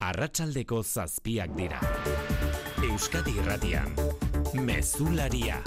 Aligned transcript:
Arratsaldeko 0.00 0.78
zazpiak 0.80 1.50
dira. 1.58 1.80
Euskadi 2.88 3.34
Irratian. 3.36 3.92
Mezularia. 4.56 5.60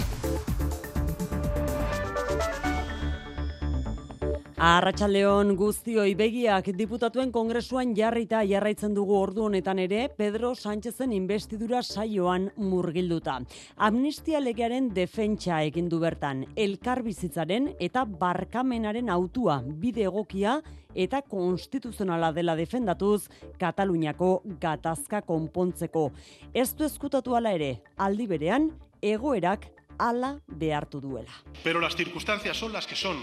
Arratsaldeon 4.54 5.56
guztioi 5.58 6.12
begiak 6.14 6.68
diputatuen 6.78 7.32
kongresuan 7.34 7.90
jarrita 7.98 8.44
jarraitzen 8.46 8.92
dugu 8.94 9.16
ordu 9.18 9.42
honetan 9.48 9.80
ere 9.82 10.04
Pedro 10.14 10.52
Sánchezen 10.54 11.10
investidura 11.12 11.80
saioan 11.82 12.52
murgilduta. 12.56 13.40
Amnistia 13.76 14.38
legearen 14.38 14.92
defentsa 14.94 15.58
egin 15.66 15.88
du 15.90 15.98
bertan, 15.98 16.44
elkar 16.54 17.02
bizitzaren 17.02 17.72
eta 17.80 18.04
barkamenaren 18.04 19.10
autua 19.10 19.56
bide 19.66 20.04
egokia 20.06 20.60
eta 20.94 21.22
konstituzionala 21.22 22.30
dela 22.32 22.54
defendatuz 22.54 23.26
Kataluniako 23.58 24.44
gatazka 24.60 25.24
konpontzeko. 25.26 26.12
Ez 26.54 26.76
du 26.78 26.86
eskutatu 26.86 27.34
ala 27.34 27.50
ere, 27.58 27.80
aldi 27.96 28.28
berean 28.30 28.70
egoerak 29.02 29.66
ala 29.98 30.36
behartu 30.46 31.00
duela. 31.00 31.42
Pero 31.64 31.80
las 31.80 31.96
circunstancias 31.96 32.56
son 32.56 32.72
las 32.72 32.86
que 32.86 32.94
son 32.94 33.16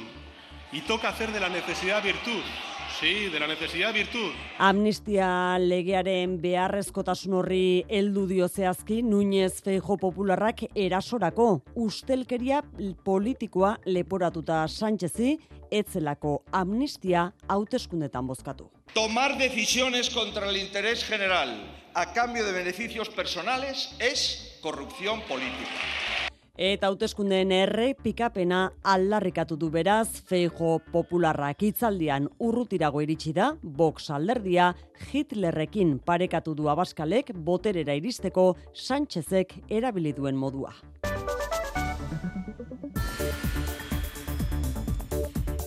y 0.71 0.81
toca 0.81 1.09
hacer 1.09 1.31
de 1.31 1.39
la 1.39 1.49
necesidad 1.49 2.03
virtud. 2.03 2.43
Sí, 2.99 3.29
de 3.29 3.39
la 3.39 3.47
necesidad 3.47 3.93
virtud. 3.93 4.31
Amnistia 4.59 5.57
legearen 5.57 6.35
beharrezkotasun 6.41 7.33
horri 7.33 7.83
heldu 7.89 8.27
dio 8.27 8.49
zehazki 8.49 9.01
Núñez 9.01 9.61
Feijo 9.63 9.97
Popularrak 9.97 10.65
erasorako 10.75 11.63
ustelkeria 11.75 12.61
politikoa 13.03 13.77
leporatuta 13.85 14.67
Sánchezi 14.67 15.39
etzelako 15.71 16.43
amnistia 16.51 17.31
hauteskundetan 17.47 18.27
bozkatu. 18.27 18.69
Tomar 18.93 19.37
decisiones 19.37 20.09
contra 20.09 20.49
el 20.49 20.57
interés 20.57 21.03
general 21.03 21.55
a 21.93 22.13
cambio 22.13 22.45
de 22.45 22.51
beneficios 22.51 23.09
personales 23.09 23.95
es 23.99 24.59
corrupción 24.61 25.21
política. 25.21 26.10
Eta 26.59 26.89
hauteskundeen 26.91 27.51
erre 27.55 27.93
pikapena 27.95 28.73
aldarrikatu 28.83 29.55
du 29.55 29.69
beraz 29.71 30.19
Feijo 30.27 30.79
Popularrak 30.91 31.63
hitzaldian 31.63 32.27
urrutirago 32.43 32.99
iritsi 33.01 33.31
da 33.31 33.53
Vox 33.63 34.09
alderdia 34.11 34.73
Hitlerrekin 35.13 35.99
parekatu 36.03 36.53
du 36.53 36.67
Abaskalek 36.67 37.31
boterera 37.33 37.95
iristeko 37.95 38.57
Sánchezek 38.73 39.61
erabili 39.69 40.11
duen 40.11 40.35
modua. 40.35 40.75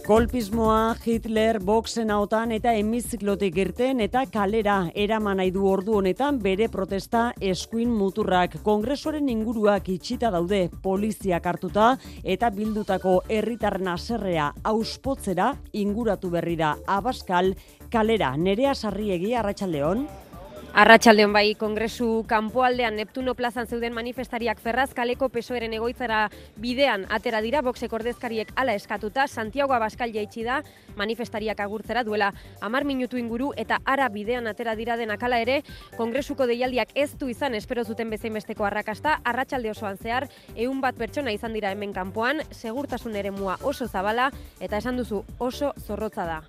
Kolpismoa, 0.05 0.97
Hitler, 1.01 1.57
Voxen 1.65 2.11
hautan 2.13 2.51
eta 2.53 2.75
emiziklotik 2.77 3.57
irten 3.63 4.03
eta 4.05 4.27
kalera 4.29 4.75
eraman 5.01 5.39
nahi 5.41 5.49
du 5.55 5.63
ordu 5.65 5.95
honetan 5.97 6.43
bere 6.45 6.67
protesta 6.69 7.23
eskuin 7.41 7.89
muturrak. 7.89 8.59
Kongresoren 8.67 9.31
inguruak 9.33 9.89
itxita 9.95 10.29
daude 10.35 10.67
poliziak 10.85 11.49
hartuta 11.49 11.87
eta 12.21 12.51
bildutako 12.53 13.15
herritarren 13.33 13.89
aserrea 13.95 14.51
auspotzera 14.75 15.55
inguratu 15.73 16.29
berri 16.37 16.59
da 16.61 16.75
Abaskal 16.85 17.55
kalera. 17.89 18.35
Nerea 18.37 18.75
sarriegi 18.75 19.33
arratsaldeon. 19.33 20.05
Arratxaldeon 20.75 21.31
bai, 21.31 21.55
Kongresu 21.55 22.25
kanpoaldean 22.27 22.97
Neptuno 22.99 23.37
plazan 23.39 23.69
zeuden 23.71 23.93
manifestariak 23.95 24.59
ferrazkaleko 24.59 25.29
pesoeren 25.31 25.77
egoitzara 25.77 26.25
bidean 26.59 27.05
atera 27.15 27.39
dira, 27.45 27.61
boxek 27.63 27.93
ordezkariek 27.95 28.51
ala 28.59 28.75
eskatuta, 28.75 29.29
Santiago 29.29 29.77
Abascal 29.77 30.11
jaitsi 30.11 30.43
da 30.43 30.57
manifestariak 30.99 31.63
agurtzera 31.63 32.03
duela 32.03 32.33
amar 32.61 32.83
minutu 32.85 33.21
inguru 33.23 33.53
eta 33.57 33.79
ara 33.85 34.09
bidean 34.11 34.51
atera 34.51 34.75
dira 34.75 34.97
denakala 34.99 35.39
ere, 35.45 35.61
Kongresuko 35.95 36.51
deialdiak 36.51 36.91
ez 36.99 37.13
du 37.21 37.31
izan 37.31 37.55
espero 37.55 37.85
zuten 37.85 38.11
bezein 38.11 38.35
besteko 38.35 38.67
arrakasta, 38.67 39.21
arratsalde 39.23 39.71
osoan 39.71 39.97
zehar, 40.03 40.27
eun 40.57 40.83
bat 40.83 40.99
pertsona 40.99 41.31
izan 41.31 41.55
dira 41.55 41.71
hemen 41.71 41.95
kanpoan, 41.95 42.43
segurtasun 42.51 43.15
ere 43.15 43.31
mua 43.31 43.61
oso 43.63 43.87
zabala 43.87 44.33
eta 44.59 44.83
esan 44.83 44.99
duzu 44.99 45.23
oso 45.39 45.71
zorrotza 45.87 46.27
da. 46.27 46.43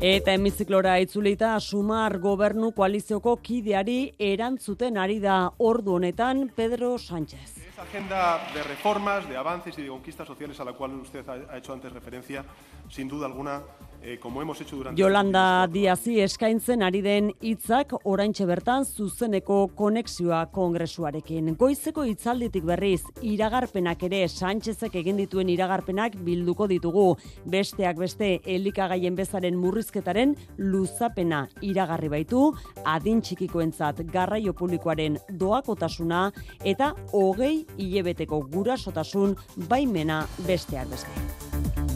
Eta 0.00 0.32
hemiziklora 0.32 0.94
itzulita 1.04 1.50
Sumar 1.60 2.14
gobernu 2.22 2.70
koalizioko 2.72 3.34
kideari 3.44 4.14
erantzuten 4.16 4.96
ari 4.96 5.18
da 5.20 5.34
ordu 5.60 5.98
honetan 5.98 6.46
Pedro 6.56 6.94
Sánchez. 6.96 7.58
Esa 7.68 7.82
agenda 7.82 8.40
de 8.54 8.62
reformas, 8.62 9.28
de 9.28 9.36
avances 9.36 9.76
y 9.76 9.82
de 9.82 9.88
conquistas 9.88 10.26
sociales 10.26 10.58
a 10.58 10.64
la 10.64 10.72
cual 10.72 10.94
usted 10.94 11.28
ha 11.28 11.58
hecho 11.58 11.74
antes 11.74 11.92
referencia, 11.92 12.46
sin 12.90 13.08
duda 13.08 13.26
alguna, 13.26 13.62
eh, 14.02 14.18
como 14.18 14.42
hemos 14.42 14.60
hecho 14.60 14.76
durante... 14.76 15.00
Yolanda 15.00 15.66
Diazi 15.66 16.20
eskaintzen 16.20 16.82
ari 16.82 17.00
den 17.04 17.30
hitzak 17.40 17.92
oraintxe 18.04 18.46
bertan 18.48 18.84
zuzeneko 18.84 19.68
konexioa 19.76 20.46
kongresuarekin. 20.52 21.54
Goizeko 21.60 22.04
hitzalditik 22.08 22.64
berriz, 22.66 23.02
iragarpenak 23.22 24.02
ere 24.08 24.24
Sánchezek 24.28 24.96
egin 25.02 25.20
dituen 25.20 25.52
iragarpenak 25.52 26.16
bilduko 26.26 26.66
ditugu. 26.70 27.14
Besteak 27.44 28.00
beste 28.00 28.32
elikagaien 28.44 29.14
bezaren 29.16 29.58
murrizketaren 29.60 30.34
luzapena 30.58 31.46
iragarri 31.60 32.10
baitu, 32.10 32.50
adin 32.84 33.22
txikikoentzat 33.22 34.02
garraio 34.10 34.52
publikoaren 34.52 35.20
doakotasuna 35.30 36.30
eta 36.64 36.94
hogei 37.12 37.66
hilebeteko 37.78 38.42
gurasotasun 38.50 39.36
baimena 39.68 40.24
besteak 40.46 40.90
beste. 40.90 41.89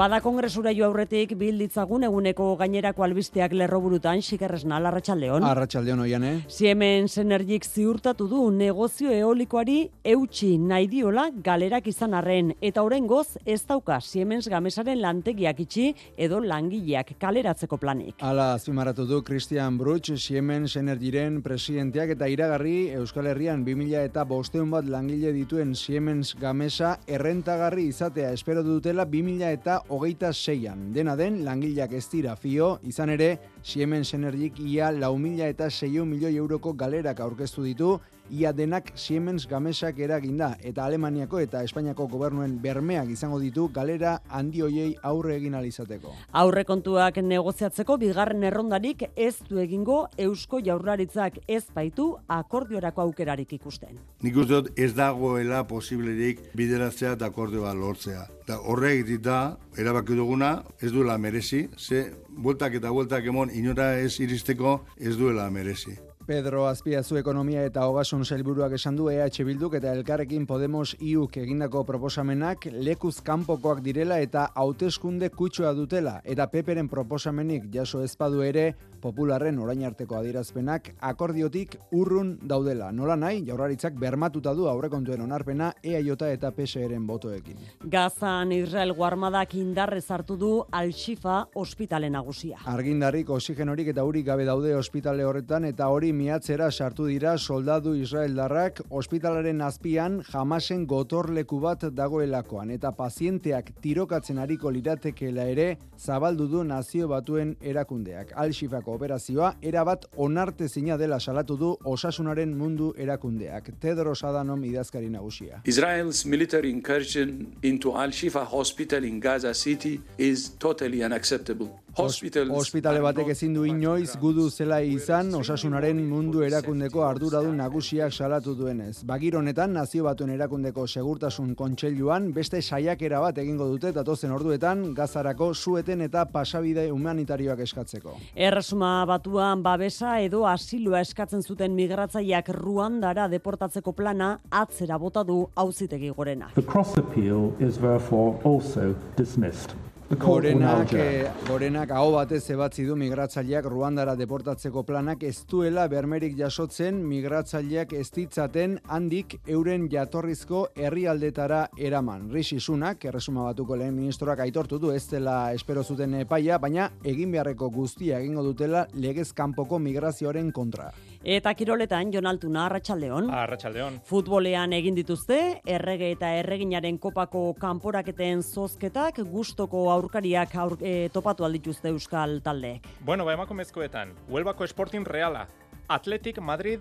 Bada 0.00 0.22
kongresura 0.24 0.70
jo 0.72 0.86
aurretik 0.86 1.34
bilditzagun 1.36 2.06
eguneko 2.06 2.44
gainerako 2.56 3.04
albisteak 3.04 3.52
lerroburutan 3.52 4.22
xikerresna 4.24 4.78
larratxaldeon. 4.80 5.44
Arratxaldeon 5.44 6.00
oian, 6.00 6.22
eh? 6.24 6.30
Siemens 6.48 7.18
Energik 7.20 7.66
ziurtatu 7.68 8.24
du 8.30 8.46
negozio 8.50 9.12
eolikoari 9.12 9.90
eutxi 10.14 10.54
nahi 10.56 10.88
diola 10.88 11.26
galerak 11.44 11.90
izan 11.92 12.16
arren 12.16 12.54
eta 12.64 12.80
orengoz 12.86 13.36
ez 13.44 13.58
dauka 13.68 13.98
Siemens 14.00 14.48
Gamesaren 14.48 15.02
lantegiak 15.02 15.60
itxi 15.66 15.90
edo 16.16 16.40
langileak 16.40 17.12
kaleratzeko 17.20 17.76
planik. 17.76 18.24
Ala 18.24 18.54
azpimarratu 18.54 19.04
du 19.04 19.20
Christian 19.20 19.76
Bruch 19.76 20.14
Siemens 20.16 20.78
Energiren 20.80 21.42
presidenteak 21.44 22.14
eta 22.16 22.30
iragarri 22.32 22.88
Euskal 23.02 23.28
Herrian 23.34 23.68
2000 23.68 24.08
eta 24.08 24.24
bosteun 24.24 24.72
bat 24.72 24.88
langile 24.88 25.36
dituen 25.36 25.76
Siemens 25.76 26.32
Gamesa 26.40 26.96
errentagarri 27.04 27.90
izatea 27.92 28.32
espero 28.32 28.64
dutela 28.64 29.04
2000 29.04 29.54
eta 29.60 29.80
hogeita 29.90 30.32
seian. 30.32 30.92
Dena 30.94 31.16
den, 31.18 31.42
langileak 31.44 31.92
ez 31.98 32.06
dira 32.12 32.36
fio, 32.38 32.78
izan 32.86 33.10
ere, 33.10 33.30
Siemens 33.62 34.14
Energik 34.14 34.60
ia 34.62 34.90
lau 34.94 35.16
mila 35.18 35.50
eta 35.50 35.68
seio 35.70 36.06
milioi 36.06 36.36
euroko 36.36 36.72
galerak 36.78 37.20
aurkeztu 37.20 37.66
ditu, 37.66 37.98
ia 38.30 38.52
denak 38.52 38.92
Siemens 38.94 39.46
Gamesak 39.48 39.98
eraginda, 39.98 40.54
eta 40.62 40.84
Alemaniako 40.84 41.40
eta 41.42 41.62
Espainiako 41.66 42.06
gobernuen 42.08 42.56
bermeak 42.62 43.10
izango 43.10 43.40
ditu 43.42 43.68
galera 43.74 44.18
handi 44.28 44.62
hoiei 44.62 44.94
aurre 45.02 45.36
egin 45.36 45.54
alizateko. 45.58 46.14
Aurre 46.32 46.64
kontuak 46.64 47.18
negoziatzeko 47.24 47.96
bigarren 48.00 48.44
errondarik 48.46 49.04
ez 49.16 49.36
du 49.48 49.58
egingo 49.58 50.00
Eusko 50.18 50.60
Jaurlaritzak 50.64 51.40
ez 51.48 51.64
baitu 51.74 52.12
akordiorako 52.28 53.02
aukerarik 53.08 53.52
ikusten. 53.58 53.98
Nik 54.22 54.36
uste 54.36 54.54
dut 54.54 54.78
ez 54.78 54.92
dagoela 54.94 55.64
posiblerik 55.66 56.44
bideratzea 56.56 57.16
eta 57.18 57.30
akordioa 57.30 57.74
lortzea. 57.74 58.26
Da, 58.46 58.58
horre 58.66 58.94
egitita, 58.96 59.56
erabaki 59.78 60.16
duguna, 60.18 60.64
ez 60.82 60.90
duela 60.94 61.18
merezi, 61.18 61.68
ze 61.78 62.06
bueltak 62.30 62.78
eta 62.80 62.90
bueltak 62.90 63.26
emon 63.26 63.50
inora 63.54 63.92
ez 64.00 64.18
iristeko 64.20 64.80
ez 64.98 65.16
duela 65.18 65.50
merezi. 65.50 65.98
Pedro 66.30 66.68
Azpiazu 66.68 67.16
ekonomia 67.18 67.64
eta 67.66 67.82
hogasun 67.90 68.20
sailburuak 68.22 68.76
esan 68.76 68.94
du 68.94 69.08
EH 69.10 69.42
Bilduk 69.48 69.72
eta 69.74 69.90
Elkarrekin 69.96 70.44
Podemos 70.46 70.92
iuk 71.02 71.34
egindako 71.42 71.82
proposamenak 71.88 72.68
lekuz 72.70 73.16
kanpokoak 73.26 73.80
direla 73.82 74.20
eta 74.22 74.44
hauteskunde 74.54 75.32
kutsua 75.34 75.72
dutela 75.74 76.20
eta 76.22 76.46
peperen 76.52 76.86
proposamenik 76.88 77.66
jaso 77.74 78.04
ezpadu 78.06 78.44
ere 78.46 78.68
popularren 79.00 79.58
orain 79.58 79.82
arteko 79.88 80.18
adierazpenak 80.20 80.92
akordiotik 81.00 81.76
urrun 81.96 82.34
daudela. 82.46 82.92
Nola 82.92 83.16
nahi, 83.16 83.42
jaurlaritzak 83.46 83.96
bermatuta 83.98 84.52
du 84.54 84.68
aurrekontuen 84.70 85.24
onarpena 85.24 85.72
EAJ 85.82 86.12
eta 86.28 86.52
PSRen 86.54 87.06
botoekin. 87.08 87.58
Gazan 87.90 88.52
Israel 88.52 88.92
guarmadak 88.94 89.54
indarrez 89.58 90.04
hartu 90.10 90.36
du 90.36 90.52
Al-Shifa 90.70 91.40
ospitale 91.56 92.10
nagusia. 92.10 92.60
Argindarrik 92.70 93.30
oxigenorik 93.30 93.90
eta 93.94 94.04
urik 94.04 94.26
gabe 94.26 94.44
daude 94.44 94.76
ospitale 94.76 95.24
horretan 95.24 95.64
eta 95.64 95.88
hori 95.88 96.12
miatzera 96.20 96.68
sartu 96.70 97.06
dira 97.08 97.32
soldadu 97.38 97.94
Israeldarrak 97.96 98.80
ospitalaren 99.00 99.60
azpian 99.64 100.18
jamasen 100.28 100.84
gotorleku 100.90 101.60
bat 101.62 101.86
dagoelakoan 101.96 102.70
eta 102.76 102.92
pazienteak 102.98 103.72
tirokatzen 103.84 104.40
ariko 104.44 104.70
liratekeela 104.76 105.46
ere 105.54 105.66
zabaldu 105.98 106.48
du 106.52 106.64
nazio 106.64 107.08
batuen 107.08 107.54
erakundeak. 107.72 108.34
Al-Shifako 108.44 108.96
operazioa 108.98 109.54
erabat 109.72 110.06
onartezina 110.26 110.98
dela 111.00 111.20
salatu 111.20 111.56
du 111.56 111.72
osasunaren 111.94 112.56
mundu 112.56 112.92
erakundeak. 113.06 113.72
Tedros 113.80 114.20
Adhanom 114.24 114.64
idazkari 114.64 115.08
nagusia. 115.10 115.62
Israel's 115.64 116.24
military 116.26 116.70
incursion 116.70 117.46
into 117.62 117.96
Al-Shifa 117.96 118.44
hospital 118.44 119.04
in 119.04 119.20
Gaza 119.20 119.54
City 119.54 120.00
is 120.18 120.50
totally 120.58 121.02
unacceptable. 121.02 121.70
Hospitale 121.98 123.00
batek 123.02 123.32
ezin 123.32 123.54
du 123.54 123.64
inoiz 123.66 124.14
gudu 124.20 124.48
zela 124.50 124.80
izan 124.80 125.34
osasunaren 125.34 125.98
mundu 126.06 126.44
erakundeko 126.46 127.02
arduradun 127.04 127.56
nagusiak 127.58 128.12
salatu 128.12 128.54
duenez. 128.54 129.02
Bagir 129.04 129.36
honetan 129.36 129.72
nazio 129.74 130.04
batuen 130.04 130.30
erakundeko 130.36 130.86
segurtasun 130.86 131.54
kontseiluan 131.58 132.30
beste 132.32 132.62
saiakera 132.62 133.20
bat 133.20 133.38
egingo 133.42 133.66
dute 133.72 133.92
datozen 133.96 134.30
orduetan 134.36 134.94
gazarako 134.94 135.52
sueten 135.54 136.00
eta 136.06 136.24
pasabide 136.30 136.88
humanitarioak 136.90 137.64
eskatzeko. 137.66 138.16
Erresuma 138.34 139.04
batuan 139.10 139.62
babesa 139.62 140.18
edo 140.20 140.46
asilua 140.46 141.00
eskatzen 141.00 141.42
zuten 141.42 141.74
migratzaileak 141.74 142.54
Ruandara 142.60 143.28
deportatzeko 143.28 143.92
plana 143.92 144.36
atzera 144.50 144.98
bota 144.98 145.24
du 145.24 145.42
auzitegi 145.56 146.10
gorena. 146.16 146.50
The 146.54 146.62
cross 146.62 146.96
appeal 146.96 147.52
is 147.58 147.78
therefore 147.78 148.38
also 148.44 148.94
dismissed. 149.16 149.74
Gorenak, 150.10 150.90
eh, 150.98 151.30
gorenak 151.46 151.92
hau 151.94 152.08
batez 152.10 152.42
ebatzi 152.50 152.82
du 152.82 152.96
migratzaileak 152.98 153.68
Ruandara 153.70 154.16
deportatzeko 154.18 154.82
planak 154.82 155.22
ez 155.22 155.44
duela 155.46 155.84
bermerik 155.86 156.34
jasotzen 156.34 156.98
migratzaileak 157.06 157.92
ez 157.94 158.08
ditzaten 158.16 158.74
handik 158.88 159.36
euren 159.46 159.86
jatorrizko 159.92 160.64
herrialdetara 160.74 161.60
eraman. 161.78 162.26
Rishi 162.32 162.58
Sunak, 162.58 163.04
erresuma 163.04 163.44
batuko 163.52 163.76
lehen 163.76 163.94
ministroak 163.94 164.40
aitortu 164.40 164.80
du 164.82 164.90
ez 164.90 165.06
dela 165.06 165.54
espero 165.54 165.84
zuten 165.84 166.18
epaia, 166.24 166.58
baina 166.58 166.90
egin 167.04 167.30
beharreko 167.30 167.70
guztia 167.70 168.18
egingo 168.18 168.42
dutela 168.42 168.88
legez 168.94 169.32
kanpoko 169.32 169.78
migrazioaren 169.78 170.50
kontra. 170.50 170.90
Eta 171.20 171.52
kiroletan, 171.52 172.08
Jonaltuna, 172.14 172.62
Arratxaldeon. 172.64 173.26
Arratxaldeon. 173.28 173.98
Futbolean 174.08 174.72
egin 174.72 174.94
dituzte, 174.96 175.60
errege 175.68 176.14
eta 176.14 176.30
erreginaren 176.38 176.96
kopako 176.98 177.42
kanporaketen 177.60 178.40
zozketak, 178.40 179.20
gustoko 179.28 179.90
aurkariak 179.92 180.54
aur, 180.56 180.78
e, 180.80 181.10
topatu 181.12 181.44
aldituzte 181.44 181.92
euskal 181.92 182.38
taldeek. 182.40 182.88
Bueno, 183.04 183.26
ba, 183.28 183.34
emakumezkoetan, 183.36 184.14
Huelbako 184.30 184.64
Sporting 184.64 185.04
Reala, 185.04 185.46
Atletic 185.88 186.40
Madrid 186.40 186.80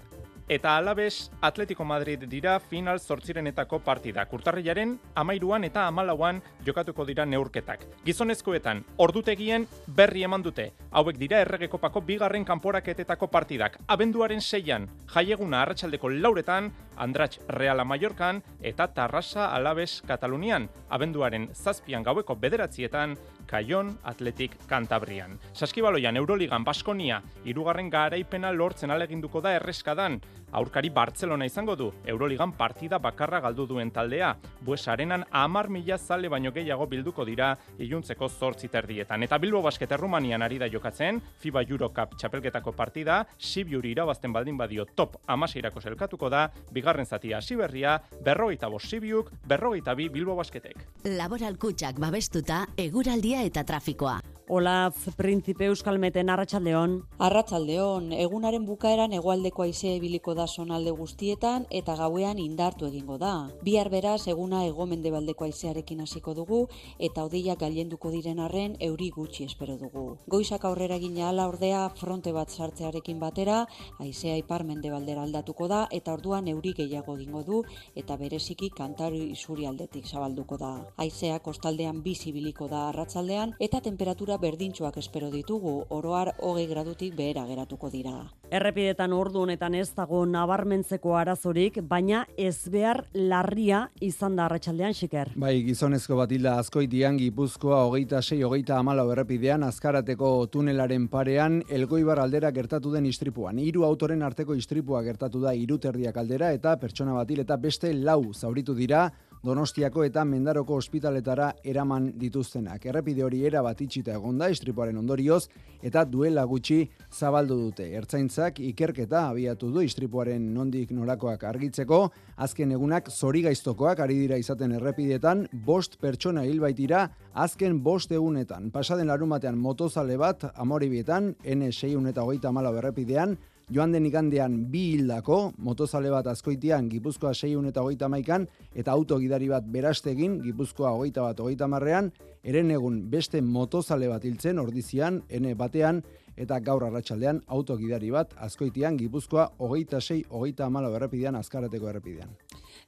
eta 0.49 0.75
Alabes 0.77 1.31
Atletico 1.41 1.85
Madrid 1.85 2.23
dira 2.27 2.59
final 2.59 2.99
zortzirenetako 2.99 3.79
partida. 3.85 4.25
Kurtarriaren 4.25 4.95
amairuan 5.15 5.63
eta 5.63 5.85
amalauan 5.87 6.41
jokatuko 6.65 7.05
dira 7.05 7.25
neurketak. 7.25 7.85
Gizonezkoetan, 8.03 8.83
ordutegien 8.97 9.67
berri 9.85 10.25
eman 10.25 10.43
dute. 10.43 10.71
Hauek 10.89 11.19
dira 11.21 11.39
erregekopako 11.45 12.01
bigarren 12.01 12.45
kanporaketetako 12.45 13.29
partidak. 13.29 13.77
Abenduaren 13.87 14.41
seian, 14.41 14.89
jaieguna 15.13 15.61
arratsaldeko 15.61 16.09
lauretan, 16.09 16.73
Andratx 16.99 17.39
Reala 17.47 17.85
Mallorcan 17.85 18.41
eta 18.61 18.87
Tarrasa 18.87 19.53
Alabes 19.55 20.01
Katalunian. 20.07 20.67
Abenduaren 20.89 21.47
zazpian 21.53 22.03
gaueko 22.03 22.35
bederatzietan, 22.35 23.15
Kaion 23.49 23.95
Atletik 24.03 24.53
Kantabrian. 24.69 25.39
Saskibaloian 25.53 26.17
Euroligan 26.21 26.63
Baskonia 26.63 27.21
irugarren 27.49 27.89
garaipena 27.89 28.51
lortzen 28.53 28.93
aleginduko 28.93 29.41
da 29.41 29.55
erreskadan. 29.57 30.19
Aurkari 30.51 30.89
Bartzelona 30.89 31.45
izango 31.45 31.75
du, 31.75 31.91
Euroligan 32.05 32.51
partida 32.57 32.97
bakarra 32.97 33.39
galdu 33.43 33.67
duen 33.69 33.91
taldea. 33.91 34.31
Bues 34.65 34.87
arenan 34.87 35.25
amar 35.31 35.69
mila 35.69 35.97
zale 35.97 36.29
baino 36.29 36.51
gehiago 36.51 36.87
bilduko 36.89 37.25
dira 37.25 37.51
iluntzeko 37.77 38.29
zortzi 38.29 38.67
terdietan. 38.67 39.23
Eta 39.23 39.37
Bilbo 39.37 39.61
Basket 39.61 39.91
Errumanian 39.91 40.41
ari 40.41 40.57
da 40.57 40.69
jokatzen, 40.69 41.21
FIBA 41.39 41.63
Eurocup 41.69 42.17
txapelketako 42.17 42.73
partida, 42.73 43.21
Sibiuri 43.37 43.91
irabazten 43.91 44.33
baldin 44.33 44.57
badio 44.57 44.85
top 44.95 45.19
amaseirako 45.27 45.81
selkatuko 45.81 46.29
da, 46.29 46.47
bigarren 46.73 47.05
zatia 47.05 47.37
hasi 47.37 47.55
berria, 47.55 47.99
berrogeita 48.25 48.69
bost 48.69 48.89
Sibiuk, 48.89 49.31
berrogeita 49.47 49.95
bi 49.95 50.09
Bilbo 50.09 50.35
Basketek. 50.39 50.81
Laboral 51.05 51.57
kutsak 51.61 52.01
babestuta, 52.01 52.65
eguraldia 52.77 53.45
eta 53.45 53.63
trafikoa. 53.63 54.19
Olaz, 54.51 54.95
Prinzipe 55.15 55.65
Euskalmeten, 55.65 56.27
Arratxaldeon. 56.33 56.93
Arratxaldeon, 57.21 58.07
egunaren 58.17 58.63
bukaeran 58.65 59.11
egualdeko 59.13 59.61
aise 59.61 59.91
ebiliko 59.93 60.33
da 60.33 60.47
sonalde 60.47 60.89
guztietan 60.97 61.67
eta 61.79 61.93
gauean 61.99 62.39
indartu 62.41 62.87
egingo 62.87 63.19
da. 63.21 63.33
Bihar 63.61 63.91
beraz 63.93 64.23
eguna 64.33 64.63
egomende 64.65 65.11
baldeko 65.13 65.45
aisearekin 65.45 66.01
hasiko 66.01 66.33
dugu 66.33 66.63
eta 66.97 67.27
odeiak 67.27 67.59
gailenduko 67.61 68.09
diren 68.15 68.41
arren 68.47 68.73
euri 68.87 69.11
gutxi 69.19 69.45
espero 69.45 69.75
dugu. 69.77 70.17
Goizak 70.25 70.65
aurrera 70.65 70.97
gina 70.97 71.29
ala 71.29 71.45
ordea 71.51 71.83
fronte 72.01 72.33
bat 72.33 72.49
sartzearekin 72.49 73.21
batera, 73.21 73.59
aisea 73.99 74.33
ipar 74.41 74.65
mende 74.65 74.89
baldera 74.89 75.27
aldatuko 75.29 75.67
da 75.67 75.83
eta 75.91 76.17
orduan 76.17 76.49
euri 76.55 76.73
gehiago 76.81 77.19
egingo 77.19 77.43
du 77.43 77.61
eta 77.93 78.17
bereziki 78.17 78.71
kantaru 78.81 79.21
isuri 79.37 79.69
aldetik 79.69 80.09
zabalduko 80.09 80.57
da. 80.57 80.73
Aisea 80.97 81.37
kostaldean 81.37 82.01
bizibiliko 82.01 82.67
da 82.67 82.87
arratsaldean 82.89 83.53
eta 83.59 83.85
temperatura 83.91 84.38
berdintxoak 84.41 84.97
espero 85.01 85.29
ditugu, 85.31 85.85
oroar 85.89 86.33
hogei 86.39 86.65
gradutik 86.67 87.15
behera 87.15 87.45
geratuko 87.47 87.89
dira. 87.91 88.13
Errepidetan 88.49 89.13
ordu 89.13 89.43
honetan 89.43 89.75
ez 89.77 89.91
dago 89.93 90.23
nabarmentzeko 90.25 91.13
arazorik, 91.19 91.81
baina 91.85 92.23
ez 92.37 92.69
behar 92.71 93.03
larria 93.13 93.83
izan 94.01 94.35
da 94.39 94.47
arratsaldean 94.47 94.95
xiker. 94.97 95.33
Bai, 95.39 95.53
gizonezko 95.67 96.17
bat 96.17 96.31
hilda 96.33 96.55
azkoitian, 96.61 97.19
gipuzkoa 97.21 97.83
hogeita 97.85 98.23
sei, 98.23 98.41
hogeita 98.43 98.79
amalau 98.79 99.09
errepidean, 99.13 99.63
azkarateko 99.67 100.31
tunelaren 100.51 101.07
parean, 101.11 101.61
elgoibar 101.69 102.23
aldera 102.23 102.51
gertatu 102.55 102.93
den 102.95 103.05
istripuan. 103.05 103.59
Hiru 103.61 103.85
autoren 103.85 104.23
arteko 104.25 104.57
istripua 104.57 105.03
gertatu 105.05 105.43
da 105.43 105.53
iruterdiak 105.53 106.17
aldera 106.17 106.53
eta 106.55 106.75
pertsona 106.81 107.13
bat 107.13 107.29
hil 107.29 107.43
eta 107.45 107.57
beste 107.57 107.93
lau 107.93 108.33
zauritu 108.33 108.73
dira, 108.73 109.09
Donostiako 109.39 110.03
eta 110.03 110.25
Mendaroko 110.27 110.75
ospitaletara 110.75 111.53
eraman 111.63 112.09
dituztenak. 112.19 112.83
Errepide 112.91 113.23
hori 113.23 113.45
era 113.47 113.61
bat 113.63 113.79
itxita 113.79 114.11
egonda 114.17 114.49
istripuaren 114.51 114.97
ondorioz 114.99 115.45
eta 115.81 116.03
duela 116.03 116.43
gutxi 116.43 116.81
zabaldu 117.07 117.55
dute. 117.61 117.85
Ertzaintzak 117.95 118.59
ikerketa 118.59 119.21
abiatu 119.29 119.69
du 119.71 119.79
istripuaren 119.85 120.49
nondik 120.53 120.91
norakoak 120.91 121.45
argitzeko, 121.47 122.01
azken 122.35 122.73
egunak 122.75 123.07
zori 123.09 123.45
gaiztokoak 123.47 124.01
ari 124.03 124.17
dira 124.19 124.37
izaten 124.37 124.75
errepidetan, 124.75 125.45
bost 125.53 125.95
pertsona 126.01 126.43
hil 126.43 126.59
baitira, 126.59 127.05
azken 127.31 127.79
bost 127.83 128.11
egunetan. 128.11 128.73
Pasaden 128.75 129.07
larun 129.07 129.31
batean 129.31 129.55
motozale 129.57 130.19
bat, 130.19 130.49
amoribietan, 130.59 131.31
N6 131.45 132.09
eta 132.11 132.27
hogeita 132.27 132.51
mala 132.51 132.75
errepidean, 132.75 133.37
joan 133.69 133.91
den 133.93 134.05
igandean 134.09 134.55
bi 134.71 134.83
hildako, 134.95 135.53
motozale 135.57 136.09
bat 136.09 136.27
azkoitian, 136.27 136.89
Gipuzkoa 136.89 137.33
6 137.33 137.69
eta 137.69 137.83
hogeita 137.85 138.09
maikan, 138.09 138.47
eta 138.73 138.91
autogidari 138.91 139.49
bat 139.49 139.65
berastegin, 139.65 140.39
Gipuzkoa 140.43 140.91
hogeita 140.97 141.27
bat 141.27 141.39
hogeita 141.39 141.67
marrean, 141.67 142.11
eren 142.43 142.71
egun 142.71 143.03
beste 143.09 143.41
motozale 143.41 144.07
bat 144.09 144.25
hiltzen, 144.25 144.59
ordizian, 144.59 145.21
ene 145.29 145.53
batean, 145.55 146.01
eta 146.39 146.59
gaur 146.63 146.85
arratsaldean 146.87 147.41
autogidari 147.47 148.09
bat 148.15 148.33
azkoitian, 148.37 148.97
Gipuzkoa 148.97 149.49
hogeita 149.59 150.01
6 150.01 150.25
hogeita 150.29 150.65
amala 150.65 150.89
errepidean, 150.95 151.35
azkarateko 151.35 151.89
errepidean. 151.91 152.33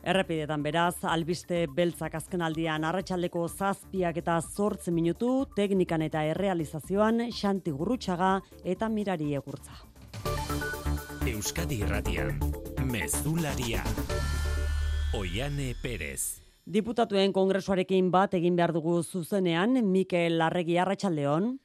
Errepidetan 0.01 0.63
beraz, 0.63 1.03
albiste 1.03 1.67
beltzak 1.75 2.15
azken 2.17 2.41
aldian 2.41 2.87
arratsaldeko 2.89 3.45
zazpiak 3.47 4.17
eta 4.17 4.39
zortzen 4.41 4.95
minutu, 4.97 5.45
teknikan 5.55 6.01
eta 6.01 6.23
errealizazioan, 6.31 7.27
xanti 7.29 7.75
gurrutxaga 7.75 8.39
eta 8.63 8.89
mirari 8.89 9.35
egurtza. 9.37 9.90
Euskadi 11.21 11.83
Irratian, 11.85 12.39
Mezularia. 12.89 13.83
Oiane 15.13 15.75
Perez. 15.77 16.41
Diputatuen 16.65 17.29
kongresuarekin 17.35 18.07
bat 18.09 18.33
egin 18.33 18.55
behar 18.57 18.73
dugu 18.73 18.95
zuzenean, 19.03 19.77
Mikel 19.85 20.39
Larregi 20.41 20.79
Arratsaldeon. 20.81 21.59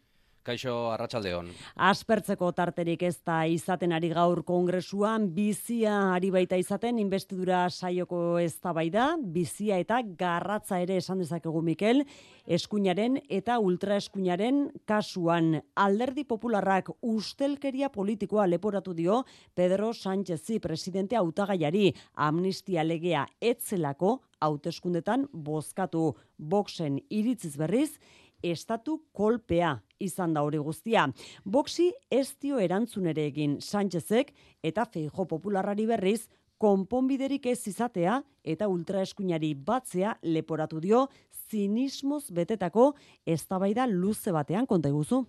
Kaixo 0.46 0.72
Arratsaldeon. 0.94 1.48
Aspertzeko 1.88 2.52
tarterik 2.54 3.02
ez 3.08 3.16
da 3.26 3.40
izaten 3.50 3.90
ari 3.96 4.12
gaur 4.14 4.44
kongresuan, 4.46 5.26
bizia 5.34 5.96
ari 6.14 6.30
baita 6.30 6.58
izaten, 6.60 7.00
investidura 7.02 7.64
saioko 7.70 8.38
eztabaida, 8.38 9.08
bizia 9.18 9.80
eta 9.82 9.98
garratza 10.18 10.78
ere 10.84 11.00
esan 11.02 11.18
dezakegu 11.24 11.62
Mikel, 11.66 12.04
eskuinaren 12.46 13.18
eta 13.28 13.58
ultraeskuinaren 13.58 14.68
kasuan. 14.86 15.56
Alderdi 15.74 16.22
popularrak 16.28 16.92
ustelkeria 17.02 17.90
politikoa 17.90 18.46
leporatu 18.46 18.94
dio 18.94 19.24
Pedro 19.54 19.90
Sánchezi 19.92 20.60
presidente 20.62 21.18
hautagaiari. 21.18 21.90
Amnistia 22.14 22.86
legea 22.86 23.26
etzelako 23.40 24.20
hauteskundetan 24.40 25.26
bozkatu. 25.32 26.12
Boxen 26.36 27.00
iritziz 27.08 27.56
berriz 27.56 27.96
estatu 28.42 29.02
kolpea 29.12 29.76
izan 29.98 30.34
da 30.34 30.42
hori 30.42 30.58
guztia. 30.58 31.06
Boxi 31.44 31.92
ez 32.10 32.36
dio 32.40 32.58
erantzun 32.58 33.06
ere 33.06 33.26
egin 33.26 33.60
Sánchezek 33.60 34.32
eta 34.62 34.84
Feijo 34.84 35.26
Popularrari 35.26 35.86
berriz 35.86 36.28
konponbiderik 36.58 37.46
ez 37.46 37.66
izatea 37.68 38.20
eta 38.44 38.68
ultraeskuinari 38.68 39.54
batzea 39.54 40.16
leporatu 40.22 40.80
dio 40.80 41.06
zinismoz 41.50 42.30
betetako 42.32 42.94
eztabaida 43.26 43.86
luze 43.86 44.32
batean 44.32 44.66
konta 44.66 44.88
iguzu. 44.88 45.24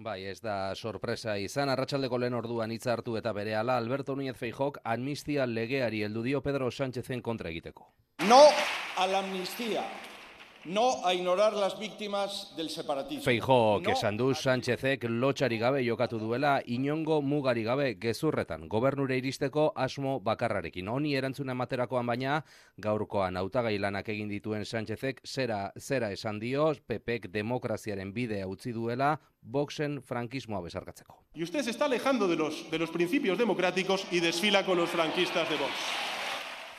Bai, 0.00 0.24
ez 0.24 0.38
da 0.40 0.72
sorpresa 0.74 1.34
izan, 1.36 1.68
arratsaldeko 1.68 2.16
lehen 2.16 2.34
orduan 2.38 2.70
hitza 2.72 2.94
hartu 2.94 3.18
eta 3.20 3.34
bere 3.36 3.52
ala 3.54 3.76
Alberto 3.76 4.14
Núñez 4.16 4.38
Feijok 4.38 4.78
amnistia 4.84 5.44
legeari 5.46 6.00
heldu 6.06 6.22
dio 6.24 6.40
Pedro 6.40 6.70
Sánchezen 6.70 7.20
kontra 7.20 7.50
egiteko. 7.50 7.92
No 8.26 8.40
a 8.96 9.06
la 9.06 9.18
amnistía. 9.18 9.84
No 10.64 11.04
a 11.04 11.14
ignorar 11.14 11.54
las 11.54 11.78
víctimas 11.78 12.52
del 12.56 12.70
separatismo. 12.70 13.22
Feijo, 13.22 13.80
no 13.82 13.90
esan 13.90 14.16
du 14.16 14.34
Sánchezek 14.34 15.04
lotxari 15.08 15.58
gabe 15.58 15.82
jokatu 15.86 16.18
duela 16.18 16.60
inongo 16.66 17.22
mugari 17.22 17.64
gabe 17.64 17.96
gezurretan. 18.00 18.68
Gobernure 18.68 19.16
iristeko 19.16 19.72
asmo 19.74 20.20
bakarrarekin. 20.20 20.88
Honi 20.88 21.14
erantzuna 21.16 21.52
ematerakoan 21.52 22.06
baina 22.06 22.44
gaurkoan 22.76 23.36
hautagai 23.36 23.78
lanak 23.78 24.08
egin 24.08 24.28
dituen 24.28 24.64
Sánchezek 24.64 25.22
zera, 25.26 25.72
zera 25.78 26.12
esan 26.12 26.38
dio 26.40 26.70
PPek 26.86 27.30
demokraziaren 27.32 28.12
bidea 28.12 28.46
utzi 28.46 28.72
duela 28.72 29.18
Voxen 29.42 30.02
frankismoa 30.02 30.60
besarkatzeko. 30.60 31.24
Y 31.34 31.42
usted 31.42 31.62
se 31.62 31.70
está 31.70 31.86
alejando 31.86 32.28
de 32.28 32.36
los, 32.36 32.70
de 32.70 32.78
los 32.78 32.90
principios 32.90 33.38
democráticos 33.38 34.06
y 34.10 34.20
desfila 34.20 34.66
con 34.66 34.76
los 34.76 34.90
franquistas 34.90 35.48
de 35.48 35.56
Vox. 35.56 36.19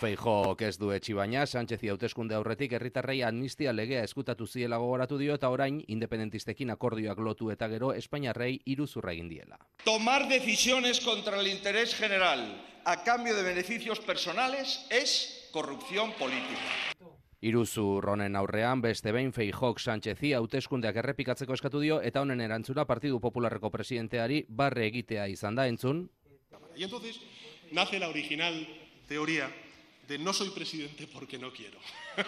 Feijo 0.02 0.56
ez 0.66 0.80
du 0.82 0.88
etxi 0.90 1.14
baina, 1.14 1.44
Sánchez 1.46 1.78
hauteskunde 1.86 2.34
aurretik 2.34 2.72
herritarrei 2.74 3.20
amnistia 3.22 3.70
legea 3.72 4.02
eskutatu 4.02 4.48
ziela 4.48 4.80
gogoratu 4.82 5.20
dio 5.20 5.36
eta 5.38 5.52
orain 5.54 5.78
independentistekin 5.94 6.74
akordioak 6.74 7.20
lotu 7.22 7.52
eta 7.54 7.68
gero 7.70 7.92
Espainiarrei 7.94 8.56
iruzurra 8.66 9.14
egin 9.14 9.30
diela. 9.30 9.60
Tomar 9.86 10.28
decisiones 10.28 11.02
contra 11.06 11.40
el 11.40 11.48
interés 11.48 11.94
general 11.94 12.42
a 12.84 13.04
cambio 13.04 13.36
de 13.36 13.44
beneficios 13.44 14.00
personales 14.00 14.88
es 14.90 15.48
corrupción 15.52 16.14
política. 16.18 17.06
Iruzu 17.42 18.02
ronen 18.02 18.36
aurrean 18.36 18.82
beste 18.82 19.12
behin 19.12 19.34
Feijok 19.34 19.80
Sánchezi 19.80 20.34
hauteskundeak 20.34 20.96
errepikatzeko 20.96 21.54
eskatu 21.54 21.80
dio 21.80 22.02
eta 22.02 22.22
honen 22.26 22.42
erantzuna 22.42 22.86
Partidu 22.90 23.20
Popularreko 23.20 23.70
presidenteari 23.70 24.46
barre 24.50 24.88
egitea 24.88 25.28
izan 25.28 25.56
da 25.56 25.68
entzun. 25.68 26.10
Y 26.76 26.86
entonces 26.86 27.22
nace 27.72 28.00
la 28.00 28.10
original 28.10 28.68
teoría 29.08 29.48
de 30.12 30.18
no 30.18 30.34
soy 30.34 30.50
presidente 30.50 31.08
porque 31.08 31.38
no 31.38 31.52
quiero. 31.54 31.80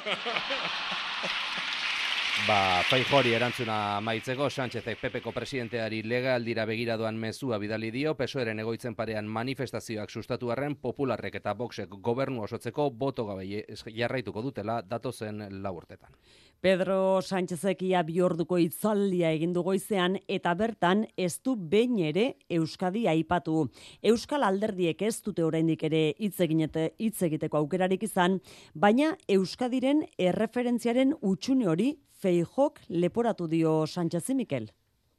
Ba, 2.48 2.82
Feijori 2.90 3.34
erantzuna 3.36 4.00
maitzeko, 4.02 4.50
Sánchezek 4.50 5.00
Pepeko 5.00 5.32
presidenteari 5.32 6.02
legaldira 6.04 6.66
begiradoan 6.66 7.20
mezua 7.20 7.60
bidali 7.62 7.92
dio, 7.92 8.16
pesoeren 8.18 8.60
egoitzen 8.64 8.96
parean 8.96 9.28
manifestazioak 9.28 10.10
sustatu 10.10 10.50
arren, 10.52 10.76
popularrek 10.76 11.36
eta 11.40 11.54
boxek 11.54 11.94
gobernu 12.08 12.44
osotzeko 12.48 12.90
boto 12.90 13.28
gabe 13.28 13.66
jarraituko 13.86 14.42
dutela 14.42 14.82
datozen 14.82 15.46
laburtetan. 15.62 16.16
Pedro 16.64 17.20
Sánchezek 17.20 17.82
ia 17.84 18.00
bi 18.08 18.22
orduko 18.24 18.56
itzaldia 18.56 19.34
egin 19.36 19.52
du 19.52 19.66
goizean 19.66 20.14
eta 20.32 20.54
bertan 20.56 21.02
ez 21.20 21.42
du 21.44 21.58
behin 21.58 21.98
ere 22.00 22.24
Euskadi 22.58 23.02
aipatu. 23.12 23.66
Euskal 24.12 24.46
alderdiek 24.48 25.02
ez 25.04 25.18
dute 25.26 25.44
oraindik 25.44 25.84
ere 25.84 26.14
hitz 26.16 26.40
hitz 26.40 27.22
egiteko 27.28 27.58
aukerarik 27.58 28.04
izan, 28.08 28.40
baina 28.74 29.18
Euskadiren 29.28 30.06
erreferentziaren 30.18 31.12
utxune 31.22 31.68
hori 31.68 31.90
Feijok 32.22 32.80
leporatu 32.88 33.50
dio 33.52 33.84
Sánchez 33.86 34.30
Mikel. 34.34 34.70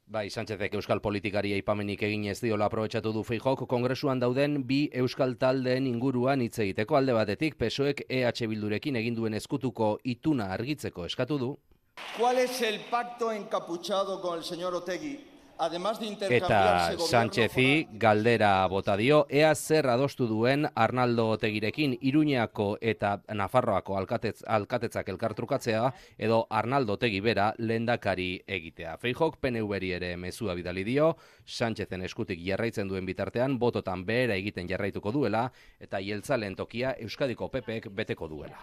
Bai, 0.07 0.29
Sánchezek 0.29 0.75
euskal 0.77 0.99
politikari 1.01 1.49
aipamenik 1.55 2.03
egin 2.05 2.27
ez 2.29 2.37
diola 2.37 2.67
aprobetsatu 2.69 3.09
du 3.09 3.23
Feijok 3.25 3.63
kongresuan 3.65 4.19
dauden 4.21 4.59
bi 4.69 4.83
euskal 5.01 5.33
taldeen 5.41 5.87
inguruan 5.89 6.43
hitz 6.45 6.59
egiteko 6.61 6.99
alde 6.99 7.15
batetik 7.17 7.57
PSOEk 7.57 8.03
EH 8.05 8.45
Bildurekin 8.51 9.01
egin 9.01 9.17
duen 9.17 9.33
eskutuko 9.33 9.95
ituna 10.03 10.51
argitzeko 10.53 11.07
eskatu 11.09 11.39
du. 11.39 11.57
¿Cuál 12.19 12.37
es 12.37 12.61
el 12.61 12.81
pacto 12.91 13.31
encapuchado 13.31 14.21
con 14.21 14.37
el 14.37 14.43
señor 14.43 14.75
Otegi 14.75 15.17
Eta 15.55 16.97
Sánchezi 16.99 17.87
galdera 17.93 18.67
bota 18.67 18.97
dio, 18.99 19.21
ea 19.29 19.53
zer 19.55 19.87
adostu 19.87 20.27
duen 20.27 20.65
Arnaldo 20.75 21.29
Otegirekin 21.37 21.93
Iruñako 22.01 22.75
eta 22.81 23.21
Nafarroako 23.31 23.95
alkatez, 23.95 24.43
alkatetzak 24.43 25.07
elkartrukatzea 25.13 25.93
edo 26.17 26.45
Arnaldo 26.49 26.97
Otegi 26.99 27.21
bera 27.23 27.53
lendakari 27.57 28.41
egitea. 28.45 28.97
Feijok 28.97 29.37
PNV-eri 29.39 29.93
ere 29.95 30.17
mezua 30.17 30.57
bidali 30.59 30.83
dio, 30.83 31.15
Sánchezen 31.45 32.03
eskutik 32.03 32.43
jarraitzen 32.43 32.91
duen 32.91 33.05
bitartean, 33.05 33.55
bototan 33.57 34.03
behera 34.05 34.35
egiten 34.35 34.67
jarraituko 34.67 35.13
duela 35.15 35.45
eta 35.79 36.03
jeltzalen 36.03 36.55
tokia 36.55 36.97
Euskadiko 36.99 37.47
Pepek 37.47 37.87
beteko 37.95 38.27
duela. 38.27 38.59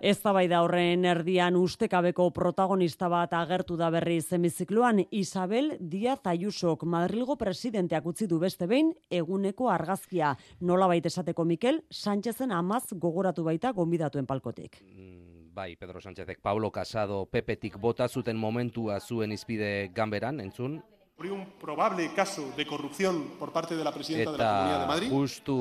Ez 0.00 0.20
da 0.22 0.62
horren 0.62 1.04
erdian 1.04 1.56
ustekabeko 1.56 2.30
protagonista 2.30 3.08
bat 3.08 3.32
agertu 3.32 3.76
da 3.76 3.90
berri 3.90 4.20
zemizikloan 4.20 5.04
Isabel 5.10 5.76
Diaz 5.80 6.27
Ayusok 6.28 6.84
Madrilgo 6.84 7.36
presidenteak 7.40 8.06
utzi 8.10 8.26
du 8.28 8.38
beste 8.42 8.66
behin 8.68 8.92
eguneko 9.10 9.70
argazkia. 9.72 10.34
Nola 10.60 10.88
baita 10.90 11.08
esateko 11.08 11.44
Mikel, 11.48 11.80
Sánchezen 11.90 12.52
amaz 12.52 12.84
gogoratu 12.92 13.44
baita 13.46 13.72
gonbidatuen 13.72 14.26
palkotik. 14.26 14.82
Mm, 14.84 15.54
bai, 15.54 15.74
Pedro 15.76 16.00
Sánchezek, 16.00 16.42
Paulo 16.42 16.70
Casado, 16.70 17.24
Pepetik 17.26 17.78
bota 17.80 18.08
zuten 18.08 18.36
momentua 18.36 19.00
zuen 19.00 19.32
izpide 19.32 19.90
ganberan, 19.94 20.40
entzun, 20.40 20.82
un 21.26 21.46
probable 21.60 22.08
caso 22.14 22.52
de 22.56 22.64
corrupción 22.64 23.32
por 23.40 23.52
parte 23.52 23.74
de 23.74 23.82
la 23.82 23.92
presidenta 23.92 24.30
de 24.30 24.38
la 24.38 24.52
Comunidad 24.52 24.80
de 24.80 24.86
Madrid. 24.86 25.10
justu 25.10 25.56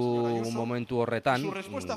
momentu 0.53 0.99
horretan, 0.99 1.41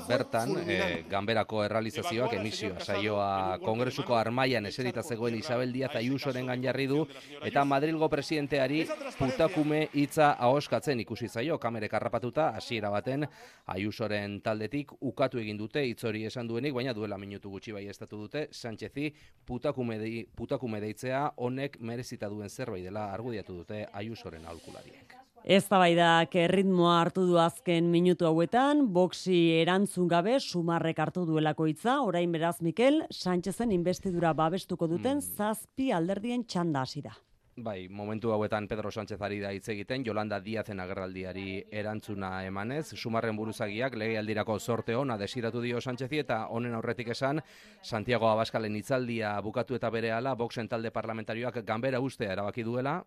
bertan, 0.07 0.49
eh, 0.67 1.05
ganberako 1.07 1.63
errealizazioak 1.63 2.33
emisioa 2.33 2.79
saioa 2.79 3.59
kongresuko 3.61 4.15
armaian 4.15 4.65
eserita 4.65 5.03
zegoen 5.03 5.35
Isabel 5.35 5.71
Díaz 5.71 5.95
Ayusoren 5.95 6.47
ganjarri 6.47 6.87
du, 6.87 7.07
eta 7.43 7.63
Madrilgo 7.63 8.09
presidenteari 8.09 8.87
putakume 9.19 9.89
hitza 9.93 10.31
ahoskatzen 10.31 10.99
ikusi 10.99 11.29
zaio, 11.29 11.59
kamere 11.59 11.87
karrapatuta, 11.87 12.49
hasiera 12.55 12.89
baten, 12.89 13.27
Ayusoren 13.67 14.41
taldetik 14.41 14.91
ukatu 14.99 15.37
egin 15.37 15.57
dute, 15.57 15.85
hitzori 15.85 16.25
esan 16.25 16.47
duenik, 16.47 16.73
baina 16.73 16.93
duela 16.93 17.17
minutu 17.17 17.51
gutxi 17.51 17.71
bai 17.71 17.85
estatu 17.87 18.17
dute, 18.17 18.47
Sánchezi 18.51 19.13
putakume, 19.45 19.99
de, 19.99 20.25
putakume 20.35 20.81
deitzea 20.81 21.33
honek 21.37 21.77
merezita 21.79 22.27
duen 22.27 22.49
zerbait 22.49 22.83
dela 22.83 23.11
argudiatu 23.13 23.50
dute 23.57 23.85
Ayusoren 23.93 24.45
aholkulariek. 24.45 25.17
Ez 25.41 25.63
tabaidak 25.65 26.35
erritmoa 26.37 26.99
hartu 27.01 27.23
du 27.25 27.39
azken 27.41 27.87
minutu 27.89 28.27
hauetan, 28.27 28.83
boksi 28.93 29.37
erantzun 29.63 30.07
gabe 30.07 30.35
sumarrek 30.39 30.99
hartu 31.01 31.25
duelako 31.25 31.65
hitza, 31.65 31.95
orain 32.05 32.31
beraz 32.31 32.59
Mikel, 32.61 33.01
Sánchezen 33.09 33.71
investidura 33.71 34.35
babestuko 34.37 34.85
duten 34.87 35.17
mm. 35.17 35.35
zazpi 35.37 35.89
alderdien 35.91 36.45
txanda 36.45 36.85
hasi 36.85 37.01
da. 37.01 37.15
Bai, 37.57 37.89
momentu 37.89 38.31
hauetan 38.31 38.67
Pedro 38.67 38.91
Sánchez 38.91 39.19
ari 39.21 39.39
da 39.41 39.49
hitz 39.51 39.67
egiten, 39.69 40.05
Jolanda 40.05 40.39
Diazen 40.39 40.79
agerraldiari 40.79 41.63
erantzuna 41.71 42.45
emanez, 42.45 42.93
sumarren 42.95 43.35
buruzagiak 43.35 43.97
legealdirako 43.97 44.59
sorte 44.59 44.95
ona 44.95 45.17
desiratu 45.17 45.61
dio 45.61 45.81
Sánchezi 45.81 46.21
eta 46.21 46.45
honen 46.49 46.77
aurretik 46.77 47.09
esan, 47.11 47.41
Santiago 47.81 48.29
Abaskalen 48.29 48.75
hitzaldia 48.75 49.33
bukatu 49.41 49.75
eta 49.75 49.89
berehala, 49.89 50.35
Voxen 50.35 50.69
talde 50.69 50.93
parlamentarioak 50.95 51.59
ganbera 51.65 51.99
ustea 51.99 52.31
erabaki 52.37 52.63
duela, 52.63 53.01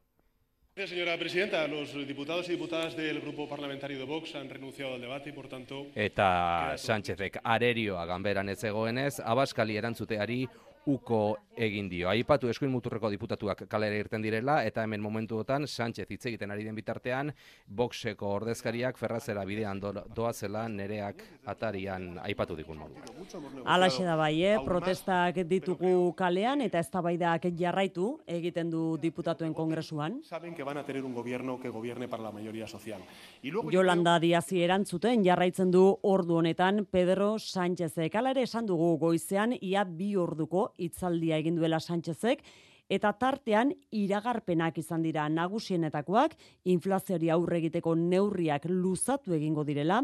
Eta 5.94 6.74
Sánchezek 6.74 7.38
arerioa 7.44 8.02
ganberan 8.10 8.48
ez 8.50 8.58
egoenez, 8.66 9.20
abaskali 9.22 9.76
erantzuteari 9.78 10.40
uko 10.86 11.36
egin 11.56 11.88
dio. 11.88 12.08
Aipatu 12.10 12.48
eskuin 12.50 12.72
muturreko 12.72 13.08
diputatuak 13.12 13.64
kalera 13.70 13.96
irten 13.98 14.22
direla, 14.24 14.58
eta 14.66 14.82
hemen 14.84 15.02
momentuotan 15.02 15.68
Sánchez 15.70 16.06
hitz 16.10 16.24
egiten 16.26 16.50
ari 16.50 16.64
den 16.66 16.74
bitartean, 16.74 17.30
boxeko 17.66 18.32
ordezkariak 18.40 18.98
ferrazera 18.98 19.44
bidean 19.46 19.80
doazela 19.80 20.66
nereak 20.68 21.22
atarian 21.46 22.18
aipatu 22.24 22.56
dikun 22.58 22.80
modu. 22.82 22.98
Alaxe 23.64 24.04
da 24.04 24.16
bai, 24.18 24.34
eh? 24.42 24.56
protestak 24.64 25.40
ditugu 25.48 26.12
kalean, 26.18 26.64
eta 26.66 26.80
ez 26.82 26.90
tabaidak 26.90 27.48
jarraitu 27.58 28.08
egiten 28.26 28.70
du 28.70 28.84
diputatuen 29.00 29.54
kongresuan. 29.54 30.20
Saben 30.24 30.54
que 30.54 30.64
van 30.64 30.78
a 30.78 30.84
tener 30.84 31.04
un 31.04 31.14
gobierno 31.14 31.58
que 31.60 31.68
gobierne 31.68 32.08
para 32.08 32.22
la 32.22 32.32
mayoría 32.32 32.66
social. 32.66 33.00
Y 33.42 33.50
luego 33.50 33.70
Yolanda 33.70 34.18
Diazi 34.18 34.62
erantzuten 34.62 35.24
jarraitzen 35.24 35.70
du 35.70 35.98
ordu 36.02 36.36
honetan 36.36 36.86
Pedro 36.90 37.38
Sánchez. 37.38 37.96
Ekalare 37.98 38.42
esan 38.42 38.66
dugu 38.66 38.96
goizean 38.98 39.54
ia 39.60 39.84
bi 39.84 40.14
orduko 40.16 40.73
hitzaldia 40.78 41.38
egin 41.42 41.56
duela 41.56 41.80
Sánchezek 41.80 42.42
eta 42.88 43.12
tartean 43.16 43.70
iragarpenak 43.96 44.78
izan 44.78 45.02
dira 45.02 45.24
nagusienetakoak 45.32 46.34
inflaziori 46.74 47.30
aurre 47.32 47.58
egiteko 47.62 47.94
neurriak 47.96 48.66
luzatu 48.68 49.32
egingo 49.36 49.64
direla 49.64 50.02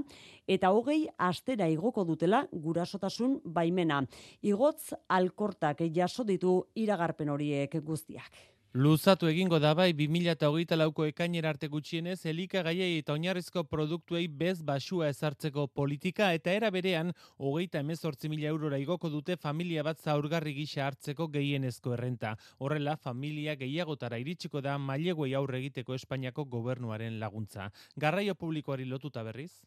eta 0.49 0.71
hogei 0.73 1.03
astera 1.19 1.69
igoko 1.69 2.05
dutela 2.05 2.47
gurasotasun 2.53 3.41
baimena. 3.45 4.00
Igotz 4.43 4.95
alkortak 5.09 5.85
jaso 5.95 6.25
ditu 6.25 6.57
iragarpen 6.75 7.29
horiek 7.29 7.77
guztiak. 7.85 8.60
Luzatu 8.73 9.27
egingo 9.27 9.59
da 9.59 9.73
bai 9.75 9.91
2008 9.99 10.77
lauko 10.77 11.03
ekainera 11.03 11.49
arte 11.50 11.67
gutxienez 11.67 12.21
elikagaiei 12.31 13.00
eta 13.00 13.17
oinarrizko 13.17 13.65
produktuei 13.67 14.29
bez 14.29 14.62
basua 14.62 15.09
ezartzeko 15.11 15.65
politika 15.67 16.29
eta 16.37 16.53
era 16.55 16.71
berean 16.71 17.11
hogeita 17.39 17.81
emezortzi 17.83 18.29
mila 18.31 18.47
eurora 18.47 18.79
igoko 18.79 19.11
dute 19.11 19.35
familia 19.37 19.83
bat 19.83 19.99
zaurgarri 19.99 20.55
gisa 20.55 20.87
hartzeko 20.87 21.27
gehienezko 21.27 21.97
errenta. 21.97 22.37
Horrela, 22.61 22.95
familia 22.97 23.57
gehiagotara 23.57 24.23
iritsiko 24.23 24.62
da 24.62 24.79
maileguei 24.79 25.35
aurre 25.35 25.59
egiteko 25.59 25.99
Espainiako 25.99 26.45
gobernuaren 26.45 27.19
laguntza. 27.19 27.73
Garraio 27.97 28.37
publikoari 28.37 28.85
lotuta 28.85 29.25
berriz? 29.25 29.65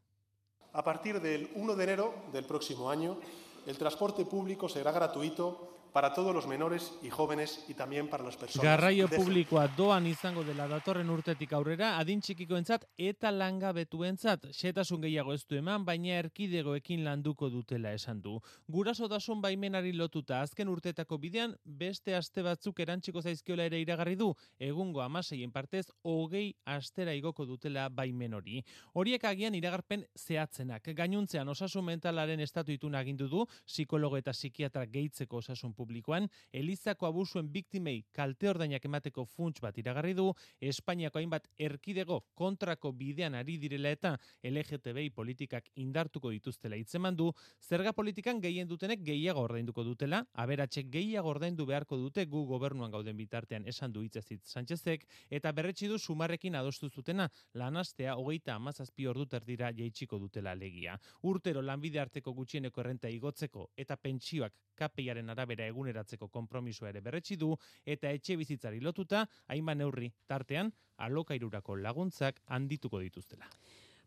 A 0.72 0.82
partir 0.82 1.20
del 1.20 1.50
1 1.56 1.76
de 1.76 1.84
enero 1.84 2.14
del 2.32 2.46
próximo 2.46 2.90
año, 2.90 3.20
el 3.68 3.78
transporte 3.78 4.24
público 4.24 4.70
será 4.70 4.94
gratuito 4.94 5.74
para 5.94 6.14
todos 6.14 6.34
los 6.34 6.48
menores 6.48 6.98
y 7.04 7.10
jóvenes 7.10 7.64
y 7.68 7.76
también 7.76 8.10
para 8.10 8.24
las 8.24 8.36
personas. 8.36 8.66
Garraio 8.66 9.08
publikoa 9.08 9.68
doan 9.78 10.08
izango 10.08 10.44
dela 10.44 10.68
datorren 10.68 11.10
urtetik 11.14 11.54
aurrera, 11.54 12.00
adin 12.02 12.20
txikikoentzat 12.20 12.88
eta 12.98 13.30
langabetuentzat 13.32 14.50
xetasun 14.58 15.04
gehiago 15.06 15.36
ez 15.38 15.46
du 15.46 15.56
eman, 15.60 15.86
baina 15.86 16.18
erkidegoekin 16.18 17.04
landuko 17.06 17.50
dutela 17.54 17.94
esan 17.94 18.22
du. 18.22 18.40
Gurasotasun 18.68 19.42
baimenari 19.42 19.94
lotuta 19.94 20.42
azken 20.42 20.72
urtetako 20.74 21.20
bidean 21.22 21.54
beste 21.64 22.16
aste 22.18 22.42
batzuk 22.42 22.80
erantziko 22.80 23.22
zaizkiola 23.22 23.70
ere 23.70 23.80
iragarri 23.80 24.18
du, 24.18 24.32
egungo 24.58 25.02
amaseien 25.06 25.52
partez 25.52 25.86
hogei 26.02 26.56
astera 26.66 27.14
igoko 27.14 27.46
dutela 27.46 27.88
baimen 27.90 28.34
hori. 28.34 28.64
Horiek 28.94 29.24
agian 29.30 29.54
iragarpen 29.54 30.08
zehatzenak. 30.18 30.90
Gainuntzean 30.98 31.48
osasun 31.54 31.86
mentalaren 31.86 32.40
estatu 32.40 32.74
itun 32.74 32.96
agindu 32.96 33.30
du, 33.30 33.46
psikologo 33.68 34.18
eta 34.18 34.34
psikiatra 34.34 34.88
gehitzeko 34.90 35.38
osasun 35.38 35.74
publikoan, 35.84 36.30
Elizako 36.56 37.10
abusuen 37.10 37.52
biktimei 37.52 37.98
kalte 38.16 38.50
ordainak 38.50 38.86
emateko 38.88 39.26
funts 39.28 39.62
bat 39.62 39.78
iragarri 39.78 40.16
du, 40.16 40.30
Espainiako 40.64 41.20
hainbat 41.20 41.50
erkidego 41.60 42.22
kontrako 42.40 42.94
bidean 42.96 43.36
ari 43.36 43.58
direla 43.60 43.92
eta 43.92 44.16
LGTBI 44.48 45.12
politikak 45.12 45.70
indartuko 45.84 46.32
dituztela 46.32 46.80
hitzeman 46.80 47.18
du, 47.20 47.30
zerga 47.62 47.94
politikan 47.94 48.40
gehien 48.42 48.68
dutenek 48.68 49.04
gehiago 49.04 49.44
ordainduko 49.44 49.84
dutela, 49.84 50.24
aberatxek 50.34 50.90
gehiago 50.94 51.34
ordaindu 51.34 51.68
beharko 51.68 52.00
dute 52.00 52.26
gu 52.32 52.46
gobernuan 52.48 52.92
gauden 52.94 53.18
bitartean 53.18 53.68
esan 53.68 53.92
du 53.92 54.04
hitzezit 54.06 54.46
Sánchezek, 54.48 55.06
eta 55.30 55.52
berretsi 55.52 55.88
du 55.92 56.00
sumarrekin 56.00 56.56
adostu 56.56 56.90
zutena 56.90 57.30
lanastea 57.60 58.16
hogeita 58.16 58.56
amazazpi 58.56 59.08
ordu 59.08 59.26
terdira 59.26 59.72
jaitsiko 59.76 60.20
dutela 60.20 60.56
legia. 60.56 60.98
Urtero 61.30 61.62
lanbide 61.62 62.00
arteko 62.00 62.34
gutxieneko 62.34 62.82
errenta 62.82 63.10
igotzeko 63.10 63.70
eta 63.78 63.98
pentsioak 63.98 64.54
KPIaren 64.80 65.30
arabera 65.30 65.68
eguneratzeko 65.74 66.30
konpromisoa 66.30 66.94
ere 66.94 67.02
berretsi 67.02 67.38
du 67.38 67.54
eta 67.86 68.14
etxe 68.14 68.38
bizitzari 68.40 68.80
lotuta 68.80 69.26
hainbat 69.50 69.82
neurri 69.82 70.14
tartean 70.30 70.72
alokairurako 71.04 71.82
laguntzak 71.82 72.40
handituko 72.48 73.02
dituztela. 73.02 73.50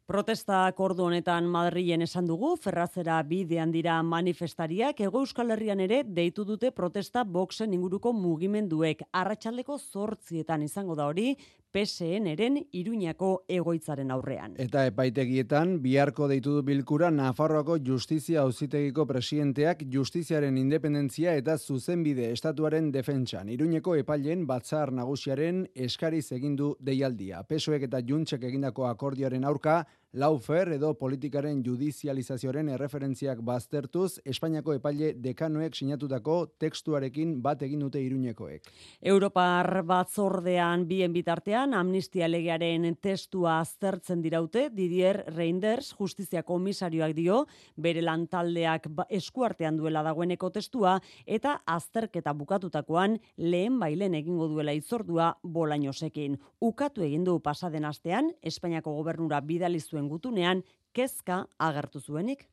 Protesta 0.07 0.61
kordu 0.79 1.03
honetan 1.03 1.49
Madrilen 1.51 2.05
esan 2.05 2.29
dugu, 2.31 2.53
ferrazera 2.63 3.17
bidean 3.27 3.73
dira 3.75 3.97
manifestariak, 4.07 5.01
ego 5.03 5.25
euskal 5.25 5.51
herrian 5.51 5.83
ere 5.83 6.05
deitu 6.07 6.45
dute 6.47 6.71
protesta 6.71 7.25
boxen 7.25 7.75
inguruko 7.75 8.13
mugimenduek. 8.15 9.03
Arratxaldeko 9.11 9.81
zortzietan 9.81 10.63
izango 10.63 10.95
da 10.95 11.09
hori, 11.11 11.33
PSN-eren 11.77 12.55
Iruñako 12.73 13.43
egoitzaren 13.53 14.09
aurrean. 14.15 14.55
Eta 14.63 14.87
epaitegietan, 14.89 15.75
biharko 15.85 16.25
deitu 16.31 16.55
du 16.55 16.63
bilkura 16.65 17.11
Nafarroako 17.13 17.77
Justizia 17.85 18.41
Auzitegiko 18.47 19.05
presidenteak 19.05 19.83
justiziaren 19.93 20.57
independentzia 20.57 21.35
eta 21.37 21.59
zuzenbide 21.59 22.31
estatuaren 22.33 22.89
defentsan. 22.95 23.51
Iruñeko 23.53 23.93
epailen 24.01 24.47
batzar 24.49 24.95
nagusiaren 24.97 25.67
eskariz 25.75 26.31
egindu 26.33 26.71
deialdia. 26.81 27.43
Pesoek 27.45 27.85
eta 27.91 28.01
Juntzek 28.01 28.49
egindako 28.49 28.89
akordioaren 28.89 29.45
aurka, 29.45 29.83
Laufer 30.17 30.71
edo 30.73 30.95
politikaren 30.97 31.59
judizializazioaren 31.61 32.71
erreferentziak 32.73 33.43
baztertuz, 33.45 34.15
Espainiako 34.25 34.73
epaile 34.79 35.11
dekanoek 35.21 35.75
sinatutako 35.77 36.37
tekstuarekin 36.57 37.35
bat 37.45 37.61
egin 37.67 37.83
dute 37.85 38.01
iruñekoek. 38.01 38.71
Europar 39.13 39.83
batzordean 39.85 40.87
bien 40.89 41.13
bitartean, 41.13 41.75
amnistia 41.77 42.31
legearen 42.33 42.87
testua 42.97 43.59
aztertzen 43.59 44.23
diraute, 44.25 44.71
Didier 44.73 45.19
Reinders, 45.35 45.91
justizia 45.99 46.41
komisarioak 46.49 47.13
dio, 47.13 47.43
bere 47.77 48.01
lantaldeak 48.01 48.89
ba, 48.89 49.05
eskuartean 49.13 49.77
duela 49.77 50.01
dagoeneko 50.07 50.49
testua, 50.57 50.97
eta 51.27 51.59
azterketa 51.77 52.33
bukatutakoan 52.33 53.19
lehen 53.37 53.77
bailen 53.85 54.17
egingo 54.17 54.49
duela 54.49 54.73
itzordua 54.73 55.35
bolainosekin. 55.45 56.41
Ukatu 56.65 57.05
egin 57.05 57.29
du 57.29 57.37
pasaden 57.45 57.85
astean, 57.85 58.33
Espainiako 58.41 58.97
gobernura 58.97 59.45
bidali 59.45 59.85
zuen 59.85 60.06
gutunean 60.09 60.63
kezka 60.97 61.43
agertu 61.61 62.01
zuenik. 62.01 62.47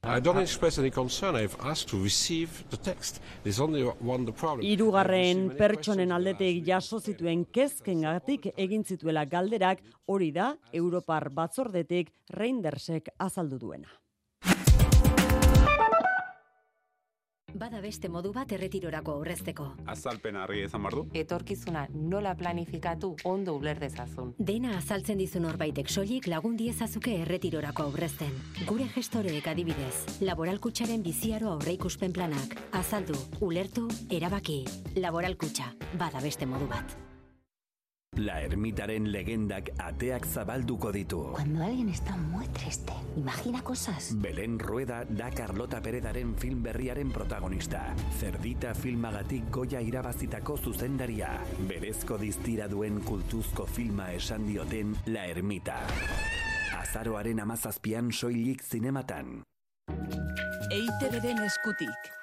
Hirugarren 4.73 5.43
pertsonen 5.61 6.11
aldetik 6.17 6.61
jaso 6.67 6.99
zituen 6.99 7.45
kezkengatik 7.57 8.49
egin 8.67 8.83
zituela 8.83 9.25
galderak 9.25 9.83
hori 10.05 10.31
da 10.35 10.53
Europar 10.83 11.29
batzordetik 11.41 12.11
Reindersek 12.29 13.13
azaldu 13.17 13.59
duena. 13.59 14.02
Bada 17.53 17.79
beste 17.81 18.09
modu 18.09 18.31
bat 18.33 18.51
erretirorako 18.55 19.13
aurrezteko. 19.19 19.67
Azalpen 19.93 20.35
harri 20.41 20.63
ezan 20.65 20.81
bardu? 20.83 21.03
Etorkizuna 21.13 21.85
nola 21.93 22.33
planifikatu 22.35 23.13
ondo 23.29 23.53
uler 23.59 23.79
dezazun. 23.79 24.33
Dena 24.39 24.73
azaltzen 24.79 25.21
dizun 25.21 25.45
horbaitek 25.45 25.89
soilik 25.89 26.27
lagun 26.27 26.57
diezazuke 26.57 27.13
erretirorako 27.21 27.87
aurrezten. 27.91 28.33
Gure 28.65 28.89
gestoreek 28.95 29.47
adibidez, 29.53 30.19
laboralkutsaren 30.25 31.05
biziaro 31.05 31.53
aurreikuspen 31.53 32.13
planak. 32.13 32.57
Azaldu, 32.71 33.17
ulertu, 33.41 33.87
erabaki. 34.09 34.63
Laboralkutxa, 34.97 35.73
bada 35.99 36.21
beste 36.25 36.49
modu 36.49 36.67
bat. 36.73 36.97
La 38.15 38.35
ermitaren 38.45 39.07
legendak 39.09 39.71
ateak 39.81 40.27
zabalduko 40.29 40.91
ditu. 40.93 41.31
Cuando 41.33 41.63
alguien 41.63 41.89
está 41.89 42.15
muy 42.15 42.45
triste, 42.49 42.93
imagina 43.17 43.63
cosas. 43.63 44.11
Belén 44.21 44.59
Rueda 44.59 45.03
da 45.09 45.31
Carlota 45.31 45.81
Perezaren 45.81 46.35
film 46.37 46.61
berriaren 46.61 47.11
protagonista. 47.11 47.95
Zerdita 48.19 48.75
filmagatik 48.75 49.49
goia 49.49 49.81
irabazitako 49.81 50.57
zuzendaria. 50.57 51.39
Berezko 51.67 52.19
diztira 52.21 52.67
duen 52.67 53.01
kultuzko 53.01 53.65
filma 53.65 54.11
esan 54.13 54.45
dioten 54.45 54.95
La 55.07 55.25
Ermita. 55.25 55.79
Azaroaren 56.77 57.39
amazazpian 57.39 58.11
soilik 58.11 58.61
zinematan. 58.61 59.41
Eite 60.69 61.09
beren 61.09 61.41
eskutik. 61.49 62.13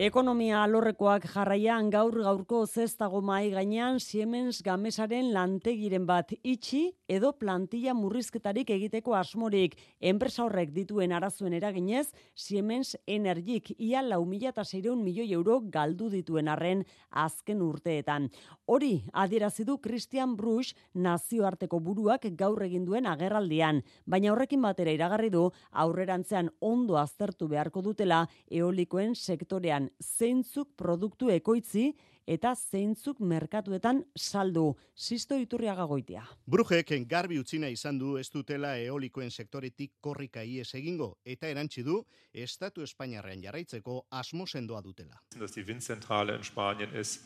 Ekonomia 0.00 0.62
alorrekoak 0.64 1.26
jarraian 1.28 1.90
gaur 1.92 2.14
gaurko 2.24 2.62
zestago 2.64 3.20
mai 3.20 3.50
gainean 3.52 3.98
Siemens 4.00 4.62
Gamesaren 4.64 5.28
lantegiren 5.34 6.06
bat 6.08 6.32
itxi 6.42 6.94
edo 7.12 7.34
plantilla 7.36 7.92
murrizketarik 7.92 8.70
egiteko 8.72 9.12
asmorik. 9.12 9.76
Enpresa 10.00 10.46
horrek 10.46 10.72
dituen 10.72 11.12
arazuen 11.12 11.52
eraginez, 11.52 12.06
Siemens 12.34 12.96
Energik 13.06 13.74
ia 13.76 14.00
lau 14.00 14.24
mila 14.24 14.50
milioi 14.96 15.30
euro 15.32 15.60
galdu 15.60 16.08
dituen 16.08 16.48
arren 16.48 16.86
azken 17.10 17.60
urteetan. 17.60 18.30
Hori 18.64 19.04
adierazi 19.12 19.64
du 19.64 19.76
Christian 19.76 20.36
Bruch 20.36 20.72
nazioarteko 20.94 21.80
buruak 21.80 22.24
gaur 22.34 22.62
egin 22.62 22.86
duen 22.86 23.06
agerraldian, 23.06 23.82
baina 24.06 24.32
horrekin 24.32 24.62
batera 24.62 24.90
iragarri 24.90 25.28
du 25.28 25.50
aurrerantzean 25.70 26.50
ondo 26.60 26.96
aztertu 26.96 27.46
beharko 27.46 27.82
dutela 27.82 28.26
eolikoen 28.50 29.14
sektorean 29.14 29.91
zeintzuk 30.00 30.76
produktu 30.76 31.30
ekoitzi 31.30 31.92
eta 32.26 32.54
zeintzuk 32.54 33.20
merkatuetan 33.20 34.02
saldu. 34.16 34.76
Sisto 34.94 35.36
iturriaga 35.38 35.84
goitia. 35.90 36.22
Brujek 36.46 36.92
garbi 37.08 37.38
utzina 37.38 37.68
izan 37.68 37.98
du 37.98 38.16
ez 38.18 38.28
dutela 38.30 38.76
eolikoen 38.78 39.30
sektoretik 39.30 39.94
korrika 40.00 40.42
ies 40.42 40.74
egingo 40.74 41.16
eta 41.24 41.48
erantzi 41.48 41.82
du 41.82 42.02
Estatu 42.32 42.82
Espainiarrean 42.82 43.42
jarraitzeko 43.42 44.06
asmo 44.10 44.46
sendoa 44.46 44.80
dutela. 44.82 45.20
Dass 45.38 45.52
die 45.52 45.66
Windzentrale 45.66 46.36
in 46.36 46.44
Spanien 46.44 46.94
ist, 46.94 47.20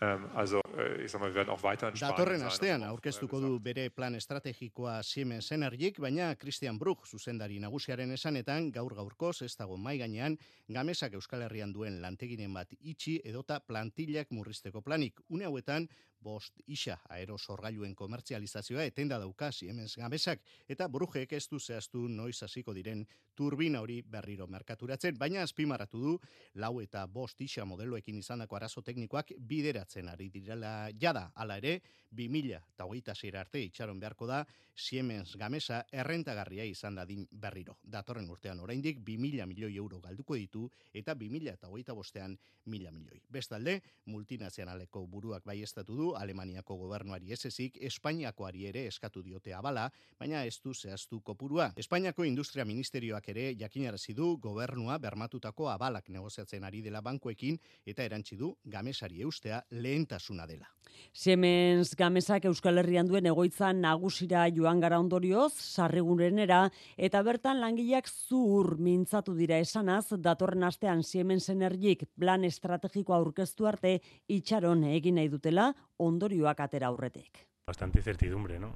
also, 0.00 0.60
äh, 0.76 1.04
ich 1.04 1.10
sag 1.10 1.20
mal, 1.20 1.30
wir 1.30 1.34
werden 1.34 1.50
auch 1.50 1.62
weiter 1.62 1.90
Datorren 1.90 2.42
astean 2.42 2.84
aurkeztuko 2.84 3.40
du 3.40 3.58
bere 3.58 3.90
plan 3.90 4.14
estrategikoa 4.14 5.02
Siemens 5.02 5.50
Energik, 5.50 5.98
baina 5.98 6.36
Christian 6.36 6.78
Bruch 6.78 7.06
zuzendari 7.06 7.58
nagusiaren 7.58 8.12
esanetan 8.14 8.70
gaur 8.70 8.94
gaurkoz 8.94 9.42
ez 9.42 9.56
dago 9.56 9.76
mai 9.76 9.98
gainean 9.98 10.38
gamesak 10.68 11.14
Euskal 11.18 11.42
Herrian 11.42 11.72
duen 11.72 12.00
lanteginen 12.00 12.54
bat 12.54 12.72
itxi 12.78 13.20
edota 13.24 13.58
plantillak 13.60 14.30
murrizteko 14.30 14.82
planik. 14.82 15.20
Une 15.30 15.46
hauetan 15.46 15.88
bost 16.20 16.60
isa 16.66 16.98
aerosorgailuen 17.08 17.94
komertzializazioa 17.94 18.84
etenda 18.84 19.18
dauka 19.18 19.50
Siemens 19.52 19.96
gamesak 19.96 20.42
eta 20.68 20.88
Brujek 20.88 21.32
ez 21.32 21.46
du 21.48 21.58
zehaztu 21.58 22.08
noiz 22.08 22.42
hasiko 22.42 22.74
diren 22.74 23.06
turbina 23.34 23.80
hori 23.80 24.02
berriro 24.02 24.46
merkaturatzen, 24.46 25.16
baina 25.18 25.42
azpimarratu 25.42 25.98
du 26.02 26.18
lau 26.54 26.80
eta 26.82 27.06
bost 27.06 27.40
isa 27.40 27.64
modeloekin 27.64 28.18
izandako 28.18 28.56
arazo 28.56 28.82
teknikoak 28.82 29.32
bidera 29.38 29.78
geratzen 29.78 30.08
ari 30.08 30.28
direla 30.28 30.90
jada 30.98 31.30
hala 31.34 31.56
ere 31.58 31.80
2000 32.10 32.58
eta 32.74 32.84
hogeita 32.84 33.12
arte 33.38 33.60
itxaron 33.60 34.00
beharko 34.00 34.26
da 34.26 34.46
Siemens 34.74 35.36
Gamesa 35.36 35.84
errentagarria 35.92 36.64
izan 36.64 36.94
dadin 36.94 37.26
berriro. 37.30 37.76
Datorren 37.82 38.28
urtean 38.30 38.60
oraindik 38.60 38.98
2000 39.04 39.46
milioi 39.46 39.76
euro 39.76 40.00
galduko 40.00 40.34
ditu 40.34 40.70
eta 40.92 41.14
2000 41.14 41.52
eta 41.52 41.68
hogeita 41.68 41.94
bostean 41.94 42.38
mila 42.66 42.90
milioi. 42.90 43.20
Bestalde, 43.28 43.82
multinazionaleko 44.06 45.06
buruak 45.06 45.44
bai 45.44 45.62
estatu 45.62 45.96
du 45.96 46.07
Alemaniako 46.16 46.76
gobernuari 46.76 47.32
ez 47.32 47.44
ezik, 47.46 47.76
Espainiakoari 47.90 48.66
ere 48.70 48.86
eskatu 48.86 49.22
diote 49.22 49.54
abala, 49.54 49.88
baina 50.18 50.44
ez 50.44 50.56
du 50.64 50.74
zehaztu 50.74 51.20
kopurua. 51.20 51.72
Espainiako 51.76 52.24
Industria 52.24 52.64
Ministerioak 52.64 53.28
ere 53.28 53.52
jakinarazi 53.58 54.14
du 54.14 54.36
gobernua 54.38 54.98
bermatutako 54.98 55.68
abalak 55.68 56.08
negoziatzen 56.08 56.64
ari 56.64 56.82
dela 56.82 57.00
bankuekin 57.00 57.58
eta 57.86 58.04
erantzi 58.04 58.36
du 58.36 58.54
gamesari 58.64 59.22
eustea 59.22 59.62
lehentasuna 59.70 60.46
dela. 60.46 60.68
Siemens 61.12 61.94
gamesak 61.96 62.46
Euskal 62.48 62.80
Herrian 62.80 63.08
duen 63.08 63.26
egoitza 63.28 63.72
nagusira 63.72 64.46
joan 64.54 64.80
gara 64.80 64.98
ondorioz, 65.00 65.52
sarrigurenera, 65.52 66.68
eta 66.96 67.22
bertan 67.26 67.60
langileak 67.62 68.08
zur 68.08 68.76
mintzatu 68.78 69.34
dira 69.36 69.58
esanaz, 69.58 70.06
datorren 70.18 70.64
astean 70.68 71.02
Siemens 71.02 71.48
Energik 71.52 72.06
plan 72.18 72.44
estrategikoa 72.44 73.18
aurkeztu 73.18 73.68
arte 73.68 73.98
itxaron 74.28 74.84
egin 74.90 75.18
nahi 75.18 75.28
dutela 75.32 75.72
ondorioak 75.98 76.60
atera 76.60 76.88
aurretik. 76.88 77.46
Bastante 77.68 77.98
incertidumbre, 77.98 78.58
¿no? 78.58 78.72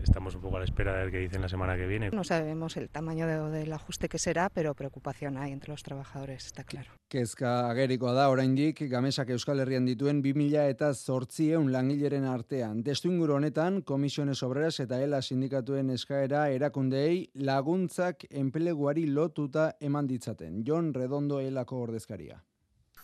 Estamos 0.00 0.34
un 0.36 0.40
poco 0.40 0.56
a 0.56 0.58
la 0.60 0.64
espera 0.64 0.92
de 0.92 1.02
ver 1.02 1.10
qué 1.10 1.18
dicen 1.18 1.42
la 1.42 1.48
semana 1.48 1.76
que 1.76 1.86
viene. 1.86 2.10
No 2.10 2.22
sabemos 2.22 2.76
el 2.76 2.88
tamaño 2.88 3.26
de, 3.26 3.58
del 3.58 3.72
ajuste 3.72 4.08
que 4.08 4.18
será, 4.18 4.48
pero 4.48 4.74
preocupación 4.74 5.36
hay 5.36 5.50
entre 5.50 5.72
los 5.72 5.82
trabajadores, 5.82 6.46
está 6.46 6.62
claro. 6.62 6.92
Kezka 7.08 7.70
agerikoa 7.70 8.12
da 8.12 8.28
oraindik 8.30 8.82
Gamesak 8.90 9.30
Euskal 9.34 9.58
Herrian 9.60 9.86
dituen 9.88 10.22
2000 10.22 10.68
eta 10.70 10.92
zortzieun 10.94 11.72
langileren 11.72 12.28
artean. 12.30 12.84
Testu 12.84 13.10
inguru 13.10 13.34
honetan, 13.34 13.80
Komisiones 13.82 14.42
Obreras 14.46 14.78
eta 14.84 15.02
ELA 15.02 15.22
sindikatuen 15.22 15.90
eskaera 15.90 16.48
erakundeei 16.54 17.30
laguntzak 17.34 18.28
enpleguari 18.30 19.06
lotuta 19.06 19.72
eman 19.80 20.06
ditzaten. 20.06 20.62
Jon 20.64 20.94
Redondo 20.94 21.40
elako 21.40 21.82
ordezkaria. 21.88 22.44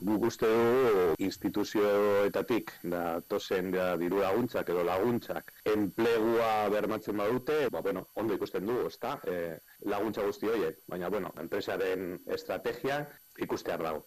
Gu 0.05 0.17
uste 0.29 0.49
dugu 0.51 1.15
instituzioetatik 1.27 2.73
da 2.95 3.05
tozen 3.33 3.71
da 3.73 3.87
diru 4.03 4.19
laguntzak 4.21 4.73
edo 4.75 4.83
laguntzak 4.85 5.53
enplegua 5.73 6.51
bermatzen 6.75 7.17
badute, 7.23 7.57
ba, 7.73 7.81
bueno, 7.87 8.03
ondo 8.21 8.37
ikusten 8.37 8.69
dugu, 8.69 8.91
ezta? 8.93 9.15
E, 9.25 9.39
laguntza 9.95 10.27
guzti 10.27 10.51
horiek, 10.53 10.83
baina 10.93 11.09
bueno, 11.15 11.33
enpresaren 11.47 12.19
estrategia 12.39 13.01
ikustear 13.49 13.87
dago. 13.89 14.05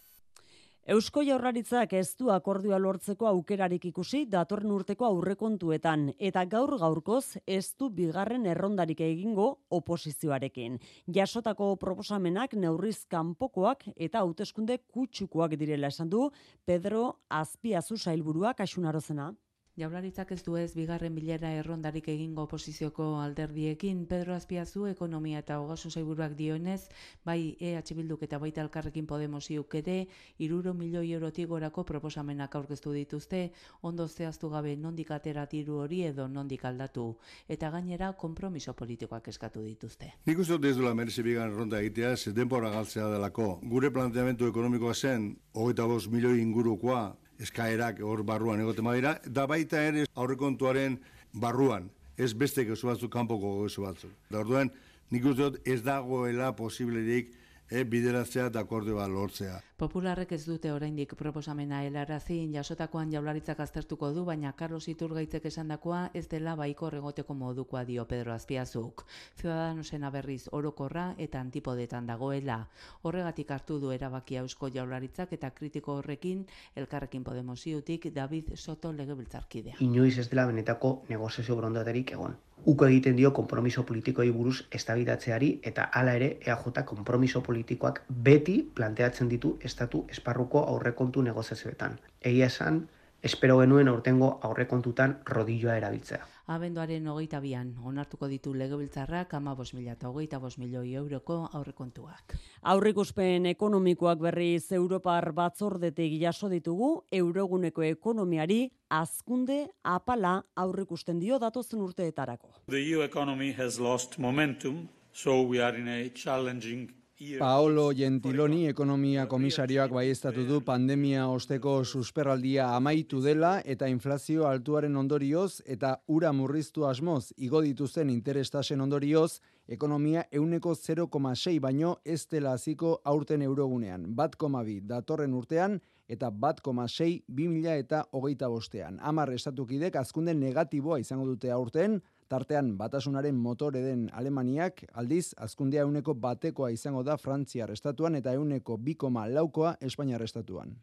Eusko 0.87 1.19
Jaurlaritzak 1.27 1.91
ez 1.99 2.13
du 2.15 2.29
akordioa 2.31 2.77
lortzeko 2.79 3.27
aukerarik 3.27 3.89
ikusi 3.89 4.21
datorren 4.31 4.71
urteko 4.71 5.03
aurrekontuetan 5.09 6.05
eta 6.29 6.45
gaur 6.47 6.77
gaurkoz 6.79 7.41
ez 7.43 7.73
du 7.75 7.89
bigarren 7.97 8.45
errondarik 8.47 9.01
egingo 9.03 9.47
oposizioarekin. 9.79 10.77
Jasotako 11.17 11.73
proposamenak 11.81 12.55
neurriz 12.55 13.01
kanpokoak 13.11 13.83
eta 13.97 14.21
hauteskunde 14.21 14.77
kutsukoak 14.87 15.57
direla 15.59 15.91
esan 15.91 16.07
du 16.07 16.29
Pedro 16.63 17.03
Azpiazu 17.27 17.99
sailburuak 17.99 18.63
asunarozena. 18.63 19.33
Jaurlaritzak 19.77 20.31
ez 20.33 20.39
du 20.41 20.55
ez 20.57 20.71
bigarren 20.73 21.13
bilera 21.13 21.51
errondarik 21.53 22.07
egingo 22.09 22.47
oposizioko 22.47 23.05
alderdiekin 23.21 23.99
Pedro 24.09 24.33
Azpiazu 24.33 24.87
ekonomia 24.89 25.43
eta 25.43 25.59
ogasun 25.61 25.91
zaiburuak 25.93 26.33
dionez, 26.39 26.87
bai 27.23 27.53
EH 27.59 27.93
Bilduk 27.99 28.23
eta 28.25 28.39
baita 28.41 28.63
elkarrekin 28.63 29.05
Podemos 29.05 29.43
iuk 29.53 29.75
ere, 29.77 30.07
iruro 30.39 30.73
milioi 30.73 31.11
eurotik 31.13 31.45
gorako 31.51 31.83
proposamenak 31.85 32.55
aurkeztu 32.57 32.95
dituzte, 32.95 33.51
ondo 33.83 34.07
zehaztu 34.07 34.49
gabe 34.49 34.73
nondik 34.75 35.11
atera 35.11 35.45
tiru 35.45 35.77
hori 35.83 36.01
edo 36.09 36.27
nondik 36.27 36.65
aldatu, 36.65 37.05
eta 37.47 37.69
gainera 37.69 38.11
konpromiso 38.17 38.73
politikoak 38.73 39.27
eskatu 39.27 39.61
dituzte. 39.61 40.09
Nik 40.25 40.41
uste 40.41 40.57
ez 40.57 40.75
duela 40.75 40.95
merezi 40.95 41.21
bigarren 41.21 41.53
erronda 41.53 41.85
egitea, 41.85 42.15
ez 42.17 42.33
denpora 42.33 42.73
galtzea 42.73 43.11
delako. 43.13 43.59
Gure 43.61 43.93
planteamentu 43.93 44.49
ekonomikoa 44.49 44.95
zen, 44.95 45.35
hogeita 45.53 45.85
bost 45.85 46.09
milioi 46.09 46.41
ingurukoa, 46.41 47.05
eskaerak 47.41 48.01
hor 48.01 48.23
barruan 48.23 48.61
egote 48.61 48.81
madira, 48.85 49.17
da 49.25 49.45
baita 49.47 49.81
ere 49.89 50.05
aurrekontuaren 50.15 50.97
barruan, 51.33 51.89
ez 52.17 52.33
beste 52.33 52.65
gezu 52.65 52.89
batzuk, 52.89 53.11
kanpoko 53.13 53.63
gezu 53.63 53.85
batzuk. 53.85 54.13
Da 54.31 54.41
orduan, 54.41 54.71
nik 55.11 55.25
uste 55.25 55.43
dut 55.43 55.67
ez 55.67 55.81
dagoela 55.85 56.51
posiblerik 56.57 57.33
e, 57.69 57.83
bideratzea 57.83 58.47
eta 58.51 58.61
akorde 58.63 58.93
bat 58.95 59.09
lortzea. 59.11 59.59
Popularrek 59.77 60.31
ez 60.33 60.43
dute 60.47 60.71
oraindik 60.73 61.13
proposamena 61.19 61.83
helarazin 61.85 62.53
jasotakoan 62.53 63.11
jaularitzak 63.13 63.59
aztertuko 63.59 64.11
du, 64.15 64.23
baina 64.25 64.53
Carlos 64.57 64.87
Iturgaitzek 64.87 65.45
esandakoa 65.51 66.07
ez 66.13 66.25
dela 66.31 66.55
baiko 66.55 66.89
regoteko 66.89 67.33
modukoa 67.33 67.83
dio 67.85 68.07
Pedro 68.07 68.33
Azpiazuk. 68.33 69.05
Ciudadanosen 69.37 70.03
aberriz 70.03 70.47
orokorra 70.51 71.13
eta 71.17 71.41
antipodetan 71.41 72.07
dagoela. 72.07 72.63
Horregatik 73.03 73.51
hartu 73.51 73.79
du 73.79 73.91
erabakia 73.91 74.41
eusko 74.41 74.71
jaularitzak 74.73 75.33
eta 75.37 75.51
kritiko 75.51 75.99
horrekin 76.01 76.45
elkarrekin 76.75 77.23
Podemos 77.23 77.65
iutik 77.67 78.11
David 78.13 78.55
Soto 78.55 78.93
legebiltzarkidea. 78.93 79.75
Inoiz 79.79 80.17
ez 80.17 80.29
dela 80.29 80.47
benetako 80.47 81.03
negozazio 81.09 81.55
borondaterik 81.55 82.11
egon. 82.17 82.37
Uko 82.65 82.85
egiten 82.85 83.15
dio 83.15 83.31
konpromiso 83.33 83.83
politikoei 83.85 84.31
buruz 84.31 84.61
estabidatzeari 84.79 85.49
eta 85.71 85.89
hala 85.93 86.15
ere 86.19 86.29
EAJ 86.45 86.83
konpromiso 86.85 87.41
politikoak 87.41 88.01
beti 88.09 88.57
planteatzen 88.79 89.29
ditu 89.29 89.57
estatu 89.61 90.05
esparruko 90.09 90.65
aurrekontu 90.73 91.21
negoziazioetan. 91.21 91.99
Egia 92.21 92.45
esan, 92.45 92.87
espero 93.21 93.59
genuen 93.59 93.87
aurtengo 93.87 94.39
aurrekontutan 94.41 95.19
rodilloa 95.25 95.77
erabiltzea. 95.77 96.36
Abenduaren 96.47 97.07
hogeita 97.11 97.41
bian, 97.43 97.73
onartuko 97.83 98.29
ditu 98.31 98.53
legebiltzarrak 98.55 99.33
ama 99.35 99.51
bos 99.55 99.73
mila 99.75 99.91
eta 99.97 100.07
hogeita 100.07 100.37
bos 100.39 100.53
milioi 100.57 100.93
euroko 100.95 101.35
aurrekontuak. 101.59 102.37
Aurrikuspen 102.71 103.49
ekonomikoak 103.51 104.21
berriz 104.23 104.71
Europar 104.71 105.33
batzordetik 105.35 106.15
jaso 106.21 106.47
ditugu, 106.47 107.03
euroguneko 107.11 107.83
ekonomiari 107.83 108.61
azkunde 108.87 109.65
apala 109.83 110.37
aurrikusten 110.55 111.19
dio 111.19 111.35
datozen 111.37 111.83
urteetarako. 111.83 112.53
The 112.71 112.79
EU 112.79 113.03
economy 113.03 113.51
has 113.51 113.77
lost 113.77 114.17
momentum, 114.17 114.87
so 115.11 115.41
we 115.41 115.59
are 115.59 115.75
in 115.75 115.89
a 115.89 116.09
challenging 116.15 116.87
Paolo 117.17 117.87
Gentiloni 117.97 118.67
ekonomia 118.69 119.23
komisarioak 119.25 119.89
baiestatu 119.89 120.43
du 120.45 120.59
pandemia 120.61 121.23
osteko 121.33 121.71
susperraldia 121.83 122.67
amaitu 122.75 123.23
dela 123.23 123.55
eta 123.65 123.87
inflazio 123.89 124.45
altuaren 124.45 124.95
ondorioz 125.01 125.63
eta 125.65 125.95
ura 126.13 126.31
murriztu 126.31 126.85
asmoz 126.85 127.31
igo 127.37 127.63
dituzten 127.65 128.11
interestasen 128.13 128.81
ondorioz 128.85 129.39
ekonomia 129.67 130.27
euneko 130.31 130.75
0,6 130.75 131.59
baino 131.59 131.95
ez 132.05 132.27
dela 132.29 132.53
hasiko 132.53 132.99
aurten 133.03 133.41
eurogunean. 133.41 134.05
Bat 134.13 134.35
komabi 134.35 134.79
datorren 134.81 135.33
urtean 135.33 135.79
eta 136.07 136.29
bat 136.29 136.61
koma 136.61 136.87
sei 136.87 137.23
eta 137.27 138.03
hogeita 138.11 138.47
bostean. 138.47 138.99
Amar 139.01 139.33
estatukidek 139.33 139.95
azkunde 139.95 140.35
negatiboa 140.35 140.99
izango 140.99 141.25
dute 141.25 141.49
aurten, 141.49 141.99
Tartean 142.27 142.73
batasunaren 142.75 143.37
motore 143.39 143.79
den 143.85 144.07
Alemaniak 144.11 144.81
aldiz 145.01 145.31
azkundea 145.45 145.85
euneko 145.87 146.13
batekoa 146.13 146.73
izango 146.75 147.03
da 147.07 147.15
Frantziar 147.17 147.71
estatuan 147.71 148.19
eta 148.19 148.33
euneko 148.35 148.75
bikoma 148.77 149.27
laukoa 149.31 149.77
Espainiar 149.79 150.25
estatuan. 150.25 150.75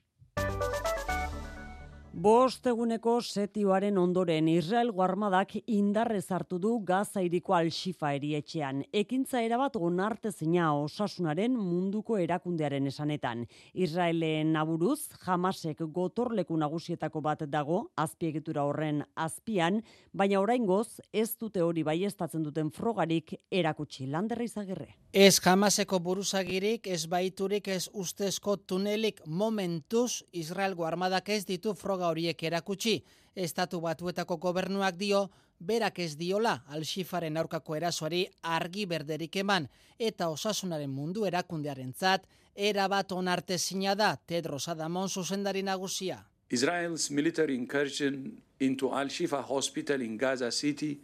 Bost 2.14 2.62
eguneko 2.70 3.16
setioaren 3.26 3.96
ondoren 3.98 4.46
Israel 4.46 4.92
guarmadak 4.94 5.56
indarrez 5.66 6.28
hartu 6.30 6.60
du 6.62 6.76
Gaza 6.86 7.18
iriko 7.26 7.56
al-Shifa 7.56 8.12
erietxean. 8.14 8.84
Ekintza 8.94 9.40
erabat 9.42 9.74
onartezina 9.74 10.68
osasunaren 10.78 11.56
munduko 11.58 12.14
erakundearen 12.22 12.86
esanetan. 12.86 13.42
Israelen 13.74 14.52
naburuz, 14.54 15.08
jamasek 15.24 15.82
gotorleku 15.96 16.54
nagusietako 16.56 17.20
bat 17.20 17.42
dago, 17.50 17.80
azpiegitura 17.98 18.62
horren 18.62 19.02
azpian, 19.16 19.82
baina 20.12 20.38
oraingoz 20.38 21.00
ez 21.10 21.32
dute 21.34 21.66
hori 21.66 21.82
baiestatzen 21.82 22.46
duten 22.46 22.70
frogarik 22.70 23.34
erakutsi 23.50 24.06
landerra 24.06 24.46
izagirre. 24.46 24.92
Ez 25.10 25.40
jamaseko 25.42 25.98
buruzagirik, 25.98 26.86
ez 26.86 27.08
baiturik, 27.10 27.66
ez 27.68 27.88
ustezko 27.92 28.56
tunelik 28.56 29.20
momentuz 29.26 30.22
Israel 30.30 30.78
guarmadak 30.78 31.34
ez 31.34 31.42
ditu 31.50 31.74
froga 31.74 32.03
horiek 32.08 32.42
erakutsi. 32.42 33.02
Estatu 33.34 33.80
batuetako 33.80 34.36
gobernuak 34.36 34.96
dio, 34.96 35.30
berak 35.58 35.98
ez 35.98 36.14
diola 36.16 36.62
alxifaren 36.68 37.36
aurkako 37.36 37.76
erasoari 37.76 38.24
argi 38.42 38.86
berderik 38.86 39.36
eman, 39.36 39.68
eta 39.98 40.28
osasunaren 40.28 40.90
mundu 40.90 41.24
erakundearen 41.26 41.92
zat, 41.92 42.26
erabat 42.54 43.12
onarte 43.12 43.56
da 43.96 44.16
Tedros 44.16 44.68
Adamon 44.68 45.08
zuzendari 45.08 45.62
nagusia. 45.62 46.24
Israel's 46.50 47.10
military 47.10 47.54
incursion 47.56 48.42
into 48.60 48.90
Al-Shifa 48.92 49.42
hospital 49.42 50.02
in 50.02 50.16
Gaza 50.16 50.50
City 50.50 51.00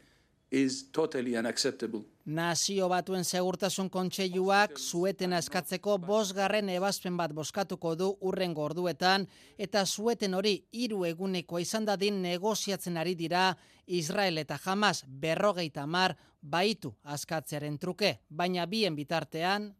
is 0.51 0.91
totally 0.93 1.37
unacceptable. 1.39 2.03
Nazio 2.27 2.89
batuen 2.89 3.25
segurtasun 3.25 3.89
kontseiluak 3.91 4.79
zueten 4.79 5.33
askatzeko 5.33 5.97
bosgarren 5.99 6.69
ebazpen 6.69 7.17
bat 7.17 7.33
boskatuko 7.35 7.95
du 7.99 8.11
urren 8.21 8.55
gorduetan 8.55 9.27
eta 9.59 9.85
zueten 9.87 10.35
hori 10.35 10.57
hiru 10.73 11.05
eguneko 11.09 11.59
izan 11.59 11.87
dadin 11.87 12.21
negoziatzen 12.23 12.97
ari 12.97 13.15
dira 13.15 13.55
Israel 13.87 14.39
eta 14.39 14.59
Hamas 14.65 15.05
berrogeita 15.07 15.87
mar 15.87 16.17
baitu 16.41 16.95
askatzearen 17.05 17.79
truke, 17.79 18.19
baina 18.29 18.67
bien 18.67 18.97
bitartean... 18.97 19.75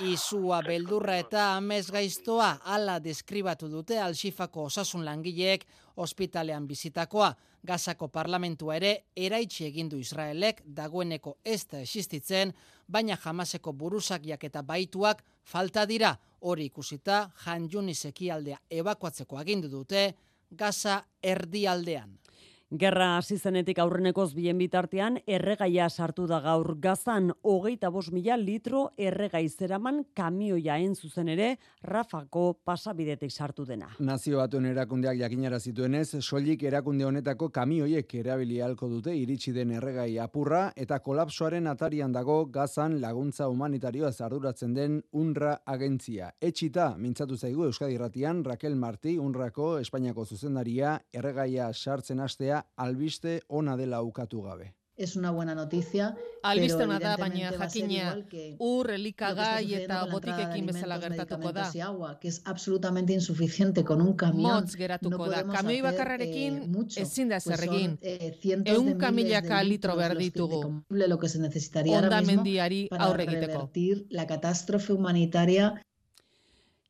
Izua 0.00 0.62
beldurra 0.64 1.18
eta 1.20 1.42
amez 1.58 1.90
gaiztoa 1.92 2.62
ala 2.72 2.94
deskribatu 3.04 3.68
dute 3.68 3.98
alxifako 4.00 4.62
osasun 4.70 5.04
langileek 5.04 5.66
ospitalean 6.00 6.66
bizitakoa. 6.66 7.34
Gazako 7.68 8.08
parlamentua 8.08 8.78
ere 8.78 8.92
eraitsi 9.14 9.66
egindu 9.66 9.98
Israelek 10.00 10.62
dagoeneko 10.64 11.36
ez 11.44 11.66
da 11.68 11.82
existitzen, 11.84 12.54
baina 12.88 13.18
jamaseko 13.20 13.74
buruzakiak 13.76 14.48
eta 14.48 14.62
baituak 14.62 15.20
falta 15.44 15.84
dira. 15.84 16.14
Hori 16.40 16.70
ikusita, 16.70 17.26
Jan 17.44 17.68
Junis 17.68 18.06
ekialdea 18.08 18.56
ebakuatzeko 18.70 19.36
agindu 19.36 19.68
dute, 19.68 20.14
Gaza 20.50 21.02
erdialdean. 21.22 22.16
Gerra 22.70 23.16
hasi 23.16 23.34
zenetik 23.34 23.80
aurrenekoz 23.82 24.28
bien 24.30 24.54
bitartean 24.60 25.16
erregaia 25.26 25.88
sartu 25.90 26.28
da 26.30 26.36
gaur 26.40 26.76
gazan 26.78 27.32
hogeita 27.42 27.88
bos 27.90 28.12
mila 28.14 28.36
litro 28.38 28.92
erregai 28.96 29.48
zeraman 29.48 30.04
kamioia 30.14 30.76
zuzen 30.94 31.28
ere 31.28 31.58
Rafako 31.82 32.60
pasabidetik 32.64 33.32
sartu 33.32 33.64
dena. 33.64 33.88
Nazio 33.98 34.38
batuen 34.38 34.66
erakundeak 34.66 35.18
jakinara 35.18 35.58
zituenez, 35.58 36.22
soilik 36.22 36.62
erakunde 36.62 37.04
honetako 37.04 37.48
kamioiek 37.48 38.14
erabili 38.14 38.60
halko 38.60 38.88
dute 38.88 39.16
iritsi 39.16 39.50
den 39.52 39.72
erregai 39.72 40.18
apurra 40.18 40.72
eta 40.76 41.00
kolapsoaren 41.00 41.66
atarian 41.66 42.12
dago 42.12 42.46
gazan 42.46 43.00
laguntza 43.00 43.48
humanitarioa 43.48 44.12
zarduratzen 44.12 44.74
den 44.74 45.02
UNRA 45.10 45.56
agentzia. 45.66 46.30
Etxita, 46.40 46.94
mintzatu 46.96 47.36
zaigu 47.36 47.64
Euskadi 47.64 47.98
Ratian, 47.98 48.44
Raquel 48.44 48.76
Marti, 48.76 49.18
UNRAko 49.18 49.80
Espainiako 49.80 50.24
zuzendaria 50.24 51.00
erregaia 51.12 51.72
sartzen 51.74 52.20
albiste 52.76 53.40
ona 53.48 53.76
dela 53.76 54.02
ukatu 54.02 54.42
gabe. 54.42 54.74
Es 55.00 55.16
una 55.16 55.30
buena 55.30 55.54
noticia. 55.54 56.14
Albiste 56.42 56.82
ona 56.84 56.98
da, 57.00 57.14
baina 57.16 57.50
jakina 57.56 58.10
ur, 58.60 58.90
elikagai 58.92 59.72
eta 59.78 60.02
botikekin 60.10 60.66
bezala 60.68 60.98
gertatuko 61.00 61.52
da. 61.56 61.70
Agua, 61.86 62.10
que 62.20 62.28
es 62.28 62.42
absolutamente 62.44 63.14
insuficiente 63.14 63.82
con 63.82 64.02
un 64.02 64.12
camión. 64.12 64.60
Motz 64.60 64.76
geratuko 64.76 65.30
da. 65.32 65.42
Kamioi 65.48 65.80
bakarrarekin 65.80 66.60
eh, 66.68 67.00
ezin 67.00 67.32
da 67.32 67.40
zer 67.40 67.64
egin. 67.64 67.96
Eun 68.74 68.98
kamilaka 68.98 69.62
litro 69.64 69.96
behar 69.96 70.18
ditugu. 70.18 70.82
Lo 70.90 71.18
que 71.18 71.28
se 71.30 71.38
necesitaría 71.38 71.98
ahora 71.98 72.20
mismo 72.20 72.44
para 72.90 73.12
revertir 73.14 74.06
la 74.10 74.26
catástrofe 74.26 74.92
humanitaria 74.92 75.80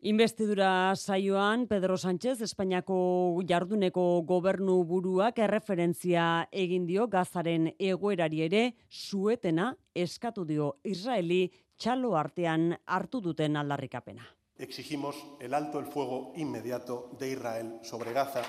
Investidura 0.03 0.97
saioan 0.97 1.67
Pedro 1.69 1.99
Sánchez 1.99 2.41
Espainiako 2.41 3.43
jarduneko 3.45 4.23
gobernu 4.25 4.79
buruak 4.89 5.37
erreferentzia 5.45 6.47
egin 6.57 6.87
dio 6.89 7.05
gazaren 7.13 7.69
egoerari 7.77 8.41
ere 8.47 8.63
suetena 8.89 9.75
eskatu 9.93 10.47
dio 10.49 10.71
Israeli 10.89 11.51
txalo 11.77 12.17
artean 12.17 12.71
hartu 12.87 13.21
duten 13.21 13.61
aldarrikapena 13.61 14.25
exigimos 14.61 15.17
el 15.41 15.55
alto 15.55 15.79
el 15.79 15.87
fuego 15.87 16.33
inmediato 16.37 17.11
de 17.19 17.33
Israel 17.33 17.79
sobre 17.83 18.13
Gaza 18.13 18.43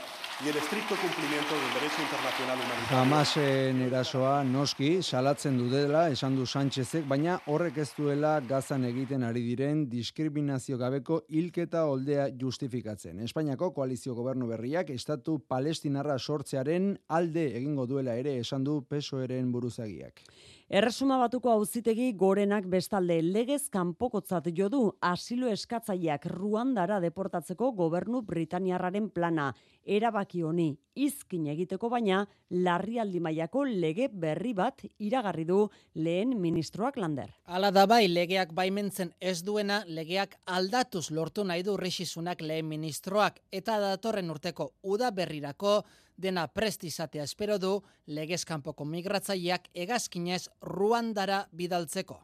y 0.45 0.49
el 0.49 0.57
estricto 0.57 0.95
cumplimiento 0.95 1.55
del 1.55 1.73
derecho 1.73 2.01
internacional 2.01 2.57
humanitario. 2.59 2.97
Hamasen 2.97 3.81
erasoa 3.81 4.43
noski 4.43 5.01
salatzen 5.01 5.57
du 5.57 5.69
dela 5.71 6.09
esan 6.09 6.35
du 6.35 6.45
Sánchezek, 6.45 7.07
baina 7.07 7.39
horrek 7.47 7.77
ez 7.77 7.89
duela 7.97 8.39
Gazan 8.41 8.85
egiten 8.85 9.23
ari 9.23 9.43
diren 9.45 9.87
diskriminazio 9.89 10.77
gabeko 10.77 11.23
hilketa 11.29 11.85
oldea 11.87 12.27
justifikatzen. 12.39 13.19
Espainiako 13.23 13.71
koalizio 13.73 14.15
gobernu 14.15 14.49
berriak 14.51 14.89
estatu 14.89 15.39
palestinarra 15.47 16.19
sortzearen 16.19 16.97
alde 17.07 17.47
egingo 17.57 17.87
duela 17.87 18.17
ere 18.19 18.37
esan 18.39 18.63
du 18.67 18.81
PSOEren 18.89 19.51
buruzagiak. 19.51 20.25
Erresuma 20.71 21.17
batuko 21.19 21.49
auzitegi 21.51 22.05
gorenak 22.15 22.63
bestalde 22.71 23.17
legez 23.21 23.65
kanpokotzat 23.73 24.45
jo 24.55 24.69
du 24.71 24.79
asilo 25.03 25.49
eskatzaileak 25.51 26.29
Ruandara 26.31 27.01
deportatzeko 27.03 27.73
gobernu 27.75 28.21
Britaniarraren 28.29 29.09
plana 29.11 29.49
erabaki 29.85 30.41
honi 30.41 30.75
izkin 30.95 31.47
egiteko 31.53 31.89
baina 31.89 32.25
larrialdi 32.49 33.19
mailako 33.19 33.63
lege 33.65 34.07
berri 34.07 34.53
bat 34.53 34.83
iragarri 34.99 35.45
du 35.45 35.69
lehen 35.95 36.35
ministroak 36.41 36.97
lander. 36.97 37.31
Hala 37.45 37.71
da 37.71 37.85
bai 37.87 38.07
legeak 38.07 38.53
baimentzen 38.53 39.13
ez 39.19 39.41
duena 39.43 39.81
legeak 39.87 40.35
aldatuz 40.45 41.09
lortu 41.11 41.43
nahi 41.43 41.63
du 41.63 41.77
Rixisunak 41.77 42.41
lehen 42.41 42.67
ministroak 42.67 43.39
eta 43.51 43.79
datorren 43.79 44.29
urteko 44.31 44.71
uda 44.83 45.11
berrirako 45.11 45.81
dena 46.17 46.47
prestizatea 46.47 47.23
espero 47.23 47.57
du 47.57 47.79
legezkanpoko 48.07 48.85
migratzaileak 48.85 49.69
egazkinez 49.73 50.47
Ruandara 50.61 51.47
bidaltzeko. 51.51 52.19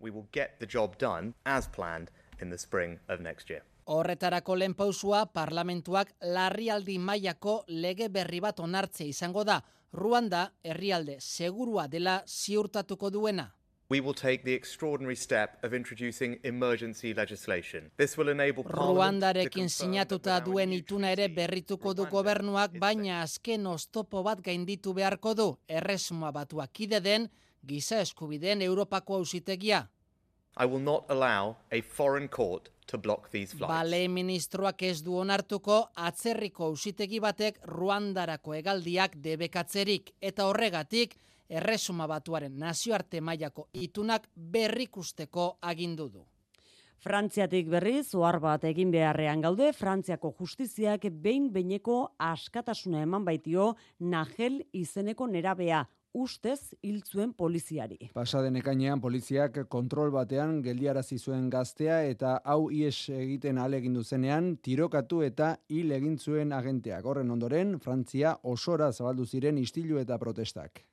We 0.00 0.10
will 0.10 0.28
get 0.32 0.58
the 0.58 0.66
job 0.66 0.98
done 0.98 1.34
as 1.44 1.68
planned 1.68 2.10
in 2.40 2.50
the 2.50 2.58
spring 2.58 2.98
of 3.08 3.20
next 3.20 3.50
year. 3.50 3.62
Horretarako 3.86 4.56
lehen 4.58 4.74
pausua 4.74 5.26
parlamentuak 5.26 6.14
larrialdi 6.22 6.98
mailako 6.98 7.64
lege 7.68 8.08
berri 8.08 8.40
bat 8.40 8.60
onartzea 8.60 9.06
izango 9.06 9.44
da. 9.44 9.60
Ruanda 9.92 10.50
herrialde 10.64 11.16
segurua 11.20 11.88
dela 11.88 12.22
ziurtatuko 12.26 13.10
duena. 13.10 13.50
we 13.92 14.00
will 14.00 14.14
take 14.14 14.42
the 14.44 14.54
extraordinary 14.54 15.14
step 15.14 15.62
of 15.62 15.74
introducing 15.74 16.38
emergency 16.44 17.12
legislation. 17.12 17.90
This 17.98 18.16
will 18.16 18.30
enable 18.30 18.64
Ruandarekin 18.64 19.68
sinatuta 19.68 20.38
duen 20.40 20.72
ituna 20.72 21.10
ere 21.12 21.28
berrituko 21.28 21.92
du 21.94 22.06
gobernuak, 22.08 22.78
baina 22.80 23.20
azken 23.20 23.66
oztopo 23.66 24.22
bat 24.24 24.40
gainditu 24.40 24.94
beharko 24.96 25.34
du, 25.34 25.48
erresuma 25.68 26.32
batuak 26.32 26.80
ide 26.86 27.02
den, 27.04 27.28
giza 27.68 28.00
eskubideen 28.00 28.62
Europako 28.62 29.20
ausitegia. 29.20 29.82
I 30.56 30.66
will 30.66 30.80
not 30.80 31.04
allow 31.08 31.56
a 31.70 31.80
foreign 31.80 32.28
court 32.28 32.68
to 32.86 32.98
block 32.98 33.30
these 33.30 33.54
flights. 33.54 33.72
Bale 33.72 34.08
ministroak 34.08 34.82
ez 34.82 35.02
du 35.02 35.16
onartuko 35.16 35.78
atzerriko 35.96 36.68
ausitegi 36.68 37.20
batek 37.20 37.62
Ruandarako 37.68 38.54
hegaldiak 38.58 39.16
debekatzerik 39.24 40.12
eta 40.20 40.46
horregatik 40.50 41.16
erresuma 41.48 42.06
batuaren 42.08 42.58
nazioarte 42.58 43.20
mailako 43.20 43.68
itunak 43.72 44.28
berrikusteko 44.36 45.56
agindu 45.62 46.08
du. 46.08 46.26
Frantziatik 47.02 47.66
berriz, 47.66 48.14
ohar 48.14 48.38
bat 48.38 48.62
egin 48.68 48.92
beharrean 48.94 49.40
gaude, 49.42 49.72
Frantziako 49.74 50.30
justiziak 50.38 51.08
behin 51.24 51.48
beineko 51.50 52.12
askatasuna 52.18 53.00
eman 53.02 53.24
baitio 53.26 53.72
Nagel 53.98 54.60
izeneko 54.72 55.26
nerabea 55.26 55.82
ustez 56.14 56.74
hiltzuen 56.82 57.32
poliziari. 57.32 58.10
Pasaden 58.14 58.56
ekainean 58.60 59.00
poliziak 59.00 59.58
kontrol 59.72 60.12
batean 60.14 60.60
geldiarazi 60.62 61.18
zuen 61.18 61.48
gaztea 61.50 62.02
eta 62.10 62.36
hau 62.44 62.70
ies 62.70 63.08
egiten 63.16 63.58
alegin 63.58 63.96
duzenean 63.98 64.56
tirokatu 64.62 65.22
eta 65.26 65.56
hil 65.68 65.92
egin 65.92 66.18
zuen 66.18 66.52
agenteak. 66.52 67.04
Horren 67.04 67.30
ondoren, 67.30 67.78
Frantzia 67.80 68.36
osora 68.42 68.92
zabaldu 68.92 69.26
ziren 69.26 69.58
istilu 69.58 69.98
eta 69.98 70.18
protestak. 70.18 70.84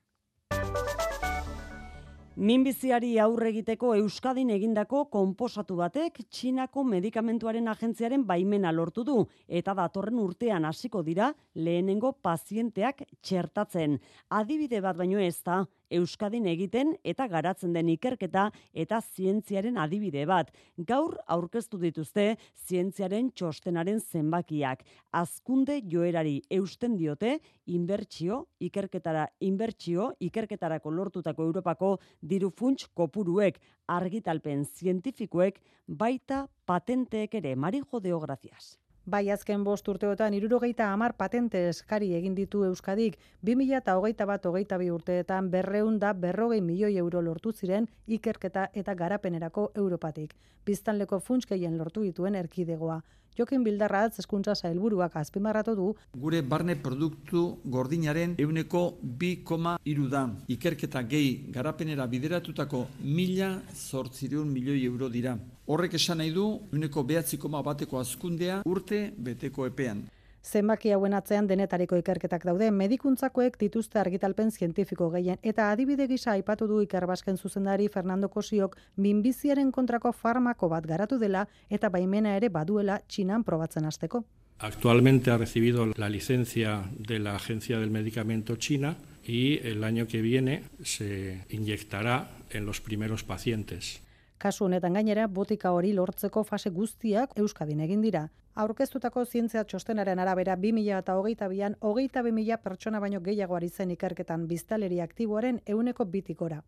Minbiziari 2.40 3.18
aurre 3.20 3.50
egiteko 3.50 3.90
Euskadin 3.98 4.48
egindako 4.54 5.02
konposatu 5.12 5.74
batek 5.76 6.22
Txinako 6.32 6.86
medikamentuaren 6.88 7.66
agentziaren 7.68 8.22
baimena 8.30 8.70
lortu 8.72 9.04
du 9.04 9.16
eta 9.60 9.74
datorren 9.76 10.16
urtean 10.22 10.64
hasiko 10.64 11.02
dira 11.04 11.26
lehenengo 11.52 12.14
pazienteak 12.24 13.02
txertatzen. 13.20 13.98
Adibide 14.38 14.80
bat 14.80 14.96
baino 14.96 15.20
ez 15.20 15.36
da, 15.44 15.58
Euskadin 15.90 16.46
egiten 16.46 16.92
eta 17.04 17.26
garatzen 17.28 17.72
den 17.74 17.88
ikerketa 17.92 18.48
eta 18.72 19.00
zientziaren 19.00 19.78
adibide 19.78 20.24
bat. 20.26 20.52
Gaur 20.76 21.16
aurkeztu 21.26 21.78
dituzte 21.82 22.36
zientziaren 22.66 23.30
txostenaren 23.34 24.00
zenbakiak. 24.00 24.84
Azkunde 25.12 25.80
joerari 25.90 26.40
eusten 26.50 26.96
diote 26.96 27.38
inbertsio, 27.66 28.44
ikerketara 28.60 29.26
inbertsio, 29.40 30.12
ikerketarako 30.20 30.90
lortutako 30.94 31.48
Europako 31.48 31.96
diru 32.20 32.52
funts 32.56 32.86
kopuruek, 32.94 33.58
argitalpen 33.90 34.64
zientifikoek, 34.64 35.58
baita 35.86 36.46
patenteek 36.66 37.34
ere, 37.42 37.56
marijo 37.56 38.00
deograziaz. 38.00 38.78
Bai 39.10 39.26
azken 39.34 39.64
bost 39.66 39.88
urteotan 39.90 40.34
irurogeita 40.36 40.86
amar 40.94 41.16
patente 41.18 41.62
eskari 41.68 42.12
egin 42.18 42.36
ditu 42.38 42.60
Euskadik, 42.68 43.16
2000 43.48 43.80
eta 43.80 43.96
hogeita 43.98 44.26
bat 44.30 44.46
hogeita 44.46 44.78
bi 44.78 44.90
urteetan 44.94 45.48
berreun 45.50 45.98
da 45.98 46.12
berrogei 46.24 46.60
milioi 46.68 46.94
euro 47.02 47.22
lortu 47.28 47.50
ziren 47.50 47.88
ikerketa 48.06 48.68
eta 48.82 48.94
garapenerako 49.00 49.70
Europatik. 49.82 50.36
Biztanleko 50.64 51.18
funtskeien 51.18 51.78
lortu 51.78 52.06
dituen 52.06 52.38
erkidegoa. 52.44 53.00
Jokin 53.38 53.62
Bildarratz 53.64 54.18
eskuntza 54.20 54.54
sailburuak 54.54 55.14
azpimarratu 55.16 55.74
du. 55.78 55.86
Gure 56.22 56.40
barne 56.42 56.74
produktu 56.76 57.44
gordinaren 57.64 58.34
euneko 58.42 58.82
bi 59.02 59.36
koma 59.44 59.76
da. 60.10 60.22
Ikerketa 60.48 61.02
gehi 61.02 61.46
garapenera 61.54 62.06
bideratutako 62.06 62.86
mila 63.02 63.62
zortzireun 63.74 64.52
milioi 64.52 64.84
euro 64.84 65.08
dira. 65.08 65.38
Horrek 65.66 65.94
esan 65.94 66.18
nahi 66.18 66.32
du 66.34 66.44
euneko 66.72 67.04
behatzi 67.04 67.38
koma 67.38 67.62
bateko 67.62 67.98
azkundea 68.00 68.62
urte 68.66 68.99
beteko 69.16 69.66
epean. 69.66 70.08
Zenbaki 70.40 70.90
hauen 70.94 71.12
atzean 71.12 71.46
denetariko 71.46 71.98
ikerketak 72.00 72.46
daude, 72.48 72.70
medikuntzakoek 72.72 73.58
dituzte 73.60 73.98
argitalpen 74.00 74.50
zientifiko 74.50 75.10
gehien, 75.12 75.36
eta 75.42 75.68
adibide 75.70 76.06
gisa 76.08 76.32
aipatu 76.32 76.66
du 76.66 76.80
ikerbasken 76.80 77.36
zuzendari 77.36 77.88
Fernando 77.88 78.30
Kosiok 78.30 78.76
minbiziaren 78.96 79.70
kontrako 79.70 80.12
farmako 80.12 80.70
bat 80.72 80.86
garatu 80.86 81.18
dela 81.18 81.46
eta 81.68 81.90
baimena 81.90 82.36
ere 82.36 82.48
baduela 82.48 83.00
txinan 83.06 83.44
probatzen 83.44 83.84
hasteko. 83.84 84.24
Actualmente 84.60 85.30
ha 85.30 85.38
recibido 85.38 85.86
la 85.96 86.08
licencia 86.08 86.84
de 86.98 87.18
la 87.18 87.34
Agencia 87.34 87.78
del 87.78 87.90
Medicamento 87.90 88.56
China 88.56 88.96
y 89.24 89.58
el 89.66 89.84
año 89.84 90.06
que 90.06 90.20
viene 90.20 90.64
se 90.82 91.44
inyectará 91.48 92.30
en 92.50 92.66
los 92.66 92.80
primeros 92.80 93.24
pacientes. 93.24 94.02
Kasu 94.38 94.64
honetan 94.64 94.94
gainera, 94.94 95.26
botika 95.26 95.72
hori 95.72 95.92
lortzeko 95.92 96.44
fase 96.44 96.70
guztiak 96.70 97.36
Euskadin 97.36 97.80
egin 97.80 98.00
dira. 98.00 98.30
Aurkeztutako 98.54 99.24
zientzia 99.24 99.62
txostenaren 99.64 100.18
arabera 100.18 100.56
2022an 100.56 101.76
hogeita 101.80 102.22
mila 102.22 102.56
pertsona 102.58 103.00
baino 103.00 103.20
gehiago 103.20 103.56
ari 103.56 103.68
zen 103.68 103.90
ikerketan 103.90 104.46
biztaleri 104.48 105.00
aktiboaren 105.00 105.60
euneko 105.66 106.04
bitikora. 106.04 106.62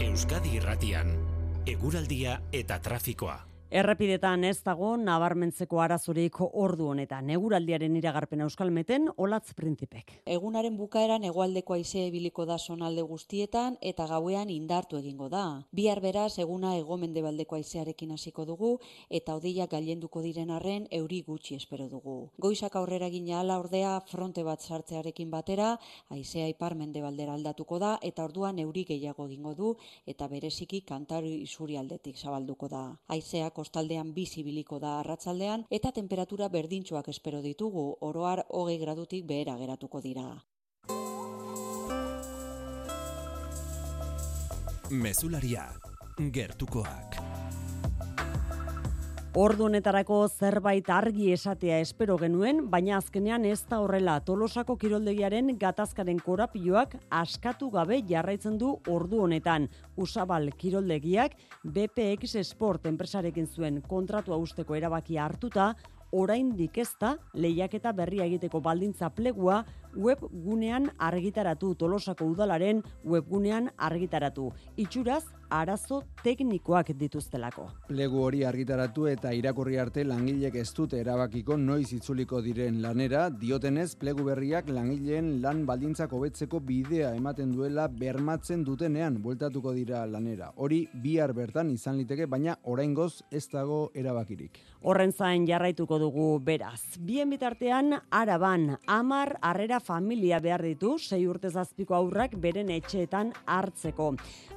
Euskadi 0.00 0.56
irratian, 0.56 1.12
eguraldia 1.66 2.40
eta 2.52 2.78
trafikoa. 2.78 3.47
Errepidetan 3.68 4.46
ez 4.48 4.62
dago 4.64 4.94
nabarmentzeko 4.96 5.82
arazorik 5.84 6.38
ordu 6.40 6.86
honetan. 6.88 7.26
Neguraldiaren 7.28 7.96
iragarpen 7.98 8.40
euskalmeten, 8.40 9.10
olatz 9.20 9.52
printipek. 9.52 10.14
Egunaren 10.24 10.78
bukaeran 10.78 11.26
egualdeko 11.28 11.74
aizea 11.76 12.06
ibiliko 12.08 12.46
da 12.48 12.56
sonalde 12.56 13.04
guztietan 13.04 13.76
eta 13.90 14.06
gauean 14.08 14.48
indartu 14.48 14.96
egingo 14.96 15.28
da. 15.28 15.42
Bihar 15.70 16.00
beraz 16.00 16.38
eguna 16.38 16.70
egomende 16.78 17.20
baldeko 17.20 17.58
aizearekin 17.58 18.14
hasiko 18.16 18.46
dugu 18.48 18.70
eta 19.10 19.34
odeiak 19.36 19.74
gailenduko 19.76 20.24
diren 20.24 20.48
arren 20.48 20.88
euri 20.90 21.20
gutxi 21.28 21.60
espero 21.60 21.90
dugu. 21.92 22.16
Goizak 22.38 22.80
aurrera 22.80 23.12
gina 23.12 23.42
ala 23.42 23.60
ordea 23.60 23.92
fronte 24.08 24.46
bat 24.48 24.64
sartzearekin 24.64 25.28
batera, 25.30 25.74
aizea 26.08 26.48
ipar 26.48 26.74
mende 26.74 27.04
baldera 27.04 27.36
aldatuko 27.36 27.78
da 27.78 27.98
eta 28.00 28.24
orduan 28.24 28.64
euri 28.64 28.86
gehiago 28.94 29.28
egingo 29.28 29.54
du 29.54 29.76
eta 30.06 30.26
bereziki 30.26 30.80
kantaru 30.88 31.28
isuri 31.28 31.76
aldetik 31.76 32.16
zabalduko 32.16 32.72
da. 32.72 32.96
Aizeak 33.12 33.57
kostaldean 33.58 34.14
bizibiliko 34.16 34.78
da 34.82 34.98
arratsaldean 35.00 35.66
eta 35.80 35.92
temperatura 36.00 36.48
berdintxoak 36.54 37.10
espero 37.14 37.42
ditugu, 37.42 37.88
oroar 38.10 38.44
hogei 38.60 38.78
gradutik 38.84 39.26
behera 39.26 39.58
geratuko 39.58 40.02
dira. 40.04 40.28
Mesularia, 44.90 45.66
gertukoak. 46.32 47.37
Ordu 49.36 49.66
honetarako 49.66 50.22
zerbait 50.32 50.86
argi 50.88 51.26
esatea 51.34 51.82
espero 51.84 52.14
genuen, 52.16 52.62
baina 52.72 52.96
azkenean 52.96 53.44
ez 53.44 53.60
da 53.68 53.76
horrela 53.84 54.14
Tolosako 54.24 54.78
kiroldegiaren 54.80 55.52
gatazkaren 55.60 56.18
korapioak 56.24 56.94
askatu 57.12 57.68
gabe 57.70 58.00
jarraitzen 58.08 58.56
du 58.58 58.78
ordu 58.88 59.20
honetan. 59.26 59.68
Usabal 59.96 60.48
kiroldegiak 60.56 61.36
BPX 61.62 62.40
Sport 62.48 62.86
enpresarekin 62.88 63.46
zuen 63.46 63.82
kontratu 63.82 64.32
usteko 64.34 64.74
erabakia 64.74 65.26
hartuta, 65.26 65.74
oraindik 66.10 66.78
ez 66.78 66.94
da 66.98 67.18
lehiaketa 67.34 67.92
berria 67.92 68.24
egiteko 68.24 68.62
baldintza 68.64 69.10
plegua 69.10 69.64
webgunean 69.94 70.88
argitaratu 70.96 71.74
Tolosako 71.74 72.32
udalaren 72.32 72.80
webgunean 73.04 73.68
argitaratu. 73.76 74.54
Itxuraz 74.76 75.26
arazo 75.50 76.02
teknikoak 76.22 76.92
dituztelako. 76.98 77.66
Plegu 77.88 78.22
hori 78.22 78.42
argitaratu 78.44 79.06
eta 79.10 79.32
irakurri 79.36 79.78
arte 79.78 80.04
langilek 80.04 80.58
ez 80.60 80.68
dute 80.76 81.00
erabakiko 81.00 81.56
noiz 81.56 81.92
itzuliko 81.96 82.40
diren 82.44 82.80
lanera, 82.82 83.28
diotenez 83.30 83.94
plegu 83.96 84.24
berriak 84.28 84.68
langileen 84.68 85.40
lan 85.42 85.64
baldintzak 85.66 86.12
hobetzeko 86.12 86.60
bidea 86.60 87.14
ematen 87.16 87.52
duela 87.54 87.88
bermatzen 87.88 88.64
dutenean 88.64 89.20
bueltatuko 89.22 89.72
dira 89.76 90.04
lanera. 90.06 90.52
Hori 90.56 90.84
bihar 91.02 91.32
bertan 91.32 91.70
izan 91.70 91.98
liteke, 91.98 92.26
baina 92.26 92.58
oraingoz 92.64 93.22
ez 93.30 93.46
dago 93.52 93.90
erabakirik. 93.94 94.60
Horren 94.80 95.10
zain 95.10 95.42
jarraituko 95.42 95.96
dugu 95.98 96.24
beraz. 96.38 97.00
Bien 97.02 97.26
bitartean, 97.30 97.96
araban, 98.14 98.76
amar, 98.86 99.32
arrera 99.42 99.80
familia 99.80 100.38
behar 100.38 100.62
ditu, 100.62 100.92
sei 101.02 101.24
urte 101.26 101.50
zazpiko 101.50 101.96
aurrak 101.96 102.36
beren 102.38 102.70
etxeetan 102.70 103.32
hartzeko. 103.44 104.12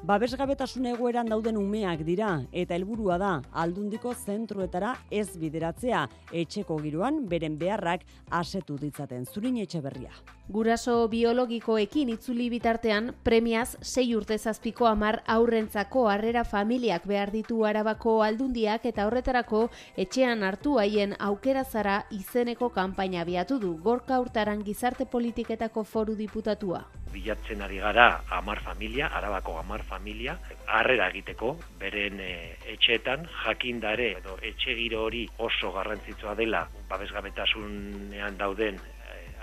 Babesgabetasun 0.05 0.86
egoeran 0.91 1.31
dauden 1.34 1.57
umeak 1.57 2.03
dira, 2.05 2.36
eta 2.51 2.77
helburua 2.77 3.17
da, 3.17 3.31
aldundiko 3.63 4.13
zentruetara 4.13 4.93
ez 5.10 5.31
bideratzea, 5.41 6.03
etxeko 6.43 6.77
giroan 6.84 7.23
beren 7.25 7.57
beharrak 7.57 8.05
asetu 8.29 8.77
ditzaten. 8.77 9.25
Zurin 9.25 9.57
etxe 9.57 9.81
berria. 9.81 10.13
Guraso 10.51 11.07
biologikoekin 11.07 12.10
itzuli 12.12 12.49
bitartean, 12.51 13.13
premiaz 13.23 13.77
sei 13.81 14.10
urte 14.17 14.38
zazpiko 14.38 14.86
amar 14.89 15.21
aurrentzako 15.25 16.10
harrera 16.12 16.43
familiak 16.43 17.05
behar 17.07 17.31
ditu 17.31 17.63
arabako 17.65 18.17
aldundiak 18.25 18.86
eta 18.89 19.05
horretarako 19.07 19.69
etxean 20.12 20.41
hartu 20.43 20.74
haien 20.76 21.13
aukera 21.24 21.62
zara 21.63 21.93
izeneko 22.12 22.67
kanpaina 22.76 23.21
biatu 23.24 23.58
du 23.60 23.69
gorka 23.84 24.17
urtaran 24.19 24.63
gizarte 24.67 25.06
politiketako 25.06 25.84
foru 25.86 26.15
diputatua. 26.19 26.82
Bilatzen 27.13 27.62
ari 27.62 27.78
gara 27.80 28.19
amar 28.30 28.60
familia, 28.60 29.08
arabako 29.08 29.56
amar 29.60 29.86
familia, 29.88 30.36
harrera 30.67 31.08
egiteko, 31.13 31.54
beren 31.80 32.19
e, 32.19 32.58
etxeetan, 32.74 33.24
jakindare 33.45 34.10
edo 34.17 34.36
etxe 34.41 34.76
giro 34.76 35.06
hori 35.06 35.24
oso 35.38 35.71
garrantzitsua 35.71 36.36
dela, 36.36 36.65
babesgabetasunean 36.89 38.36
dauden 38.36 38.84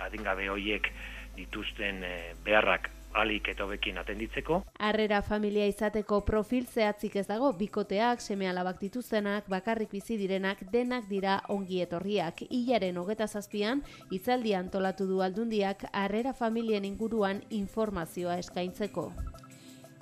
adingabe 0.04 0.50
hoiek 0.52 0.92
dituzten 1.38 2.04
eh, 2.04 2.35
beharrak 2.44 2.90
alik 3.14 3.48
eta 3.48 3.64
hobekin 3.64 3.98
atenditzeko. 3.98 4.62
Harrera 4.78 5.20
familia 5.22 5.66
izateko 5.66 6.20
profil 6.26 6.66
zehatzik 6.66 7.16
ez 7.16 7.26
dago, 7.26 7.52
bikoteak, 7.52 8.20
seme 8.20 8.48
alabak 8.48 8.80
dituztenak, 8.80 9.48
bakarrik 9.48 9.90
bizi 9.92 10.18
direnak, 10.20 10.62
denak 10.72 11.08
dira 11.08 11.40
ongi 11.48 11.82
etorriak. 11.82 12.44
Ilaren 12.50 12.98
hogeta 12.98 13.26
zazpian, 13.26 13.82
itzaldi 14.10 14.54
antolatu 14.54 15.06
du 15.06 15.22
aldundiak, 15.22 15.88
harrera 15.92 16.32
familien 16.32 16.84
inguruan 16.84 17.42
informazioa 17.50 18.38
eskaintzeko. 18.44 19.12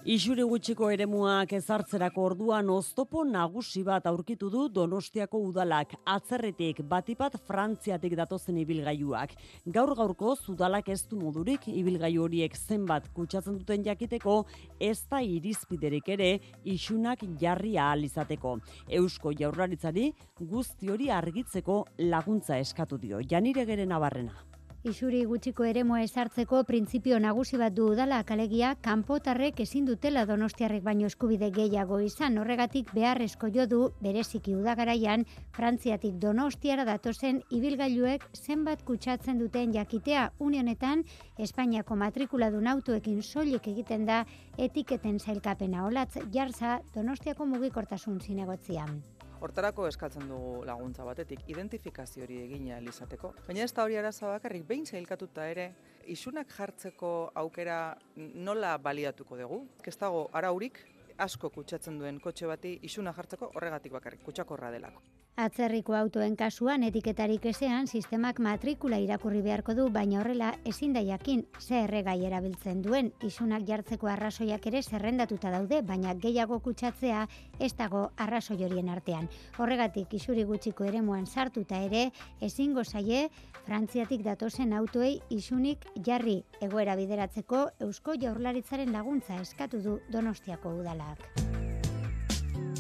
Isuri 0.07 0.45
gutxiko 0.47 0.87
eremuak 0.95 1.51
ezartzerako 1.57 2.23
orduan 2.29 2.69
oztopo 2.71 3.25
nagusi 3.27 3.81
bat 3.89 4.05
aurkitu 4.07 4.47
du 4.53 4.69
Donostiako 4.71 5.41
udalak 5.49 5.97
atzerretik 6.13 6.85
batipat 6.93 7.35
Frantziatik 7.49 8.15
datozen 8.15 8.61
ibilgailuak. 8.63 9.35
Gaur 9.67 9.97
gaurko 9.99 10.37
udalak 10.55 10.93
ez 10.95 11.01
du 11.11 11.19
modurik 11.19 11.67
ibilgailu 11.67 12.23
horiek 12.23 12.55
zenbat 12.55 13.11
kutsatzen 13.19 13.59
duten 13.59 13.83
jakiteko 13.83 14.45
ez 14.79 15.03
da 15.11 15.21
irizpiderik 15.21 16.09
ere 16.09 16.39
isunak 16.63 17.27
jarri 17.41 17.77
ahal 17.77 18.05
izateko. 18.05 18.61
Eusko 18.89 19.33
Jaurlaritzari 19.33 20.13
guzti 20.39 20.89
hori 20.89 21.11
argitzeko 21.11 21.85
laguntza 21.99 22.59
eskatu 22.59 22.97
dio. 22.97 23.19
Janire 23.27 23.67
geren 23.67 23.91
abarrena. 23.91 24.56
Isuri 24.87 25.25
gutxiko 25.27 25.65
eremua 25.67 25.99
esartzeko 26.05 26.61
printzipio 26.67 27.17
nagusi 27.19 27.59
bat 27.59 27.75
du 27.75 27.89
udala 27.91 28.21
kalegia 28.29 28.69
kanpotarrek 28.87 29.59
ezin 29.65 29.89
dutela 29.89 30.23
donostiarrek 30.29 30.85
baino 30.85 31.09
eskubide 31.11 31.49
gehiago 31.57 31.99
izan. 32.05 32.39
Horregatik 32.39 32.93
beharrezko 32.95 33.51
jo 33.57 33.67
du 33.67 33.81
bereziki 34.05 34.55
udagaraian 34.55 35.27
Frantziatik 35.59 36.21
donostiara 36.23 36.87
datozen 36.87 37.43
ibilgailuek 37.51 38.29
zenbat 38.39 38.87
kutsatzen 38.87 39.43
duten 39.43 39.75
jakitea. 39.75 40.29
Unionetan 40.39 41.03
Espainiako 41.49 41.99
matrikuladun 42.07 42.71
autoekin 42.77 43.23
soilik 43.27 43.67
egiten 43.75 44.07
da 44.07 44.23
etiketen 44.57 45.19
zailkapena 45.19 45.83
olatz 45.91 46.15
jarza 46.31 46.79
donostiako 46.95 47.51
mugikortasun 47.57 48.21
zinegotzian. 48.21 49.01
Hortarako 49.37 49.85
eskatzen 49.85 50.31
dugu 50.31 50.63
laguntza 50.65 51.05
batetik, 51.05 51.43
identifikazio 51.53 52.25
hori 52.25 52.39
egina 52.41 52.79
elizateko. 52.81 53.35
Baina 53.47 53.67
ez 53.67 53.73
da 53.77 53.85
hori 53.85 53.99
arazoa 54.01 54.31
bakarrik, 54.39 54.65
behin 54.69 54.87
zailkatuta 54.89 55.45
ere, 55.53 55.67
isunak 56.09 56.55
jartzeko 56.57 57.11
aukera 57.43 57.81
nola 58.17 58.77
baliatuko 58.79 59.37
dugu. 59.37 59.61
Ez 59.85 59.97
dago 60.01 60.25
araurik, 60.33 60.81
asko 61.19 61.51
kutsatzen 61.53 62.01
duen 62.01 62.21
kotxe 62.21 62.49
bati 62.49 62.79
isuna 62.89 63.13
jartzeko 63.17 63.53
horregatik 63.55 63.93
bakarrik, 63.93 64.25
kutsakorra 64.25 64.73
delako. 64.73 65.05
Atzerriko 65.37 65.93
autoen 65.93 66.33
kasuan 66.33 66.81
etiketarik 66.87 67.45
ezean 67.51 67.85
sistemak 67.87 68.39
matrikula 68.41 68.97
irakurri 69.05 69.43
beharko 69.45 69.75
du, 69.77 69.91
baina 69.93 70.23
horrela 70.23 70.55
ezin 70.65 70.95
da 70.97 71.03
jakin 71.05 71.43
ze 71.61 71.83
erregai 71.83 72.25
erabiltzen 72.25 72.81
duen. 72.81 73.11
Isunak 73.21 73.67
jartzeko 73.69 74.09
arrazoiak 74.09 74.65
ere 74.73 74.81
zerrendatuta 74.83 75.53
daude, 75.53 75.83
baina 75.83 76.15
gehiago 76.15 76.59
kutsatzea 76.65 77.27
ez 77.61 77.75
dago 77.77 78.07
arrazoi 78.17 78.63
horien 78.65 78.89
artean. 78.89 79.29
Horregatik 79.59 80.17
isuri 80.17 80.49
gutxiko 80.49 80.89
eremuan 80.89 81.27
sartuta 81.27 81.85
ere, 81.85 82.11
ezingo 82.41 82.85
zaie 82.85 83.29
Frantziatik 83.67 84.25
datozen 84.25 84.73
autoei 84.73 85.21
isunik 85.29 85.85
jarri 86.07 86.39
egoera 86.63 86.97
bideratzeko 86.97 87.67
Eusko 87.85 88.17
Jaurlaritzaren 88.17 88.93
laguntza 88.93 89.37
eskatu 89.43 89.85
du 89.85 90.01
Donostiako 90.09 90.79
udalak. 90.81 91.27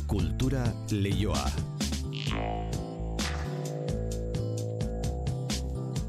Kultura 0.08 0.64
leioa. 0.90 1.75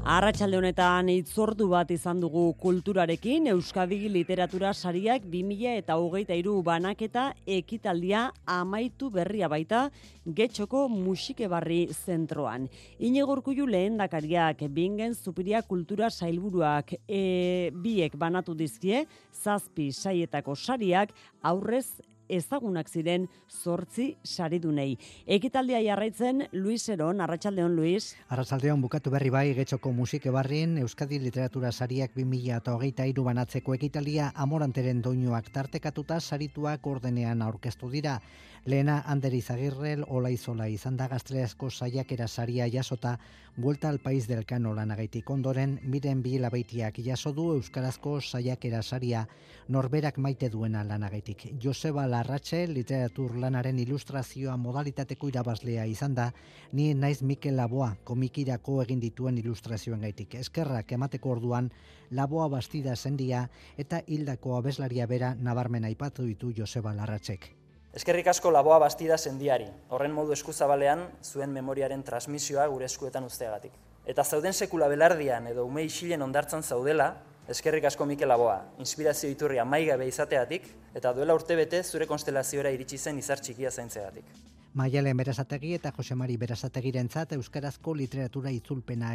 Arratxalde 0.08 0.56
honetan 0.56 1.10
itzordu 1.12 1.66
bat 1.68 1.90
izan 1.92 2.22
dugu 2.22 2.54
kulturarekin, 2.62 3.50
Euskadi 3.52 3.98
literatura 4.08 4.70
sariak 4.72 5.26
2000 5.28 5.74
eta 5.82 5.98
hogeita 6.00 6.32
iru 6.32 6.54
banaketa 6.64 7.26
ekitaldia 7.44 8.22
amaitu 8.48 9.10
berria 9.12 9.52
baita 9.52 9.82
getxoko 10.24 10.86
musike 10.88 11.44
barri 11.52 11.82
zentroan. 11.92 12.70
Inegorkuju 12.98 13.68
lehen 13.68 14.00
dakariak, 14.00 14.64
bingen 14.72 15.12
zupiria 15.12 15.60
kultura 15.60 16.08
sailburuak 16.08 16.96
e, 17.04 17.68
biek 17.76 18.16
banatu 18.16 18.56
dizkie, 18.56 19.04
zazpi 19.44 19.92
saietako 19.92 20.56
sariak 20.56 21.12
aurrez 21.42 22.00
ezagunak 22.28 22.88
ziren 22.88 23.26
zortzi 23.48 24.16
saridunei. 24.24 24.98
Ekitaldia 25.26 25.80
jarraitzen 25.84 26.44
Luis 26.52 26.88
Eron, 26.88 27.20
Arratxaldeon 27.20 27.76
Luis. 27.76 28.14
Arratxaldeon 28.28 28.82
bukatu 28.82 29.10
berri 29.10 29.30
bai 29.30 29.54
getxoko 29.54 29.92
musike 29.92 30.30
barrin 30.30 30.78
Euskadi 30.78 31.18
Literatura 31.18 31.72
Sariak 31.72 32.14
2000 32.16 32.56
eta 32.58 32.74
hogeita 32.76 33.06
iru 33.06 33.24
banatzeko 33.24 33.74
ekitaldia 33.74 34.32
amoranteren 34.34 35.02
doinuak 35.02 35.50
tartekatuta 35.52 36.20
sarituak 36.20 36.86
ordenean 36.86 37.42
aurkeztu 37.42 37.90
dira. 37.90 38.20
Lehena 38.64 39.02
Ander 39.06 39.34
Izagirrel 39.34 40.04
Olaizola 40.08 40.66
izan 40.68 40.96
da 40.96 41.06
gazteleazko 41.08 41.70
saiakera 41.70 42.28
saria 42.28 42.66
jasota 42.68 43.18
Buelta 43.56 43.88
al 43.88 43.98
País 43.98 44.28
del 44.28 44.44
Cano 44.46 44.74
lanagaitik 44.74 45.30
ondoren 45.30 45.80
Miren 45.82 46.22
Biela 46.22 46.50
Baitiak 46.50 47.00
jaso 47.04 47.32
du 47.32 47.48
Euskarazko 47.54 48.20
saiakera 48.20 48.82
saria 48.82 49.26
norberak 49.68 50.18
maite 50.18 50.48
duena 50.48 50.84
lanagaitik. 50.84 51.48
Joseba 51.62 52.06
Larratxe 52.06 52.66
literatur 52.68 53.36
lanaren 53.36 53.78
ilustrazioa 53.78 54.56
modalitateko 54.56 55.28
irabazlea 55.28 55.86
izan 55.86 56.14
da 56.14 56.30
ni 56.72 56.94
naiz 56.94 57.22
Mikel 57.22 57.56
Laboa 57.56 57.96
komikirako 58.04 58.82
egin 58.82 59.00
dituen 59.00 59.38
ilustrazioen 59.38 60.00
gaitik. 60.00 60.34
Eskerrak 60.34 60.92
emateko 60.92 61.30
orduan 61.34 61.70
Laboa 62.10 62.48
bastida 62.48 62.96
zendia 62.96 63.48
eta 63.76 64.02
hildako 64.06 64.56
abeslaria 64.56 65.06
bera 65.06 65.34
nabarmen 65.34 65.84
aipatu 65.84 66.22
ditu 66.22 66.52
Joseba 66.56 66.94
Larratxek. 66.94 67.57
Eskerrik 67.96 68.26
asko 68.28 68.50
laboa 68.52 68.76
bastida 68.82 69.16
sendiari, 69.16 69.66
horren 69.88 70.12
modu 70.12 70.34
eskuzabalean 70.34 71.06
zuen 71.24 71.54
memoriaren 71.54 72.02
transmisioa 72.04 72.66
gure 72.68 72.84
eskuetan 72.84 73.24
usteagatik. 73.24 73.72
Eta 74.04 74.24
zauden 74.24 74.52
sekula 74.52 74.90
belardian 74.92 75.46
edo 75.48 75.64
ume 75.64 75.86
isilen 75.88 76.22
ondartzan 76.22 76.62
zaudela, 76.62 77.14
eskerrik 77.48 77.88
asko 77.88 78.04
Mikel 78.04 78.28
Laboa, 78.28 78.58
inspirazio 78.84 79.30
iturria 79.32 79.64
maigabe 79.64 80.06
izateatik, 80.08 80.68
eta 80.94 81.14
duela 81.16 81.34
urte 81.34 81.56
bete 81.56 81.82
zure 81.82 82.06
konstelaziora 82.06 82.70
iritsi 82.76 82.98
zen 82.98 83.18
izar 83.24 83.40
txikia 83.40 83.72
zaintzeagatik. 83.72 84.36
Maialen 84.78 85.16
Berazategi 85.18 85.72
eta 85.74 85.90
Jose 85.96 86.14
Mari 86.14 86.36
Berazategirentzat 86.38 87.32
euskarazko 87.34 87.96
literatura 87.98 88.52
itzulpena 88.54 89.08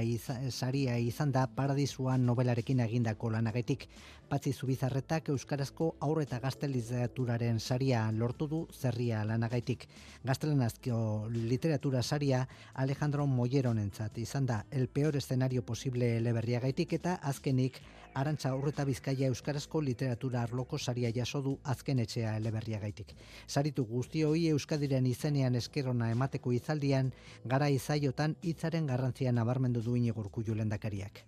saria 0.49 0.97
izan 0.99 1.31
da 1.31 1.45
Paradisuan 1.47 2.25
nobelarekin 2.27 2.81
egindako 2.83 3.29
lanagetik. 3.31 3.85
Patzi 4.27 4.51
Zubizarretak 4.51 5.29
euskarazko 5.31 5.93
aur 6.03 6.19
eta 6.19 6.41
gazte 6.43 6.67
literaturaren 6.67 7.61
saria 7.61 8.03
lortu 8.11 8.49
du 8.51 8.61
zerria 8.73 9.23
lanagaitik. 9.23 9.87
Gaztelanazko 10.25 11.29
literatura 11.31 12.03
saria 12.03 12.43
Alejandro 12.73 13.25
Moyeronentzat 13.25 14.17
izan 14.17 14.45
da 14.45 14.65
el 14.69 14.89
peor 14.89 15.15
escenario 15.15 15.63
posible 15.63 16.17
eleberriagaitik 16.17 16.99
eta 16.99 17.21
azkenik 17.23 17.79
Arantza 18.13 18.49
Aurreta 18.53 18.85
Bizkaia 18.85 19.27
euskarazko 19.31 19.81
literatura 19.81 20.43
arloko 20.43 20.77
saria 20.77 21.09
jaso 21.15 21.41
du 21.41 21.53
azken 21.63 21.99
etxea 22.03 22.35
eleberriagaitik. 22.37 23.13
Saritu 23.47 23.85
guztioi 23.89 24.49
euskadiren 24.51 25.07
izenean 25.09 25.55
eskerona 25.55 26.11
emateko 26.13 26.53
izaldian 26.53 27.09
gara 27.45 27.69
izaiotan 27.73 28.35
hitzaren 28.43 28.87
garrantzia 28.87 29.31
nabarmendu 29.31 29.81
du 29.81 29.95
inegurku 29.97 30.43
julendakariak. 30.45 31.23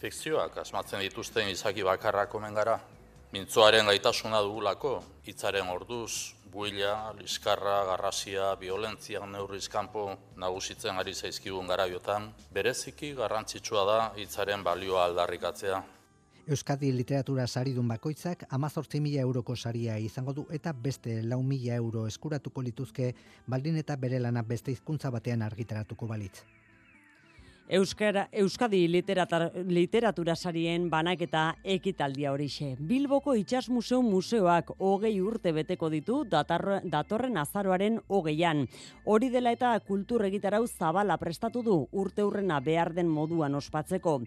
Fikzioak 0.00 0.58
asmatzen 0.64 1.00
dituzten 1.06 1.48
izaki 1.48 1.86
bakarrak 1.86 2.34
omen 2.34 2.54
gara. 2.54 2.80
Mintzoaren 3.32 3.86
gaitasuna 3.86 4.40
dugulako, 4.42 4.96
hitzaren 5.26 5.70
orduz, 5.70 6.34
buila, 6.54 7.12
liskarra, 7.18 7.82
garrasia, 7.88 8.54
violentzia 8.60 9.26
neurrizkampo 9.26 10.04
nagusitzen 10.38 11.00
ari 11.02 11.14
zaizkigun 11.14 11.66
garabiotan, 11.66 12.30
bereziki 12.54 13.10
garrantzitsua 13.18 13.84
da 13.90 13.98
hitzaren 14.22 14.62
balioa 14.62 15.04
aldarrikatzea. 15.08 15.82
Euskadi 16.46 16.92
literatura 16.92 17.46
saridun 17.48 17.88
bakoitzak 17.88 18.44
amazortzi 18.52 19.00
mila 19.00 19.22
euroko 19.26 19.56
saria 19.56 19.96
izango 19.98 20.34
du 20.36 20.44
eta 20.52 20.74
beste 20.86 21.22
lau 21.22 21.42
mila 21.42 21.78
euro 21.80 22.06
eskuratuko 22.06 22.62
lituzke 22.62 23.14
baldin 23.46 23.80
eta 23.80 23.96
bere 23.96 24.20
lana 24.20 24.42
beste 24.42 24.70
hizkuntza 24.70 25.10
batean 25.10 25.42
argitaratuko 25.42 26.06
balitz. 26.06 26.44
Euskara, 27.64 28.26
Euskadi 28.30 28.82
literatura 28.92 30.34
sarien 30.36 30.90
banaketa 30.92 31.54
ekitaldia 31.64 32.28
horixe. 32.34 32.74
Bilboko 32.76 33.32
Itxas 33.40 33.70
Museo 33.72 34.02
Museoak 34.04 34.74
hogei 34.78 35.14
urte 35.24 35.48
beteko 35.56 35.88
ditu 35.88 36.18
datorren 36.28 37.40
azaroaren 37.40 37.96
hogeian. 38.06 38.66
Hori 39.06 39.30
dela 39.32 39.54
eta 39.56 39.72
kultur 39.80 40.26
egitarau 40.28 40.66
zabala 40.66 41.16
prestatu 41.16 41.62
du 41.64 41.78
urte 41.90 42.22
urrena 42.22 42.60
behar 42.60 42.92
den 42.92 43.08
moduan 43.08 43.54
ospatzeko. 43.54 44.18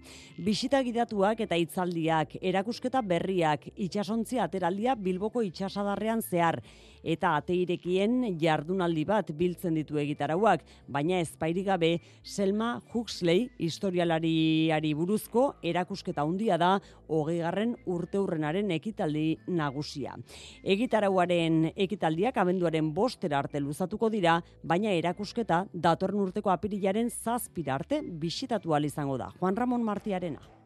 Bisita 0.41 0.81
gidatuak 0.81 1.45
eta 1.45 1.61
itzaldiak, 1.61 2.39
erakusketa 2.41 3.03
berriak, 3.05 3.69
itxasontzi 3.75 4.41
ateraldia 4.41 4.95
Bilboko 4.95 5.45
itxasadarrean 5.45 6.25
zehar 6.25 6.63
eta 7.07 7.35
ateirekien 7.39 8.19
jardunaldi 8.41 9.05
bat 9.07 9.31
biltzen 9.37 9.77
ditu 9.79 9.97
egitarauak, 10.01 10.65
baina 10.91 11.21
ezpairi 11.23 11.63
gabe 11.63 11.91
Selma 12.23 12.81
Huxley 12.91 13.47
historialariari 13.63 14.93
buruzko 14.97 15.47
erakusketa 15.63 16.25
handia 16.27 16.57
da 16.59 16.73
hogeigarren 17.07 17.75
urteurrenaren 17.87 18.71
ekitaldi 18.75 19.37
nagusia. 19.47 20.17
Egitarauaren 20.63 21.71
ekitaldiak 21.75 22.37
abenduaren 22.43 22.91
bostera 22.93 23.39
arte 23.39 23.61
luzatuko 23.63 24.11
dira, 24.11 24.41
baina 24.63 24.91
erakusketa 24.91 25.63
datorren 25.73 26.27
urteko 26.27 26.51
apirilaren 26.51 27.09
zazpira 27.09 27.75
arte 27.79 28.01
bisitatu 28.01 28.75
izango 28.83 29.17
da. 29.17 29.31
Juan 29.39 29.55
Ramon 29.55 29.83
Martiarena. 29.83 30.56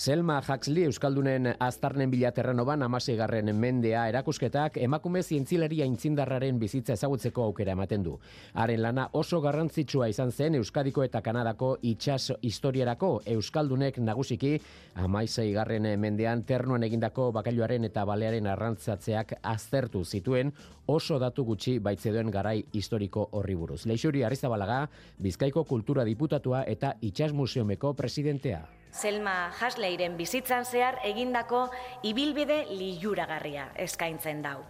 Selma 0.00 0.38
Huxley 0.40 0.86
Euskaldunen 0.88 1.50
aztarnen 1.60 2.08
bilaterrenoban 2.08 2.80
amaseigarren 2.86 3.50
mendea 3.52 4.06
erakusketak 4.08 4.78
emakume 4.80 5.20
zientzilaria 5.20 5.84
intzindarraren 5.84 6.56
bizitza 6.62 6.96
ezagutzeko 6.96 7.44
aukera 7.50 7.74
ematen 7.76 8.06
du. 8.06 8.14
Haren 8.54 8.80
lana 8.80 9.04
oso 9.20 9.42
garrantzitsua 9.44 10.08
izan 10.08 10.32
zen 10.32 10.56
Euskadiko 10.56 11.04
eta 11.04 11.20
Kanadako 11.20 11.74
itxas 11.92 12.32
historiarako 12.40 13.12
Euskaldunek 13.34 14.00
nagusiki 14.00 14.54
amaiseigarren 15.04 15.92
mendean 16.00 16.46
ternuan 16.48 16.88
egindako 16.88 17.28
bakailuaren 17.36 17.84
eta 17.92 18.08
balearen 18.08 18.48
arrantzatzeak 18.56 19.36
aztertu 19.42 20.06
zituen 20.06 20.56
oso 20.86 21.20
datu 21.20 21.44
gutxi 21.44 21.78
baitzeduen 21.78 22.32
garai 22.32 22.62
historiko 22.72 23.28
horri 23.32 23.54
buruz. 23.54 23.84
Leixuri 23.84 24.24
Arrizabalaga, 24.24 24.86
Bizkaiko 25.18 25.68
Kultura 25.68 26.08
Diputatua 26.08 26.64
eta 26.64 26.96
Itxas 27.02 27.34
Museumeko 27.36 27.92
presidentea. 27.92 28.79
Selma 28.90 29.52
Hasleyren 29.54 30.16
bizitzan 30.18 30.64
zehar 30.66 30.98
egindako 31.06 31.68
ibilbide 32.02 32.64
liuragarria 32.70 33.68
eskaintzen 33.78 34.42
dau. 34.42 34.64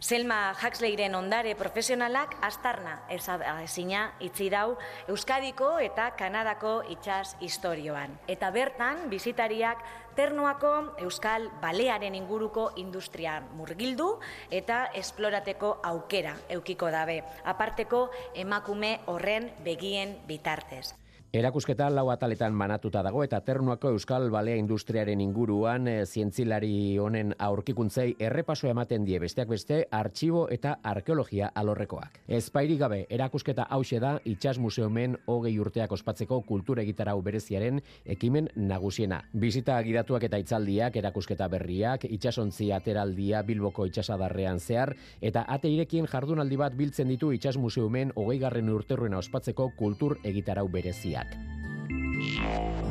Selma 0.00 0.54
Hasleyren 0.56 1.14
ondare 1.14 1.54
profesionalak 1.54 2.36
astarna 2.46 2.96
ezina 3.12 4.14
itzi 4.20 4.48
dau 4.50 4.78
Euskadiko 5.08 5.76
eta 5.78 6.10
Kanadako 6.16 6.82
itxas 6.96 7.36
historioan. 7.40 8.18
Eta 8.26 8.50
bertan, 8.50 9.10
bizitariak 9.12 9.84
ternuako 10.16 10.96
Euskal 11.04 11.50
Balearen 11.60 12.14
inguruko 12.16 12.70
industria 12.76 13.40
murgildu 13.54 14.14
eta 14.50 14.86
esplorateko 14.94 15.76
aukera 15.84 16.36
eukiko 16.48 16.90
dabe. 16.90 17.22
Aparteko 17.44 18.06
emakume 18.34 19.00
horren 19.06 19.52
begien 19.64 20.16
bitartez. 20.26 20.94
Erakusketa 21.36 21.90
lau 21.92 22.06
ataletan 22.08 22.54
manatuta 22.56 23.02
dago 23.04 23.20
eta 23.20 23.42
ternuako 23.44 23.90
Euskal 23.92 24.30
Balea 24.32 24.56
Industriaren 24.56 25.20
inguruan 25.20 25.84
e, 25.90 25.96
zientzilari 26.06 26.96
honen 26.96 27.34
aurkikuntzei 27.44 28.14
errepaso 28.28 28.70
ematen 28.70 29.04
die 29.04 29.18
besteak 29.20 29.50
beste 29.50 29.82
artxibo 29.98 30.46
eta 30.54 30.78
arkeologia 30.82 31.50
alorrekoak. 31.62 32.22
Ezpairi 32.38 32.78
gabe 32.80 33.02
erakusketa 33.12 33.66
hause 33.68 34.00
da 34.00 34.14
Itxas 34.24 34.56
Museumen 34.56 35.18
hogei 35.26 35.52
urteak 35.60 35.92
ospatzeko 35.92 36.38
kultura 36.48 36.86
egitarau 36.86 37.18
bereziaren 37.26 37.82
ekimen 38.16 38.48
nagusiena. 38.56 39.20
Bizita 39.34 39.76
gidatuak 39.84 40.24
eta 40.30 40.40
itzaldiak 40.40 40.96
erakusketa 41.02 41.50
berriak, 41.52 42.08
itxasontzi 42.08 42.70
ateraldia 42.72 43.42
Bilboko 43.42 43.84
itxasadarrean 43.90 44.56
zehar 44.56 44.94
eta 45.20 45.44
ate 45.58 45.68
irekien 45.68 46.08
jardunaldi 46.08 46.56
bat 46.64 46.80
biltzen 46.80 47.12
ditu 47.12 47.34
Itxas 47.36 47.58
Museumen 47.60 48.16
hogei 48.16 48.40
garren 48.40 48.72
urterruena 48.72 49.20
ospatzeko 49.20 49.68
kultur 49.76 50.16
egitarau 50.24 50.70
bereziak. 51.26 52.86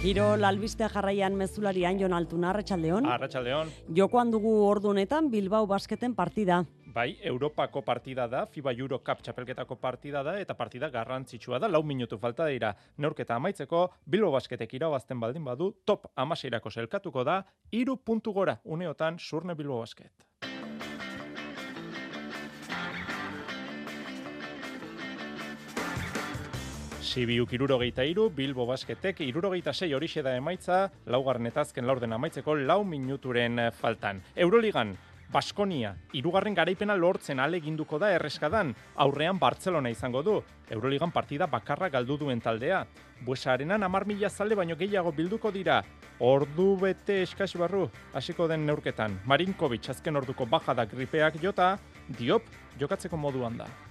Giro 0.00 0.32
lalbistea 0.40 0.88
jarraian 0.88 1.34
mezularian 1.36 1.98
Jon 2.00 2.14
Altuna 2.16 2.48
Arratsaldeon. 2.50 3.04
Arratsaldeon. 3.04 3.68
Jokoan 3.96 4.30
dugu 4.32 4.54
ordu 4.64 4.88
honetan 4.94 5.30
Bilbao 5.30 5.66
basketen 5.66 6.14
partida. 6.14 6.64
Bai, 6.90 7.18
Europako 7.22 7.82
partida 7.86 8.26
da, 8.26 8.46
FIBA 8.46 8.72
Euro 8.72 8.98
Cup 9.04 9.20
txapelketako 9.22 9.76
partida 9.76 10.22
da 10.26 10.40
eta 10.40 10.56
partida 10.58 10.88
garrantzitsua 10.90 11.60
da. 11.60 11.68
Lau 11.68 11.82
minutu 11.84 12.18
falta 12.18 12.46
dira. 12.48 12.72
Neurketa 12.96 13.36
amaitzeko 13.36 13.90
Bilbao 14.06 14.32
basketek 14.32 14.72
irabazten 14.80 15.20
baldin 15.20 15.44
badu 15.44 15.70
top 15.84 16.08
16 16.16 16.70
selkatuko 16.70 17.22
da, 17.22 17.44
3 17.70 17.96
puntu 18.02 18.32
gora 18.32 18.56
uneotan 18.64 19.18
Surne 19.18 19.54
Bilbao 19.54 19.80
basket. 19.84 20.29
Sibiuk 27.10 27.50
irurogeita 27.56 28.04
iru, 28.06 28.28
Bilbo 28.30 28.62
basketek 28.68 29.24
irurogeita 29.24 29.72
sei 29.74 29.88
horixe 29.96 30.22
da 30.22 30.36
emaitza, 30.38 30.84
laugarren 31.10 31.48
eta 31.48 31.64
laurden 31.82 32.12
amaitzeko 32.12 32.54
lau 32.54 32.84
minuturen 32.84 33.58
faltan. 33.72 34.22
Euroligan, 34.36 34.96
Baskonia, 35.32 35.96
irugarren 36.12 36.54
garaipena 36.54 36.94
lortzen 36.94 37.40
aleginduko 37.40 37.98
da 37.98 38.12
erreskadan, 38.14 38.76
aurrean 38.94 39.40
Bartzelona 39.40 39.90
izango 39.90 40.22
du. 40.22 40.36
Euroligan 40.70 41.10
partida 41.10 41.46
bakarra 41.46 41.88
galdu 41.88 42.16
duen 42.16 42.40
taldea. 42.40 42.86
Buesa 43.26 43.54
arenan 43.54 43.82
amar 43.82 44.06
mila 44.06 44.30
zalde 44.30 44.54
baino 44.54 44.76
gehiago 44.76 45.10
bilduko 45.10 45.50
dira. 45.50 45.82
Ordu 46.20 46.76
bete 46.78 47.22
eskaz 47.22 47.56
barru, 47.58 47.88
hasiko 48.14 48.46
den 48.46 48.66
neurketan. 48.66 49.18
Marinkovic 49.26 49.90
azken 49.90 50.16
orduko 50.16 50.46
bajada 50.46 50.86
gripeak 50.86 51.42
jota, 51.42 51.76
diop 52.06 52.42
jokatzeko 52.78 53.16
moduan 53.16 53.58
da. 53.58 53.89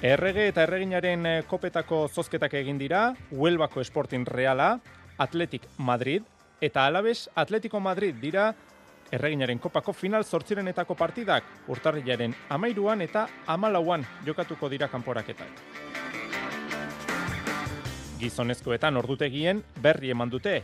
Errege 0.00 0.46
eta 0.48 0.62
erreginaren 0.64 1.26
eh, 1.28 1.42
kopetako 1.44 2.06
zozketak 2.08 2.54
egin 2.56 2.78
dira, 2.80 3.10
Huelbako 3.36 3.82
Sporting 3.84 4.24
Reala, 4.24 4.78
Atletik 5.20 5.66
Madrid, 5.76 6.24
eta 6.60 6.86
Alabes 6.88 7.28
Atletico 7.34 7.80
Madrid 7.84 8.16
dira 8.16 8.46
erreginaren 9.12 9.58
kopako 9.60 9.92
final 9.92 10.24
zortzirenetako 10.24 10.96
partidak, 10.96 11.44
urtarrilaren 11.68 12.32
amairuan 12.48 13.04
eta 13.04 13.26
amalauan 13.46 14.06
jokatuko 14.24 14.70
dira 14.72 14.88
kanporaketak. 14.88 15.60
Gizonezkoetan 18.20 18.96
ordutegien 18.96 19.60
berri 19.84 20.16
eman 20.16 20.32
dute, 20.32 20.62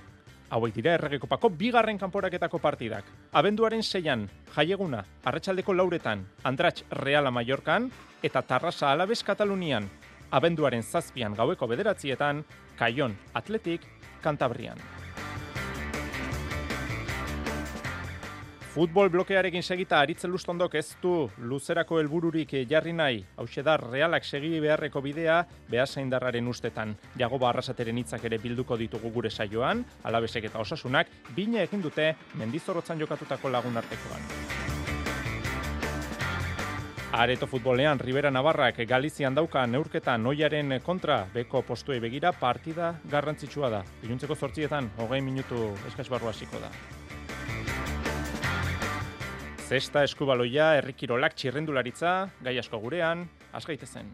hauek 0.51 0.74
dira 0.74 0.94
erregekopako 0.97 1.51
bigarren 1.51 1.99
kanporaketako 1.99 2.59
partidak. 2.62 3.05
Abenduaren 3.32 3.82
seian, 3.82 4.26
jaieguna, 4.55 5.05
arratsaldeko 5.24 5.74
lauretan, 5.74 6.26
Andratx 6.44 6.84
Reala 7.03 7.30
Mallorcan, 7.30 7.90
eta 8.22 8.42
Tarrasa 8.42 8.92
Alabes 8.92 9.22
Katalunian, 9.24 9.88
abenduaren 10.30 10.82
zazpian 10.82 11.34
gaueko 11.34 11.66
bederatzietan, 11.66 12.44
Kaion 12.76 13.16
Atletik 13.34 13.86
Kantabrian. 14.22 15.05
Futbol 18.76 19.08
blokearekin 19.08 19.62
segita 19.64 20.02
aritzen 20.04 20.28
lustondok 20.28 20.74
ez 20.76 20.98
du 21.00 21.30
luzerako 21.48 21.96
helbururik 21.96 22.50
jarri 22.68 22.92
nahi, 22.92 23.22
hau 23.40 23.46
da 23.64 23.76
realak 23.80 24.22
segi 24.22 24.60
beharreko 24.60 25.00
bidea 25.00 25.46
behasain 25.70 26.10
darraren 26.10 26.46
ustetan. 26.46 26.94
Jago 27.16 27.38
arrasateren 27.48 27.96
hitzak 27.96 28.24
ere 28.24 28.36
bilduko 28.36 28.76
ditugu 28.76 29.10
gure 29.10 29.30
saioan, 29.30 29.82
alabesek 30.04 30.44
eta 30.44 30.58
osasunak, 30.58 31.06
bine 31.34 31.62
egin 31.62 31.80
dute 31.80 32.16
mendizorotzan 32.34 33.00
jokatutako 33.00 33.48
lagun 33.48 33.78
artekoan. 33.78 34.20
Areto 37.12 37.46
futbolean 37.46 37.98
Rivera 37.98 38.30
Navarrak 38.30 38.84
Galizian 38.86 39.34
dauka 39.34 39.66
neurketa 39.66 40.18
noiaren 40.18 40.82
kontra 40.84 41.24
beko 41.32 41.62
postuei 41.62 41.98
begira 41.98 42.32
partida 42.32 42.92
garrantzitsua 43.08 43.70
da. 43.70 43.82
Iluntzeko 44.02 44.36
zortzietan, 44.36 44.90
hogei 44.98 45.22
minutu 45.22 45.72
eskasbarru 45.88 46.28
hasiko 46.28 46.60
da. 46.60 46.68
Zesta 49.66 50.04
eskubaloia, 50.06 50.76
errikirolak 50.78 51.32
txirrendularitza, 51.34 52.10
gai 52.46 52.52
asko 52.60 52.78
gurean, 52.78 53.24
asgaite 53.58 53.88
zen. 53.88 54.12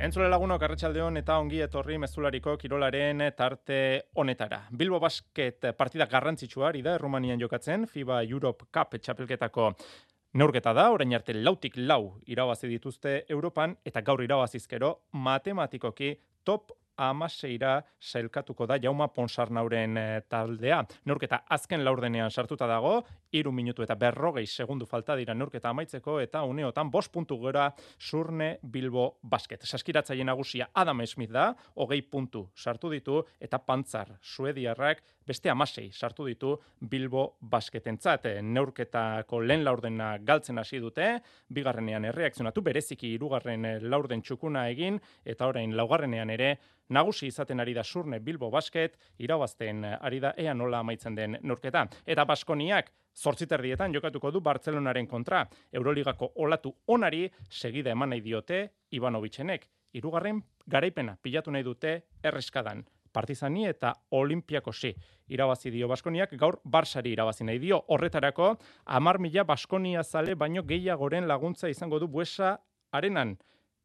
Entzule 0.00 0.30
lagunok 0.32 0.64
arratsaldeon 0.64 1.20
eta 1.20 1.36
ongi 1.42 1.60
etorri 1.66 1.98
mezulariko 2.00 2.56
kirolaren 2.56 3.26
tarte 3.36 3.78
honetara. 4.16 4.62
Bilbo 4.72 5.02
Basket 5.04 5.68
partida 5.76 6.08
garrantzitsua 6.08 6.70
ari 6.70 6.80
da 6.80 6.96
Errumanian 6.96 7.44
jokatzen, 7.44 7.84
FIBA 7.84 8.22
Europe 8.24 8.70
Cup 8.72 8.96
txapelketako 8.96 9.68
neurketa 10.40 10.72
da, 10.72 10.88
orain 10.96 11.12
arte 11.12 11.36
lautik 11.36 11.76
lau 11.76 12.22
irabazi 12.24 12.72
dituzte 12.72 13.18
Europan, 13.28 13.76
eta 13.84 14.00
gaur 14.00 14.24
irabazizkero 14.24 14.94
matematikoki 15.12 16.14
top 16.40 16.72
amaseira 16.98 17.78
sailkatuko 18.00 18.66
da 18.66 18.78
Jauma 18.82 19.08
Ponsarnauren 19.14 19.96
e, 19.96 20.06
taldea. 20.28 20.82
Neurketa 21.06 21.42
azken 21.48 21.84
laurdenean 21.84 22.30
sartuta 22.30 22.66
dago, 22.66 22.98
iru 23.32 23.52
minutu 23.52 23.84
eta 23.86 23.96
berrogei 23.98 24.46
segundu 24.46 24.86
falta 24.86 25.16
dira 25.16 25.34
neurketa 25.34 25.70
amaitzeko 25.70 26.18
eta 26.20 26.42
uneotan 26.48 26.90
bost 26.90 27.12
puntu 27.12 27.38
gora 27.38 27.68
surne 27.98 28.58
Bilbo 28.62 29.18
basket. 29.22 29.64
Saskiratzaile 29.64 30.24
nagusia 30.24 30.68
Adam 30.74 31.04
Smith 31.06 31.32
da, 31.32 31.52
hogei 31.76 32.02
puntu 32.02 32.48
sartu 32.56 32.90
ditu 32.90 33.22
eta 33.40 33.58
pantzar 33.58 34.16
suediarrak 34.22 35.02
beste 35.28 35.50
amasei 35.52 35.90
sartu 35.92 36.26
ditu 36.26 36.54
Bilbo 36.80 37.36
basketentzat. 37.40 38.26
E, 38.26 38.42
neurketako 38.42 39.42
lehen 39.44 39.64
laurdena 39.66 40.14
galtzen 40.24 40.58
hasi 40.58 40.80
dute, 40.80 41.10
bigarrenean 41.54 42.08
erreakzionatu, 42.08 42.64
bereziki 42.64 43.12
irugarren 43.14 43.68
laurden 43.88 44.24
txukuna 44.24 44.68
egin, 44.72 44.98
eta 45.24 45.48
orain 45.52 45.76
laugarrenean 45.76 46.32
ere 46.34 46.54
nagusi 46.96 47.28
izaten 47.28 47.60
ari 47.60 47.74
da 47.76 47.84
surne 47.84 48.20
Bilbo 48.24 48.50
Basket, 48.50 48.96
irabazten 49.18 49.84
ari 49.84 50.20
da 50.20 50.32
ea 50.36 50.54
nola 50.54 50.80
amaitzen 50.80 51.14
den 51.14 51.38
nurketa. 51.42 51.86
Eta 52.06 52.24
Baskoniak 52.24 52.90
zortziterdietan 53.18 53.94
jokatuko 53.94 54.30
du 54.30 54.40
Bartzelonaren 54.40 55.06
kontra. 55.06 55.44
Euroligako 55.72 56.32
olatu 56.36 56.74
onari 56.86 57.26
segida 57.50 57.90
eman 57.90 58.14
nahi 58.14 58.22
diote 58.24 58.62
Ivanovitzenek. 58.94 59.66
Hirugarren 59.92 60.42
garaipena 60.66 61.16
pilatu 61.22 61.50
nahi 61.50 61.64
dute 61.64 61.94
erreskadan. 62.22 62.84
Partizani 63.12 63.66
eta 63.66 63.92
Olimpiakosi 64.10 64.94
irabazi 65.28 65.70
dio 65.70 65.88
Baskoniak, 65.88 66.32
gaur 66.40 66.60
Barsari 66.64 67.12
irabazi 67.12 67.44
nahi 67.44 67.58
dio. 67.58 67.82
Horretarako, 67.88 68.54
amar 68.86 69.18
mila 69.18 69.44
Baskonia 69.44 70.02
zale 70.04 70.34
baino 70.34 70.62
gehiagoren 70.62 71.28
laguntza 71.28 71.68
izango 71.68 71.98
du 71.98 72.08
buesa 72.08 72.58
arenan. 72.92 73.36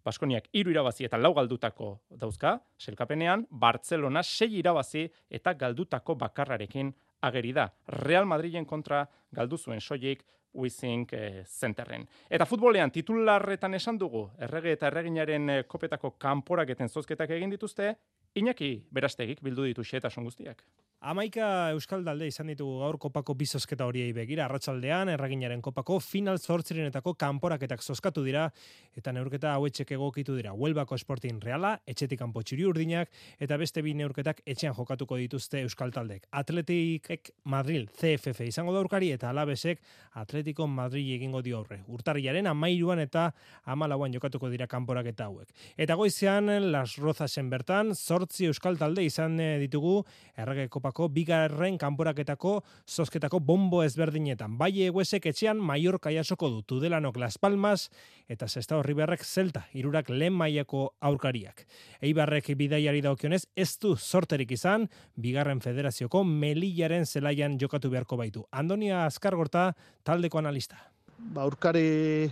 Baskoniak 0.04 0.50
hiru 0.52 0.72
irabazi 0.74 1.06
eta 1.08 1.18
lau 1.18 1.34
galdutako 1.34 1.94
dauzka, 2.10 2.58
selkapenean, 2.78 3.46
Barcelona 3.50 4.24
sei 4.24 4.58
irabazi 4.60 5.08
eta 5.30 5.54
galdutako 5.54 6.16
bakarrarekin 6.20 6.92
ageri 7.24 7.54
da. 7.56 7.70
Real 8.04 8.26
Madrilen 8.28 8.66
kontra 8.66 9.06
galdu 9.32 9.58
zuen 9.58 9.80
soilik 9.80 10.26
Wizink 10.54 11.14
eh, 11.14 11.44
Centerren. 11.48 12.06
Eta 12.30 12.46
futbolean 12.46 12.92
titularretan 12.94 13.74
esan 13.74 13.98
dugu, 13.98 14.28
errege 14.38 14.76
eta 14.76 14.90
erreginaren 14.92 15.50
eh, 15.50 15.62
kopetako 15.68 16.14
kanporaketen 16.22 16.90
zozketak 16.90 17.32
egin 17.34 17.56
dituzte, 17.56 17.96
Iñaki 18.34 18.70
berastegik 18.90 19.44
bildu 19.46 19.68
ditu 19.70 19.84
xetasun 19.86 20.26
guztiak. 20.26 20.64
Amaika 21.04 21.68
Euskal 21.76 22.06
Dalde 22.08 22.30
izan 22.30 22.48
ditugu 22.48 22.78
gaur 22.80 22.96
kopako 22.96 23.34
bizosketa 23.36 23.84
horiei 23.84 24.14
begira, 24.16 24.46
arratsaldean 24.46 25.10
erraginaren 25.12 25.60
kopako 25.60 25.98
final 26.00 26.38
zortzirenetako 26.40 27.12
kanporaketak 27.20 27.82
zozkatu 27.84 28.22
dira, 28.24 28.46
eta 28.96 29.12
neurketa 29.12 29.52
hauetxek 29.58 29.92
egokitu 29.98 30.38
dira. 30.38 30.54
Huelbako 30.56 30.96
Sporting 31.02 31.42
Reala, 31.44 31.74
etxetik 31.92 32.22
kanpo 32.22 32.40
txuri 32.40 32.64
urdinak, 32.70 33.12
eta 33.36 33.58
beste 33.60 33.84
bi 33.84 33.92
neurketak 34.00 34.40
etxean 34.48 34.78
jokatuko 34.78 35.18
dituzte 35.20 35.60
Euskal 35.66 35.92
Taldek. 35.92 36.30
Atletikek 36.32 37.34
Madrid 37.52 37.92
CFF 38.00 38.48
izango 38.48 38.72
da 38.72 38.80
aurkari, 38.80 39.12
eta 39.12 39.28
alabesek 39.34 39.84
Atletico 40.24 40.70
Madrid 40.72 41.12
egingo 41.18 41.44
dio 41.44 41.60
aurre. 41.60 41.82
Urtarriaren 41.92 42.48
amairuan 42.48 43.04
eta 43.04 43.26
amalauan 43.66 44.16
jokatuko 44.16 44.48
dira 44.56 44.70
kanporaketa 44.72 45.28
hauek. 45.28 45.52
Eta 45.76 46.00
goizean, 46.00 46.48
Las 46.72 46.96
Rozasen 46.96 47.52
bertan, 47.52 47.92
zortzi 47.92 48.48
Euskal 48.48 48.80
Talde 48.80 49.04
izan 49.04 49.36
eh, 49.44 49.58
ditugu 49.68 50.00
errege 50.40 50.70
Europako 50.94 51.10
bigarren 51.10 51.78
kanporaketako 51.82 52.62
zozketako 52.88 53.40
bombo 53.40 53.82
ezberdinetan. 53.84 54.60
Bai 54.60 54.84
eguesek 54.86 55.26
etxean 55.26 55.58
Mallorca 55.58 56.12
jasoko 56.14 56.50
du 56.50 56.62
Tudelanok 56.62 57.18
Las 57.18 57.40
Palmas 57.40 57.90
eta 58.30 58.48
Sesta 58.48 58.78
Horriberrek 58.78 59.24
Zelta, 59.26 59.66
irurak 59.74 60.10
lehen 60.10 60.34
mailako 60.34 60.94
aurkariak. 61.02 61.66
Eibarrek 62.00 62.54
bidaiari 62.56 63.02
daukionez 63.02 63.48
ez 63.56 63.80
du 63.80 63.96
sorterik 63.98 64.52
izan, 64.52 64.88
bigarren 65.16 65.62
federazioko 65.62 66.24
Melillaren 66.24 67.06
zelaian 67.06 67.58
jokatu 67.58 67.90
beharko 67.90 68.16
baitu. 68.16 68.46
Andonia 68.52 69.08
Azkargorta, 69.08 69.74
taldeko 70.04 70.38
analista. 70.38 70.78
Ba, 71.18 71.42
aurkari 71.42 72.30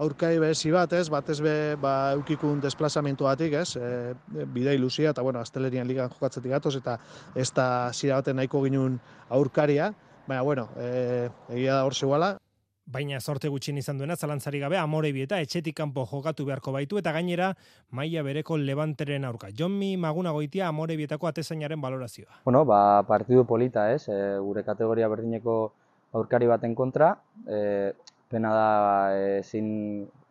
aurkai 0.00 0.38
behezi 0.40 0.72
bat, 0.72 0.92
ez, 0.96 1.06
batez 1.12 1.38
be, 1.44 1.54
ba, 1.80 1.94
eukikun 2.16 2.60
desplazamentu 2.64 3.28
batik, 3.28 3.56
ez, 3.60 3.76
e, 3.76 4.44
bidea 4.54 4.74
ilusia, 4.78 5.12
eta, 5.12 5.22
bueno, 5.22 5.42
Astelerian 5.44 5.88
ligan 5.88 6.12
jokatzetik 6.12 6.54
gatoz, 6.56 6.76
eta 6.80 6.96
ez 7.36 7.50
da 7.56 7.66
zira 7.92 8.20
baten 8.20 8.40
nahiko 8.40 8.62
ginun 8.64 8.96
aurkaria, 9.28 9.92
baina, 10.26 10.44
bueno, 10.46 10.70
e, 10.80 11.28
egia 11.50 11.76
da 11.76 11.84
hor 11.88 11.94
zeuala. 11.94 12.36
baina 12.90 13.20
sorte 13.20 13.46
gutxin 13.46 13.76
izan 13.78 13.98
duena 14.00 14.16
zalantzari 14.16 14.58
gabe 14.58 14.74
Amorebi 14.80 15.22
eta 15.22 15.38
etxetik 15.44 15.76
kanpo 15.78 16.02
jokatu 16.10 16.42
beharko 16.48 16.72
baitu 16.74 16.98
eta 16.98 17.12
gainera 17.14 17.52
maila 17.94 18.24
bereko 18.26 18.56
Levanteren 18.58 19.24
aurka. 19.28 19.52
Jonmi 19.54 19.92
Maguna 19.96 20.32
goitia 20.34 20.66
Amorebietako 20.68 21.28
atezainaren 21.28 21.80
valorazioa. 21.80 22.40
Bueno, 22.44 22.64
ba, 22.64 23.04
partidu 23.06 23.44
polita, 23.46 23.92
ez? 23.94 24.08
E, 24.08 24.16
gure 24.42 24.64
kategoria 24.66 25.08
berdineko 25.12 25.56
aurkari 26.18 26.48
baten 26.50 26.74
kontra, 26.74 27.12
e, 27.46 27.92
pena 28.30 28.50
da 28.54 28.66
e, 29.18 29.42
zin 29.42 29.68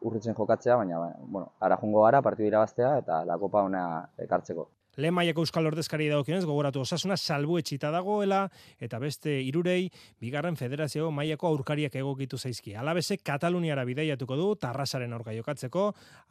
urritzen 0.07 0.35
jokatzea, 0.37 0.77
baina 0.81 0.99
bueno, 1.21 1.47
ara 1.59 1.77
jungo 1.81 2.03
gara 2.05 2.21
partidu 2.27 2.47
irabaztea 2.47 2.97
eta 3.03 3.23
la 3.29 3.37
kopa 3.41 3.63
ona 3.67 3.83
ekartzeko. 4.25 4.67
Lehen 4.99 5.13
maiako 5.15 5.45
euskal 5.45 5.63
ordezkari 5.69 6.09
dagokionez 6.11 6.43
gogoratu 6.43 6.81
osasuna 6.83 7.15
salbu 7.15 7.55
etxita 7.61 7.87
dagoela 7.93 8.41
eta 8.83 8.97
beste 8.99 9.31
irurei 9.47 9.85
bigarren 10.19 10.57
federazio 10.59 11.07
maiako 11.15 11.47
aurkariak 11.47 11.95
egokitu 12.01 12.35
zaizki. 12.37 12.73
Alabese 12.75 13.15
Kataluniara 13.23 13.85
bidaiatuko 13.87 14.35
du 14.35 14.49
Tarrasaren 14.59 15.15
aurka 15.15 15.31
jokatzeko, 15.37 15.85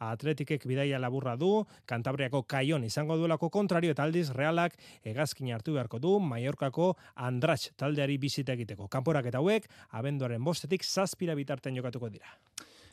Atletikek 0.05 0.69
bidaia 0.69 1.01
laburra 1.01 1.33
du, 1.35 1.65
Kantabriako 1.89 2.43
Kaion 2.43 2.85
izango 2.85 3.17
duelako 3.17 3.49
kontrario 3.49 3.97
eta 3.97 4.05
aldiz 4.05 4.29
Realak 4.37 4.77
hegazkin 5.01 5.49
hartu 5.55 5.73
beharko 5.73 5.97
du 5.97 6.19
Mallorcako 6.21 6.93
Andratx 7.15 7.71
taldeari 7.75 8.21
bizita 8.21 8.53
egiteko. 8.53 8.85
Kanporak 8.87 9.33
eta 9.33 9.41
hauek 9.41 9.65
abenduaren 9.97 10.43
bostetik 10.45 10.85
zazpira 10.85 11.33
bitarten 11.33 11.81
jokatuko 11.81 12.13
dira. 12.13 12.37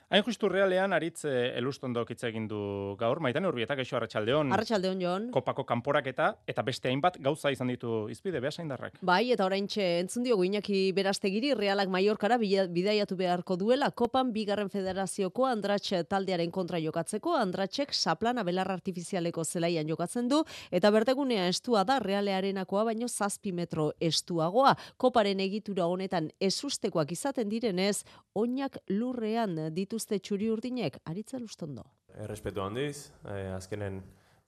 Hain 0.06 0.22
justu 0.22 0.46
realean, 0.46 0.92
aritz 0.94 1.24
e, 1.26 1.30
elustondo 1.58 2.04
kitza 2.06 2.28
egin 2.28 2.44
du 2.46 2.58
gaur, 3.00 3.18
maitan 3.18 3.42
urbieta, 3.48 3.74
geixo 3.74 3.96
arratsaldeon. 3.98 4.52
Arratxaldeon, 4.54 5.00
Jon. 5.02 5.24
Kopako 5.34 5.64
kanporak 5.66 6.06
eta, 6.06 6.28
beste 6.62 6.86
hainbat 6.86 7.16
gauza 7.18 7.50
izan 7.50 7.72
ditu 7.72 8.04
izpide, 8.08 8.38
beha 8.38 8.66
darrak. 8.70 9.00
Bai, 9.02 9.32
eta 9.34 9.42
orain 9.44 9.66
txe, 9.66 9.82
entzun 10.04 10.22
dio 10.22 10.36
guinaki 10.38 10.92
beraztegiri, 10.94 11.56
realak 11.58 11.90
maiorkara 11.90 12.38
bidaiatu 12.38 13.16
beharko 13.18 13.56
duela, 13.56 13.90
kopan 13.90 14.30
bigarren 14.30 14.70
federazioko 14.70 15.48
andratxe 15.48 16.04
taldearen 16.04 16.54
kontra 16.54 16.78
jokatzeko, 16.78 17.34
andratxek 17.34 17.90
saplana 17.92 18.44
belar 18.46 18.70
artifizialeko 18.70 19.42
zelaian 19.42 19.90
jokatzen 19.90 20.30
du, 20.30 20.44
eta 20.70 20.94
bertegunea 20.94 21.48
estua 21.48 21.82
da 21.82 21.98
realearenakoa, 21.98 22.84
baino 22.92 23.08
zazpi 23.08 23.50
metro 23.50 23.90
estuagoa. 23.98 24.76
Koparen 24.96 25.42
egitura 25.42 25.90
honetan 25.90 26.30
ezustekoak 26.38 27.10
izaten 27.18 27.50
direnez, 27.50 28.04
oinak 28.38 28.78
lurrean 28.94 29.58
ditu 29.74 29.95
dituzte 29.96 30.18
txuri 30.20 30.50
urdinek, 30.52 30.98
aritza 31.08 31.38
lustondo. 31.40 31.82
Errespetu 32.20 32.60
handiz, 32.60 33.12
eh, 33.24 33.54
azkenen, 33.56 34.02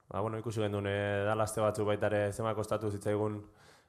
ba, 0.07 0.21
bueno, 0.21 0.37
ikusi 0.37 0.61
gendun, 0.61 0.85
eh, 0.85 1.23
dalazte 1.25 1.61
batzu 1.61 1.85
baitare 1.85 2.31
zema 2.31 2.53
kostatu 2.53 2.91
zitzaigun 2.91 3.41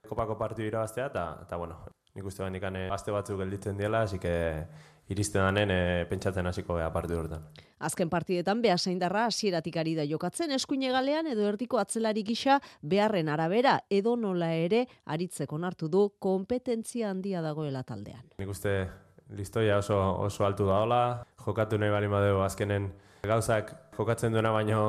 kopako 0.09 0.39
partidu 0.39 0.69
irabaztea, 0.69 1.07
eta, 1.07 1.41
eta 1.43 1.57
bueno, 1.57 1.77
nik 2.15 2.25
uste 2.25 2.43
behan 2.43 2.57
ikane 2.57 2.89
azte 2.91 3.13
batzu 3.13 3.37
gelditzen 3.37 3.77
diela, 3.77 4.03
hasi 4.03 4.19
que 4.19 4.65
iristen 5.11 5.43
danen 5.43 5.71
eh, 5.71 6.07
pentsatzen 6.09 6.47
hasiko 6.47 6.79
beha 6.79 6.89
partidu 6.93 7.19
horretan. 7.19 7.45
Azken 7.79 8.09
partidetan 8.09 8.63
beha 8.63 8.77
darra 8.99 9.27
hasieratik 9.27 9.77
ari 9.77 9.95
da 9.95 10.05
jokatzen 10.05 10.51
eskuine 10.53 10.91
galean 10.91 11.27
edo 11.27 11.47
erdiko 11.47 11.79
atzelari 11.79 12.23
gisa 12.23 12.61
beharren 12.81 13.29
arabera 13.29 13.81
edo 13.91 14.17
nola 14.17 14.55
ere 14.55 14.87
aritzeko 15.05 15.59
hartu 15.65 15.89
du 15.89 16.15
kompetentzia 16.19 17.11
handia 17.11 17.43
dagoela 17.43 17.83
taldean. 17.83 18.23
Nik 18.39 18.49
uste 18.49 18.89
listoia 19.37 19.79
oso, 19.79 19.99
oso 20.27 20.45
altu 20.47 20.67
daola, 20.67 21.23
jokatu 21.45 21.79
nahi 21.79 21.91
bali 21.91 22.09
madeo 22.09 22.43
azkenen 22.43 22.91
gauzak 23.23 23.73
jokatzen 23.97 24.33
duena 24.33 24.51
baino 24.53 24.81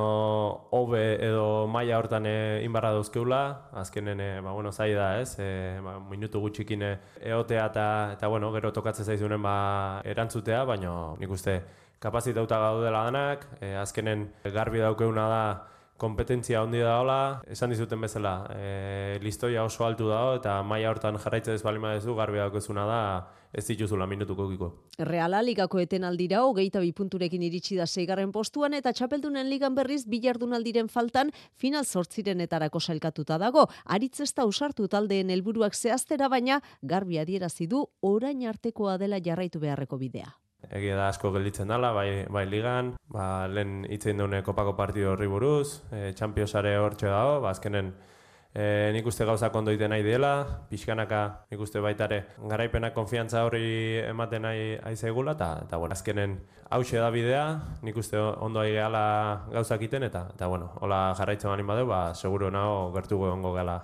hobe 0.72 1.02
edo 1.20 1.68
maila 1.68 1.98
hortan 2.00 2.26
e, 2.26 2.36
inbarra 2.64 2.94
dauzkeula, 2.96 3.42
azkenen 3.82 4.20
e, 4.24 4.30
ba, 4.40 4.54
bueno, 4.56 4.72
zai 4.72 4.94
da 4.96 5.20
ez, 5.20 5.36
e, 5.40 5.80
ba, 5.84 5.98
minutu 6.10 6.40
gutxikin 6.40 6.86
eotea 7.20 7.66
eta, 7.68 7.88
eta 8.16 8.30
bueno, 8.32 8.54
gero 8.56 8.72
tokatzen 8.72 9.06
zaizunen 9.06 9.44
ba, 9.44 9.56
erantzutea, 10.08 10.64
baino 10.70 11.18
nik 11.20 11.32
uste 11.32 11.60
kapazitauta 12.02 12.60
gaudela 12.60 13.04
danak, 13.10 13.46
e, 13.60 13.76
azkenen 13.76 14.30
garbi 14.56 14.80
daukeuna 14.80 15.28
da 15.30 15.44
kompetentzia 16.02 16.64
handi 16.64 16.82
da 16.82 16.96
hola, 17.02 17.20
esan 17.54 17.70
dizuten 17.70 18.02
bezala, 18.02 18.34
e, 18.56 19.20
listoia 19.22 19.62
oso 19.68 19.86
altu 19.86 20.10
dago 20.10 20.34
eta 20.40 20.56
maila 20.66 20.90
hortan 20.96 21.20
jarraitzen 21.22 21.60
ez 21.60 21.62
balima 21.62 21.94
dezu, 21.94 22.16
garbi 22.18 22.42
daukezuna 22.42 22.88
da, 22.90 23.02
ez 23.54 23.66
dituzula 23.68 24.08
minutuko 24.10 24.48
giko. 24.50 24.72
Reala 25.12 25.42
ligako 25.46 25.82
etenaldira 25.84 26.42
hogeita 26.48 26.82
punturekin 26.98 27.44
iritsi 27.44 27.78
da 27.78 27.86
zeigarren 27.86 28.32
postuan 28.32 28.74
eta 28.74 28.94
txapeldunen 28.94 29.50
ligan 29.50 29.76
berriz 29.76 30.06
bilardunaldiren 30.08 30.90
faltan 30.90 31.32
final 31.56 31.86
etarako 31.86 32.80
sailkatuta 32.80 33.38
dago. 33.38 33.68
Aritz 33.86 34.22
ez 34.22 34.34
da 34.34 34.46
usartu 34.46 34.88
taldeen 34.88 35.30
helburuak 35.30 35.76
zehaztera 35.76 36.30
baina 36.30 36.62
garbi 36.82 37.20
adierazi 37.20 37.68
du 37.68 37.86
orain 38.02 38.48
artekoa 38.48 38.98
dela 38.98 39.20
jarraitu 39.20 39.60
beharreko 39.60 39.98
bidea. 39.98 40.42
Egia 40.72 40.96
da 40.96 41.10
asko 41.12 41.34
gelditzen 41.36 41.68
dela, 41.68 41.92
bai, 41.92 42.24
bai 42.32 42.46
ligan, 42.48 42.94
ba, 43.12 43.48
lehen 43.52 43.84
itzein 43.92 44.22
dune 44.22 44.40
kopako 44.44 44.72
partido 44.78 45.12
horri 45.12 45.28
buruz, 45.28 45.82
e, 45.92 46.14
Championsare 46.16 46.78
hortxe 46.80 47.12
dago, 47.12 47.42
ba, 47.44 47.52
azkenen 47.52 47.92
e, 48.56 48.92
nik 48.96 49.08
uste 49.08 49.28
gauza 49.28 49.52
kondo 49.52 49.74
ite 49.76 49.90
nahi 49.92 50.04
dela, 50.06 50.32
pixkanaka 50.72 51.22
nik 51.52 51.60
uste 51.60 51.84
baitare 51.84 52.24
garaipena 52.48 52.94
konfiantza 52.96 53.44
horri 53.48 54.00
ematen 54.06 54.48
nahi 54.48 54.66
aizegula, 54.94 55.36
eta, 55.36 55.52
eta 55.68 55.80
bueno, 55.82 56.00
azkenen 56.00 56.40
hause 56.70 57.04
da 57.04 57.12
bidea, 57.12 57.46
nik 57.84 57.98
uste 58.00 58.20
ondo 58.20 58.64
ari 58.64 58.78
gehala 58.78 59.06
gauzak 59.52 59.84
iten, 59.90 60.08
eta, 60.08 60.30
eta 60.36 60.48
bueno, 60.48 60.72
hola 60.80 61.10
jarraitzen 61.20 61.52
bani 61.52 61.68
badeu, 61.68 61.88
ba, 61.92 62.06
seguro 62.16 62.52
nago 62.52 62.94
gertu 62.96 63.20
gongo 63.20 63.52
gela. 63.60 63.82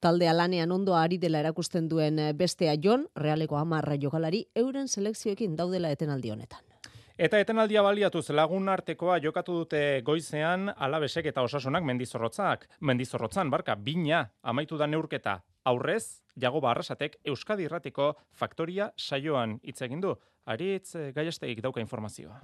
Taldea 0.00 0.32
lanean 0.36 0.72
ondo 0.72 0.94
ari 0.94 1.18
dela 1.18 1.40
erakusten 1.40 1.88
duen 1.88 2.20
bestea 2.36 2.74
Jon, 2.82 3.06
realeko 3.16 3.56
amarra 3.56 3.96
jokalari, 3.96 4.46
euren 4.54 4.88
selekzioekin 4.88 5.56
daudela 5.56 5.90
etenaldi 5.90 6.30
honetan. 6.30 6.66
Eta 7.16 7.38
etenaldia 7.40 7.80
baliatuz 7.80 8.26
lagun 8.36 8.68
artekoa 8.68 9.14
jokatu 9.24 9.54
dute 9.62 10.02
goizean 10.04 10.68
alabesek 10.68 11.30
eta 11.30 11.40
osasunak 11.46 11.84
mendizorrotzak. 11.88 12.66
Mendizorrotzan, 12.80 13.48
barka, 13.50 13.72
bina 13.74 14.26
amaitu 14.42 14.76
da 14.76 14.86
neurketa. 14.86 15.38
Aurrez, 15.64 16.20
jago 16.36 16.60
barrasatek 16.60 17.16
Euskadi 17.24 17.64
Irratiko 17.64 18.12
faktoria 18.36 18.90
saioan 18.98 19.56
hitz 19.64 19.80
egin 19.88 20.04
du. 20.04 20.12
Aritz 20.44 20.94
eh, 20.94 21.08
gaiesteik 21.16 21.64
dauka 21.64 21.80
informazioa. 21.80 22.36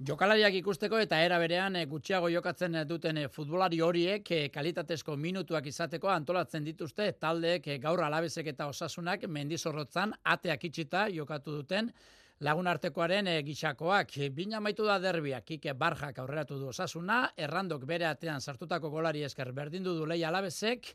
Jokalariak 0.00 0.54
ikusteko 0.56 0.96
eta 0.96 1.18
era 1.20 1.36
berean 1.36 1.74
eh, 1.76 1.82
gutxiago 1.84 2.30
jokatzen 2.32 2.78
duten 2.88 3.18
eh, 3.20 3.26
futbolari 3.28 3.82
horiek 3.84 4.30
kalitatezko 4.54 5.12
minutuak 5.20 5.66
izateko 5.68 6.08
antolatzen 6.08 6.64
dituzte 6.64 7.10
taldeek 7.20 7.68
gaur 7.82 8.00
alabesek 8.06 8.48
eta 8.54 8.70
osasunak 8.72 9.26
mendizorrotzan 9.28 10.14
ateak 10.24 10.64
itxita 10.70 11.04
jokatu 11.12 11.58
duten 11.58 11.92
lagun 12.40 12.66
artekoaren 12.72 13.28
e, 13.28 13.36
gixakoak. 13.44 14.16
Bina 14.32 14.60
maitu 14.64 14.88
da 14.88 14.96
derbiak, 14.98 15.44
Kike 15.44 15.74
Barjak 15.76 16.18
aurreratu 16.18 16.56
du 16.56 16.70
osasuna, 16.72 17.20
errandok 17.36 17.84
bere 17.84 18.08
atean 18.08 18.40
sartutako 18.40 18.88
golari 18.88 19.26
esker 19.28 19.52
berdindu 19.52 19.92
du 19.98 20.08
leia 20.08 20.30
alabezek, 20.32 20.94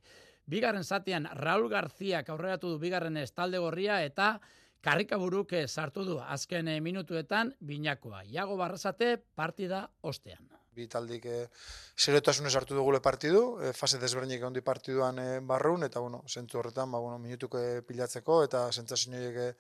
bigarren 0.50 0.84
zatean 0.84 1.30
Raul 1.46 1.70
Garziak 1.70 2.34
aurreratu 2.34 2.74
du 2.74 2.82
bigarren 2.82 3.22
estalde 3.22 3.62
gorria 3.62 4.02
eta 4.02 4.40
karrikaburuk 4.86 5.56
sartu 5.68 6.06
du 6.06 6.20
azken 6.22 6.68
eh, 6.68 6.82
minutuetan 6.82 7.56
binakoa. 7.60 8.24
Iago 8.30 8.58
barrazate 8.62 9.18
partida 9.36 9.88
ostean 10.02 10.46
bi 10.76 10.88
taldik 10.92 11.26
e, 11.26 11.38
hartu 12.60 12.76
dugule 12.76 13.00
partidu, 13.00 13.44
e, 13.64 13.72
fase 13.74 14.00
desberdinik 14.02 14.44
ondi 14.44 14.62
partiduan 14.62 15.20
e, 15.20 15.28
barrun, 15.40 15.84
eta 15.88 16.02
bueno, 16.04 16.24
zentzu 16.28 16.60
horretan, 16.60 16.92
ba, 16.92 17.00
bueno, 17.00 17.18
minutuko 17.20 17.62
pilatzeko, 17.88 18.42
eta 18.44 18.66
zentzazinoiek 18.72 19.56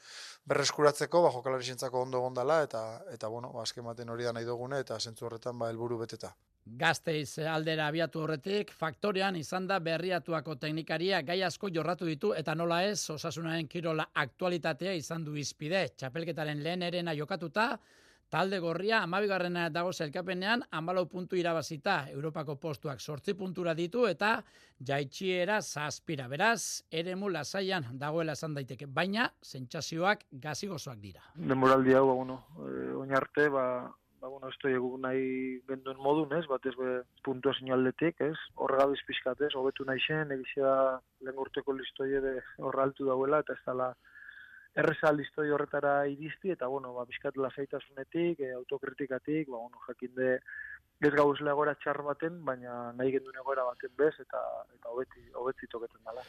berreskuratzeko, 0.45 1.21
ba, 1.23 1.31
jokalari 1.31 1.77
ondo 1.91 2.19
gondala, 2.19 2.61
eta, 2.63 2.83
eta 3.13 3.27
bueno, 3.27 3.53
ba, 3.53 3.63
azken 3.63 3.85
baten 3.85 4.09
hori 4.09 4.27
da 4.27 4.33
nahi 4.33 4.45
dugune, 4.45 4.79
eta 4.79 4.99
zentzu 4.99 5.25
horretan, 5.25 5.57
ba, 5.59 5.69
helburu 5.69 5.97
beteta. 6.03 6.35
Gazteiz 6.65 7.37
aldera 7.45 7.85
abiatu 7.87 8.23
horretik, 8.23 8.71
faktorean 8.73 9.35
izan 9.37 9.67
da 9.69 9.77
berriatuako 9.79 10.55
teknikaria 10.63 11.21
gai 11.21 11.43
asko 11.45 11.69
jorratu 11.69 12.07
ditu 12.09 12.31
eta 12.33 12.55
nola 12.55 12.79
ez, 12.83 13.09
osasunaren 13.13 13.67
kirola 13.67 14.07
aktualitatea 14.23 14.95
izan 14.97 15.23
du 15.23 15.35
izpide. 15.37 15.83
Txapelketaren 15.95 16.63
lehen 16.63 16.81
erena 16.81 17.13
jokatuta, 17.13 17.67
Talde 18.35 18.57
gorria, 18.59 19.03
amabigarrena 19.05 19.67
dago 19.69 19.91
zelkapenean, 19.93 20.63
amalau 20.73 21.05
puntu 21.07 21.37
irabazita, 21.37 22.07
Europako 22.09 22.55
postuak 22.59 22.99
sortzi 22.99 23.35
puntura 23.37 23.75
ditu, 23.77 24.07
eta 24.09 24.31
jaitxiera 24.81 25.59
zazpira. 25.61 26.25
Beraz, 26.27 26.81
ere 26.89 27.13
mula 27.15 27.43
zaian 27.45 27.85
dagoela 27.93 28.33
esan 28.33 28.57
daiteke, 28.57 28.87
baina 28.87 29.29
sentsazioak 29.43 30.25
gazigozoak 30.31 30.97
dira. 31.03 31.21
Demoraldi 31.35 31.93
hau, 31.93 32.07
ba, 32.09 32.17
bueno, 32.23 32.39
e, 32.65 32.89
oinarte, 33.03 33.47
ba, 33.53 33.67
ba, 34.25 34.31
bueno, 34.31 34.49
ez 34.49 34.69
egun 34.71 35.03
nahi 35.05 35.25
genduen 35.69 35.99
modun, 36.01 36.31
ez, 36.33 36.45
bat 36.49 36.63
ez 36.65 36.73
be, 36.79 36.91
puntua 37.25 37.53
sinaldetik, 37.53 38.21
ez, 38.25 38.37
horrega 38.55 38.87
bizpizkat, 38.89 39.43
ez, 39.45 39.53
hobetu 39.59 39.85
nahi 39.85 40.01
zen, 40.07 40.33
egizia 40.33 40.71
lehen 41.21 41.41
urteko 41.43 41.75
listoie 41.77 42.21
horra 42.57 42.87
altu 42.87 43.05
dauela, 43.05 43.43
eta 43.45 43.53
ez 43.53 43.61
dala, 43.67 43.91
erreza 44.81 45.11
listoi 45.13 45.51
horretara 45.53 45.93
iristi, 46.09 46.55
eta, 46.55 46.71
bueno, 46.73 46.95
ba, 46.97 47.05
bizkat 47.11 47.37
lasaitasunetik, 47.37 48.41
e, 48.41 48.51
autokritikatik, 48.57 49.45
ba, 49.51 49.61
bueno, 49.61 49.83
jakinde 49.85 50.39
ez 51.05 51.13
gauz 51.13 51.37
legora 51.45 51.77
txar 51.83 52.01
baten, 52.09 52.41
baina 52.49 52.91
nahi 52.97 53.13
gendun 53.13 53.37
egora 53.43 53.69
baten 53.69 53.93
bez, 54.01 54.13
eta 54.25 54.41
eta 54.79 54.93
hobetzi, 54.95 55.29
hobetzi 55.37 55.69
toketan 55.69 56.01
dala. 56.09 56.25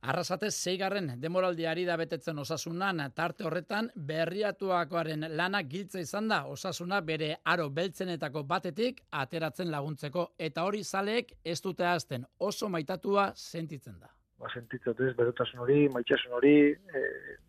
Arrasatez 0.00 0.54
zeigarren 0.64 1.10
demoraldiari 1.20 1.82
da 1.84 1.96
betetzen 2.00 2.38
osasunan, 2.40 3.02
tarte 3.12 3.44
horretan 3.44 3.90
berriatuakoaren 4.10 5.26
lana 5.36 5.60
giltza 5.62 6.00
izan 6.00 6.30
da. 6.32 6.38
Osasuna 6.48 7.02
bere 7.04 7.34
aro 7.44 7.68
beltzenetako 7.68 8.42
batetik 8.48 9.02
ateratzen 9.22 9.68
laguntzeko. 9.70 10.30
Eta 10.38 10.64
hori 10.64 10.80
zaleek 10.84 11.34
ez 11.44 11.60
dute 11.60 11.84
azten 11.84 12.24
oso 12.38 12.70
maitatua 12.72 13.26
sentitzen 13.36 13.98
da. 14.00 14.08
Ba, 14.40 14.48
sentitzen 14.54 14.96
ez, 15.04 15.12
berotasun 15.18 15.60
hori, 15.60 15.82
maitxasun 15.92 16.32
hori, 16.32 16.54
e, 16.72 17.02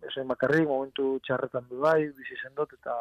esain 0.10 0.28
bakarrik, 0.28 0.68
momentu 0.68 1.22
txarretan 1.24 1.70
du 1.70 1.80
bai, 1.80 2.10
bizi 2.18 2.36
zendot, 2.44 2.74
eta 2.82 2.98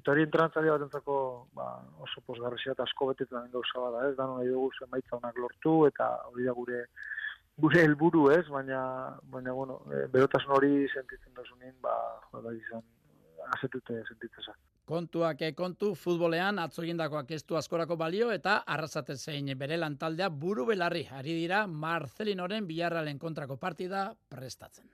eta 0.00 0.12
hori 0.12 0.24
entrantzari 0.24 0.72
bat 0.72 0.86
entzako 0.86 1.16
ba, 1.56 1.66
oso 2.04 2.22
posgarrizia 2.24 2.72
eta 2.72 2.84
asko 2.88 3.10
betetzen 3.12 3.52
gauza 3.52 3.82
bada, 3.84 4.08
ez, 4.08 4.16
dano 4.16 4.38
nahi 4.38 4.48
dugu 4.48 4.70
zen 4.78 4.88
maitza 4.92 5.18
honak 5.18 5.36
lortu, 5.36 5.74
eta 5.90 6.08
hori 6.30 6.48
da 6.48 6.56
gure 6.56 6.80
gure 7.60 7.82
helburu 7.84 8.28
ez, 8.34 8.44
baina, 8.50 8.80
baina 9.30 9.52
bueno, 9.52 9.80
e, 9.92 10.06
berotasun 10.12 10.54
hori 10.56 10.88
sentitzen 10.90 11.34
dasunin, 11.36 11.74
ba, 11.82 11.94
ba, 12.32 12.42
izan, 12.52 12.82
azetute 13.56 14.00
sentitzen 14.08 14.54
Kontuak 14.84 15.40
e, 15.40 15.54
kontu 15.56 15.94
futbolean 15.96 16.58
atzogindakoak 16.60 17.30
ez 17.32 17.42
du 17.48 17.56
askorako 17.56 17.96
balio 17.96 18.28
eta 18.34 18.58
arrasate 18.68 19.16
zein 19.16 19.48
bere 19.56 19.78
lantaldea 19.80 20.28
buru 20.28 20.66
belarri. 20.68 21.06
Ari 21.10 21.38
dira 21.38 21.66
Marcelinoren 21.66 22.66
biarralen 22.68 23.18
kontrako 23.18 23.56
partida 23.56 24.10
prestatzen. 24.28 24.90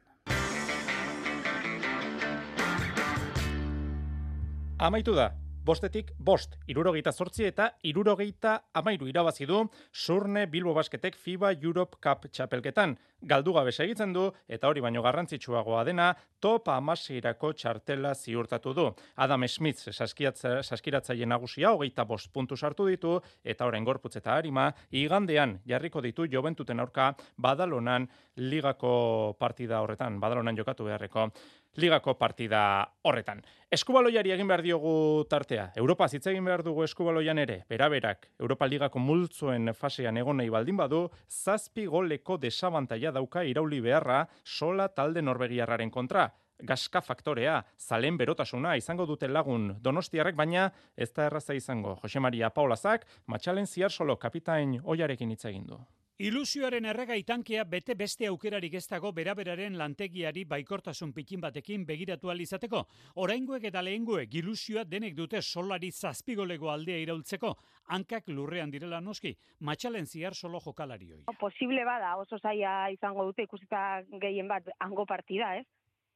Amaitu 4.79 5.13
da, 5.13 5.33
bostetik 5.65 6.13
bost, 6.19 6.55
irurogeita 6.73 7.13
zortzi 7.13 7.45
eta 7.45 7.67
irurogeita 7.85 8.55
amairu 8.81 9.09
irabazi 9.11 9.47
du 9.47 9.61
surne 9.93 10.47
Bilbo 10.47 10.73
Basketek 10.75 11.17
FIBA 11.17 11.53
Europe 11.61 11.99
Cup 12.01 12.25
txapelketan. 12.33 12.97
Galdu 13.21 13.53
gabe 13.53 13.73
segitzen 13.73 14.15
du 14.17 14.31
eta 14.49 14.69
hori 14.69 14.81
baino 14.81 15.03
garrantzitsuagoa 15.05 15.85
dena 15.85 16.09
top 16.41 16.71
amaseirako 16.73 17.53
txartela 17.53 18.15
ziurtatu 18.15 18.73
du. 18.75 18.87
Adam 19.17 19.45
Smith 19.49 19.91
saskiratzaile 19.93 21.29
nagusia 21.29 21.75
hogeita 21.75 22.07
bost 22.09 22.33
puntu 22.33 22.57
sartu 22.57 22.89
ditu 22.89 23.19
eta 23.45 23.67
orain 23.69 23.85
gorputz 23.85 24.17
eta 24.17 24.39
harima 24.39 24.71
igandean 24.91 25.59
jarriko 25.67 26.01
ditu 26.01 26.27
joventuten 26.33 26.81
aurka 26.81 27.13
badalonan 27.37 28.09
ligako 28.37 29.37
partida 29.39 29.83
horretan, 29.83 30.21
badalonan 30.21 30.57
jokatu 30.57 30.89
beharreko 30.89 31.29
ligako 31.77 32.15
partida 32.19 32.63
horretan. 33.03 33.43
Eskubaloiari 33.71 34.33
egin 34.35 34.49
behar 34.51 34.63
diogu 34.67 35.25
tartea. 35.31 35.71
Europa 35.79 36.09
hitz 36.11 36.27
egin 36.27 36.45
behar 36.45 36.65
dugu 36.67 36.83
eskubaloian 36.85 37.39
ere. 37.39 37.61
Beraberak, 37.71 38.27
Europa 38.41 38.67
Ligako 38.67 38.99
multzoen 38.99 39.71
fasean 39.75 40.17
egon 40.19 40.41
nahi 40.41 40.51
baldin 40.51 40.77
badu, 40.77 41.05
zazpi 41.29 41.87
goleko 41.87 42.37
desabantaia 42.37 43.13
dauka 43.13 43.45
irauli 43.45 43.81
beharra 43.81 44.25
sola 44.45 44.89
talde 44.89 45.23
norbegiarraren 45.23 45.91
kontra. 45.91 46.31
Gaska 46.61 47.01
faktorea, 47.01 47.63
zalen 47.79 48.19
berotasuna 48.19 48.75
izango 48.77 49.07
dute 49.07 49.29
lagun 49.29 49.77
donostiarrek, 49.81 50.35
baina 50.37 50.67
ez 50.97 51.13
da 51.13 51.31
erraza 51.31 51.55
izango. 51.55 51.97
Jose 52.03 52.21
Maria 52.21 52.51
Paulazak, 52.51 53.07
matxalen 53.27 53.67
ziar 53.67 53.91
solo 53.91 54.17
kapitain 54.17 54.81
oiarekin 54.85 55.31
hitz 55.31 55.45
egin 55.45 55.65
du. 55.67 55.81
Ilusioaren 56.21 56.85
errega 56.85 57.15
itankea 57.17 57.63
bete 57.65 57.95
beste 57.97 58.27
aukerarik 58.29 58.75
ez 58.77 58.83
dago 58.91 59.09
beraberaren 59.17 59.79
lantegiari 59.81 60.43
baikortasun 60.45 61.15
pikin 61.17 61.41
batekin 61.41 61.87
begiratu 61.89 62.29
alizateko. 62.29 62.83
Oraingoek 63.25 63.65
eta 63.71 63.81
lehengoek 63.81 64.37
ilusioa 64.43 64.85
denek 64.85 65.15
dute 65.17 65.41
solari 65.41 65.89
zazpigolego 65.91 66.69
aldea 66.69 66.99
iraultzeko, 67.07 67.55
hankak 67.97 68.29
lurrean 68.29 68.69
direla 68.69 69.01
noski, 69.01 69.33
matxalen 69.61 70.05
ziar 70.05 70.37
solo 70.37 70.61
jokalarioi. 70.61 71.23
Posible 71.41 71.89
bada 71.89 72.13
oso 72.21 72.37
zaia 72.37 72.75
izango 72.93 73.25
dute 73.31 73.49
ikusita 73.49 74.03
gehien 74.21 74.53
bat 74.53 74.69
hango 74.79 75.09
partida, 75.09 75.55
ez? 75.57 75.65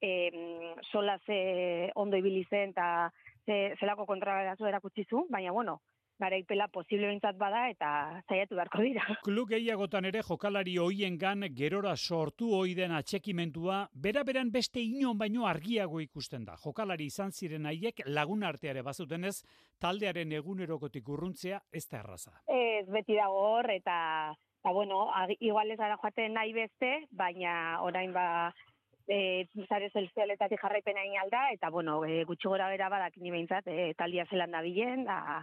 E, 0.04 0.12
sola 0.92 1.16
ze 1.24 1.88
ondo 1.96 2.20
ibili 2.20 2.44
zen 2.50 2.76
eta 2.76 3.08
ze, 3.46 3.72
zelako 3.80 4.04
kontraberazu 4.04 4.68
erakutsi 4.68 5.06
baina 5.30 5.50
bueno, 5.50 5.80
garaipela 6.20 6.68
posible 6.68 7.08
bintzat 7.10 7.36
bada 7.38 7.64
eta 7.70 7.90
zaiatu 8.28 8.56
beharko 8.58 8.82
dira. 8.84 9.04
Klub 9.26 9.48
gehiagotan 9.50 10.08
ere 10.10 10.22
jokalari 10.26 10.76
hoien 10.78 11.18
gan 11.18 11.46
gerora 11.56 11.94
sortu 11.96 12.52
oiden 12.56 12.94
atxekimentua, 12.94 13.88
bera-beran 13.94 14.50
beste 14.54 14.82
inon 14.82 15.18
baino 15.18 15.46
argiago 15.46 16.00
ikusten 16.00 16.44
da. 16.44 16.56
Jokalari 16.64 17.08
izan 17.10 17.32
ziren 17.32 17.66
haiek 17.66 18.04
lagun 18.06 18.44
arteare 18.44 18.82
bazuten 18.82 19.24
ez, 19.24 19.42
taldearen 19.80 20.32
egunerokotik 20.32 21.08
urruntzea 21.08 21.60
ez 21.72 21.86
da 21.88 22.00
erraza. 22.02 22.36
Ez 22.46 22.86
beti 22.90 23.16
dago 23.18 23.40
hor 23.54 23.70
eta, 23.70 23.96
ba, 24.62 24.72
bueno, 24.72 25.08
igual 25.40 25.70
ez 25.70 25.80
ara 25.80 25.98
joaten 26.00 26.34
nahi 26.34 26.54
beste, 26.56 26.92
baina 27.10 27.80
orain 27.82 28.12
ba, 28.14 28.52
e, 29.08 29.46
zare 29.68 29.90
zelzialetatik 29.90 30.60
jarraipena 30.60 31.04
inalda, 31.04 31.48
eta 31.52 31.70
bueno, 31.70 32.02
e, 32.04 32.24
gutxi 32.24 32.48
gora 32.48 32.68
bera 32.72 32.88
badak 32.88 33.18
ni 33.18 33.30
behintzat, 33.34 33.66
e, 33.68 33.92
talia 33.98 34.26
zelan 34.30 34.54
da 34.54 34.62
bilen, 34.64 35.04
da, 35.04 35.42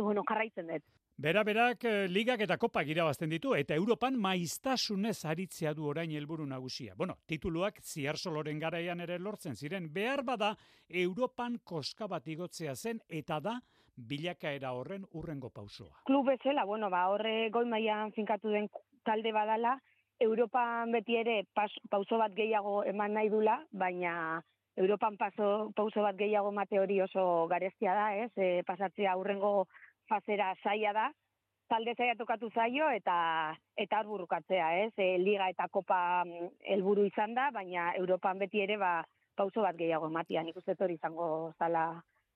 bueno, 0.00 0.22
jarraitzen 0.28 0.66
dut. 0.66 0.84
Bera 1.22 1.42
berak 1.44 1.84
eh, 1.84 2.08
ligak 2.08 2.40
eta 2.40 2.56
kopak 2.58 2.88
irabazten 2.88 3.30
ditu 3.30 3.52
eta 3.54 3.76
Europan 3.76 4.16
maiztasunez 4.18 5.24
aritzea 5.28 5.74
du 5.74 5.86
orain 5.86 6.10
helburu 6.10 6.46
nagusia. 6.46 6.94
Bueno, 6.96 7.18
tituluak 7.26 7.82
ziarsoloren 7.82 8.58
garaian 8.58 9.00
ere 9.00 9.18
lortzen 9.18 9.54
ziren 9.54 9.92
behar 9.92 10.24
bada 10.24 10.54
Europan 10.88 11.58
koska 11.64 12.08
bat 12.08 12.26
igotzea 12.26 12.74
zen 12.74 13.00
eta 13.08 13.40
da 13.40 13.60
bilakaera 13.96 14.72
horren 14.72 15.04
urrengo 15.12 15.50
pausoa. 15.50 16.00
Klub 16.06 16.26
bezala, 16.26 16.64
bueno, 16.64 16.88
ba, 16.90 17.06
horre 17.12 17.50
goi 17.50 17.66
maian 17.68 18.12
finkatu 18.12 18.50
den 18.50 18.68
talde 19.04 19.32
badala, 19.32 19.76
Europan 20.20 20.92
beti 20.92 21.16
ere 21.18 21.42
pas, 21.54 21.70
pauso 21.90 22.18
bat 22.18 22.32
gehiago 22.34 22.82
eman 22.88 23.12
nahi 23.18 23.28
dula, 23.28 23.60
baina 23.70 24.42
Europan 24.76 25.16
paso, 25.16 25.70
pauso 25.76 26.02
bat 26.02 26.16
gehiago 26.16 26.52
mate 26.52 26.78
hori 26.80 27.00
oso 27.04 27.46
garestia 27.48 27.94
da, 27.94 28.06
ez? 28.16 28.30
E, 28.36 28.62
pasatzea 28.64 29.12
aurrengo 29.12 29.66
fazera 30.08 30.54
zaila 30.62 30.92
da, 30.96 31.08
talde 31.68 31.94
zaila 31.96 32.16
tokatu 32.16 32.48
zaio 32.54 32.88
eta 32.90 33.16
eta 33.76 33.98
arburukatzea, 34.00 34.70
ez? 34.86 34.92
E, 34.96 35.18
Liga 35.18 35.50
eta 35.52 35.68
Kopa 35.68 36.24
mm, 36.24 36.48
helburu 36.74 37.04
izan 37.08 37.34
da, 37.34 37.50
baina 37.50 37.92
Europan 38.00 38.40
beti 38.40 38.64
ere 38.64 38.78
ba, 38.80 38.94
pauso 39.36 39.64
bat 39.64 39.76
gehiago 39.76 40.08
ematia, 40.08 40.42
nik 40.42 40.56
uste 40.56 40.76
hori 40.78 40.96
izango 41.00 41.52
zala 41.58 41.86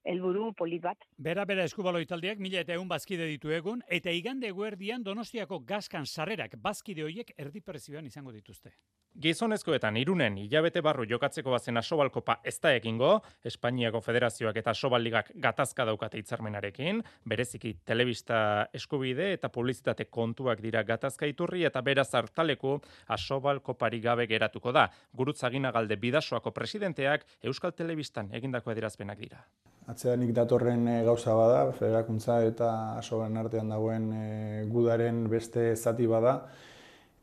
helburu 0.06 0.52
polit 0.56 0.82
bat. 0.82 1.06
Bera, 1.18 1.44
bera 1.44 1.64
eskubaloi 1.68 2.04
taldeak 2.06 2.42
mila 2.42 2.62
eta 2.62 2.76
egun 2.76 2.88
bazkide 2.88 3.26
ditu 3.30 3.50
egun, 3.54 3.82
eta 3.88 4.10
igande 4.10 4.52
guerdian 4.52 5.02
donostiako 5.06 5.60
gaskan 5.66 6.06
sarrerak 6.06 6.56
bazkide 6.62 7.06
hoiek 7.06 7.34
erdi 7.36 7.60
prezioan 7.60 8.06
izango 8.06 8.32
dituzte. 8.32 8.74
Gizonezkoetan 9.16 9.96
irunen 9.96 10.34
hilabete 10.36 10.82
barru 10.84 11.06
jokatzeko 11.08 11.54
bazen 11.54 11.80
asobalkopa 11.80 12.34
ez 12.44 12.58
da 12.60 12.74
egingo, 12.76 13.14
Espainiako 13.48 14.02
Federazioak 14.04 14.58
eta 14.60 14.74
Asoballigak 14.76 15.30
gatazka 15.46 15.86
daukate 15.88 16.20
hitzarmenarekin, 16.20 17.00
bereziki 17.24 17.72
telebista 17.88 18.40
eskubide 18.76 19.30
eta 19.38 19.48
publizitate 19.54 20.04
kontuak 20.12 20.60
dira 20.60 20.82
gatazka 20.84 21.30
iturri 21.32 21.64
eta 21.64 21.80
beraz 21.80 22.10
hartaleku 22.12 22.74
Asobalkopari 23.16 24.02
gabe 24.04 24.26
geratuko 24.28 24.76
da. 24.76 24.90
Gurutzagina 25.16 25.72
galde 25.72 25.96
bidasoako 25.96 26.52
presidenteak 26.52 27.24
Euskal 27.42 27.72
Telebistan 27.72 28.28
egindako 28.36 28.74
adierazpenak 28.74 29.24
dira. 29.24 29.46
Atzeanik 29.86 30.32
datorren 30.34 30.88
eh, 30.90 31.02
gauza 31.06 31.34
bada, 31.38 31.72
federakuntza 31.72 32.40
eta 32.44 32.70
asobaren 32.98 33.36
artean 33.38 33.68
dagoen 33.70 34.08
eh, 34.12 34.64
gudaren 34.70 35.26
beste 35.30 35.74
zati 35.76 36.06
bada, 36.10 36.40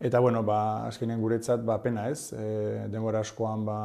Eta 0.03 0.19
bueno, 0.19 0.41
ba, 0.43 0.87
azkenen 0.89 1.21
guretzat 1.23 1.61
ba 1.63 1.77
pena, 1.79 2.09
ez? 2.11 2.33
E, 2.35 2.87
denbora 2.91 3.21
askoan 3.23 3.61
ba 3.63 3.75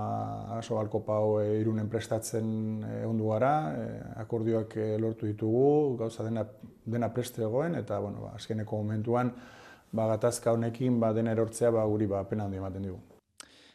aso 0.57 0.75
balko 0.75 1.05
pau 1.07 1.37
e, 1.39 1.61
irunen 1.61 1.87
prestatzen 1.93 2.49
e, 2.83 2.95
ondu 3.07 3.29
gara, 3.31 3.53
e, 3.79 3.85
akordioak 4.25 4.75
e, 4.83 4.89
lortu 4.99 5.29
ditugu, 5.31 5.95
gauza 6.01 6.27
dena 6.27 6.43
dena 6.85 7.13
preste 7.15 7.45
egoen 7.47 7.79
eta 7.79 8.01
bueno, 8.03 8.25
ba, 8.27 8.33
azkeneko 8.41 8.81
momentuan 8.83 9.31
ba 9.93 10.09
gatazka 10.17 10.57
honekin 10.57 10.99
ba 10.99 11.13
dena 11.13 11.37
erortzea 11.37 11.71
ba 11.71 11.87
guri 11.87 12.11
ba 12.11 12.25
pena 12.27 12.49
handi 12.49 12.59
ematen 12.59 12.91
digu. 12.91 13.18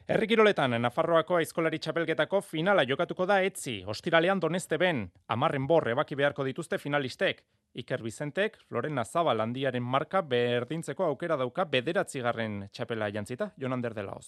Herrikiroletan, 0.04 0.74
Nafarroako 0.84 1.38
aizkolari 1.38 1.78
txapelketako 1.80 2.42
finala 2.44 2.84
jokatuko 2.84 3.24
da 3.30 3.38
etzi. 3.48 3.78
Ostiralean 3.88 4.42
doneste 4.44 4.76
ben, 4.78 5.06
amarren 5.32 5.64
borre 5.68 5.94
baki 5.96 6.18
beharko 6.20 6.44
dituzte 6.44 6.76
finalistek. 6.78 7.40
Iker 7.80 8.04
Bizentek, 8.04 8.58
Lorena 8.70 9.06
Zabal 9.06 9.40
handiaren 9.40 9.84
marka 9.84 10.20
berdintzeko 10.22 11.08
aukera 11.08 11.38
dauka 11.40 11.64
bederatzigarren 11.64 12.66
txapela 12.74 13.08
jantzita, 13.16 13.54
Jonander 13.56 13.96
de 13.96 14.04
Laoz. 14.04 14.28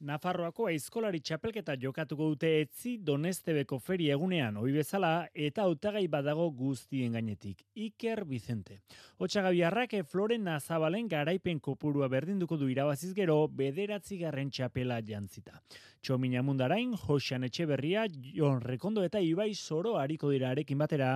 Nafarroako 0.00 0.64
aizkolari 0.70 1.18
txapelketa 1.20 1.74
jokatuko 1.76 2.30
dute 2.30 2.48
etzi 2.62 2.94
Donestebeko 3.04 3.76
feria 3.84 4.14
egunean, 4.16 4.56
hoi 4.56 4.70
bezala, 4.72 5.26
eta 5.34 5.66
hautagai 5.68 6.06
badago 6.08 6.46
guztien 6.56 7.12
gainetik. 7.12 7.60
Iker 7.76 8.22
Vicente. 8.24 8.78
Otxagabiarrak 9.20 9.98
Floren 10.08 10.48
Nazabalen 10.48 11.08
garaipen 11.08 11.60
kopurua 11.60 12.08
berdinduko 12.08 12.56
du 12.56 12.70
irabaziz 12.72 13.12
gero 13.12 13.36
bederatzi 13.60 14.16
garren 14.22 14.48
txapela 14.48 15.02
jantzita. 15.04 15.60
Txomina 16.00 16.40
mundarain, 16.40 16.96
Josean 16.96 17.44
Etxeberria, 17.44 18.06
Jon 18.08 18.64
Rekondo 18.64 19.04
eta 19.04 19.20
Ibai 19.20 19.52
Soro 19.52 19.98
hariko 20.00 20.32
dira 20.32 20.54
arekin 20.54 20.80
batera, 20.80 21.12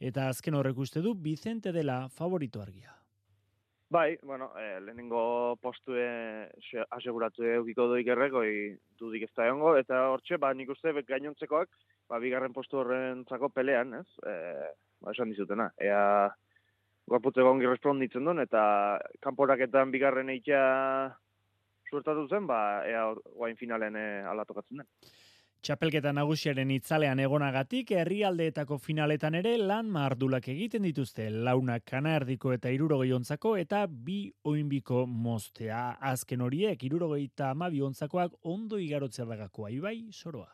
eta 0.00 0.30
azken 0.32 0.56
horrek 0.56 0.78
uste 0.78 1.04
du 1.04 1.12
Vicente 1.12 1.70
dela 1.70 2.06
favorito 2.08 2.64
argia. 2.64 3.01
Bai, 3.92 4.18
bueno, 4.22 4.54
eh, 4.56 4.80
lehenengo 4.80 5.58
postue 5.60 6.48
aseguratu 6.96 7.44
eukiko 7.44 7.90
doik 7.90 8.06
errekoi 8.14 8.52
dudik 8.96 9.26
ez 9.26 9.34
da 9.36 9.50
egongo, 9.50 9.74
eta 9.76 9.98
hortxe, 10.14 10.38
ba, 10.40 10.48
nik 10.56 10.70
uste 10.72 10.94
gainontzekoak, 11.10 11.68
ba, 12.08 12.20
bigarren 12.22 12.54
postu 12.56 12.80
horren 12.80 13.20
zako 13.28 13.50
pelean, 13.52 13.92
ez? 13.98 14.06
E, 14.24 14.32
ba, 15.04 15.12
esan 15.12 15.28
dizutena. 15.34 15.66
Ea, 15.76 16.00
gorputze 17.04 17.44
gongi 17.44 17.68
responditzen 17.68 18.24
duen, 18.24 18.40
eta 18.40 18.62
kanporaketan 19.20 19.92
bigarren 19.92 20.32
eitea 20.32 20.64
suertatu 21.90 22.24
zen, 22.32 22.48
ba, 22.48 22.62
ea, 22.88 23.04
guain 23.36 23.60
finalen 23.60 24.00
e, 24.00 24.06
alatokatzen 24.32 24.80
den. 24.80 24.88
Txapelketa 25.62 26.10
nagusiaren 26.10 26.72
itzalean 26.74 27.20
egonagatik, 27.22 27.92
herrialdeetako 27.94 28.80
finaletan 28.82 29.36
ere 29.38 29.52
lan 29.60 29.92
mardulak 29.94 30.48
egiten 30.50 30.82
dituzte 30.88 31.28
launak 31.30 31.84
kanardiko 31.86 32.50
eta 32.56 32.72
irurogei 32.74 33.12
ontzako 33.14 33.52
eta 33.60 33.84
bi 33.86 34.16
oinbiko 34.50 35.04
mostea. 35.06 35.84
Azken 36.10 36.42
horiek, 36.42 36.82
irurogei 36.82 37.28
eta 37.28 37.52
amabi 37.54 37.78
ontzakoak 37.86 38.34
ondo 38.42 38.80
igarotzea 38.82 39.28
dagakoa, 39.28 39.70
ibai, 39.70 40.00
soroa. 40.10 40.50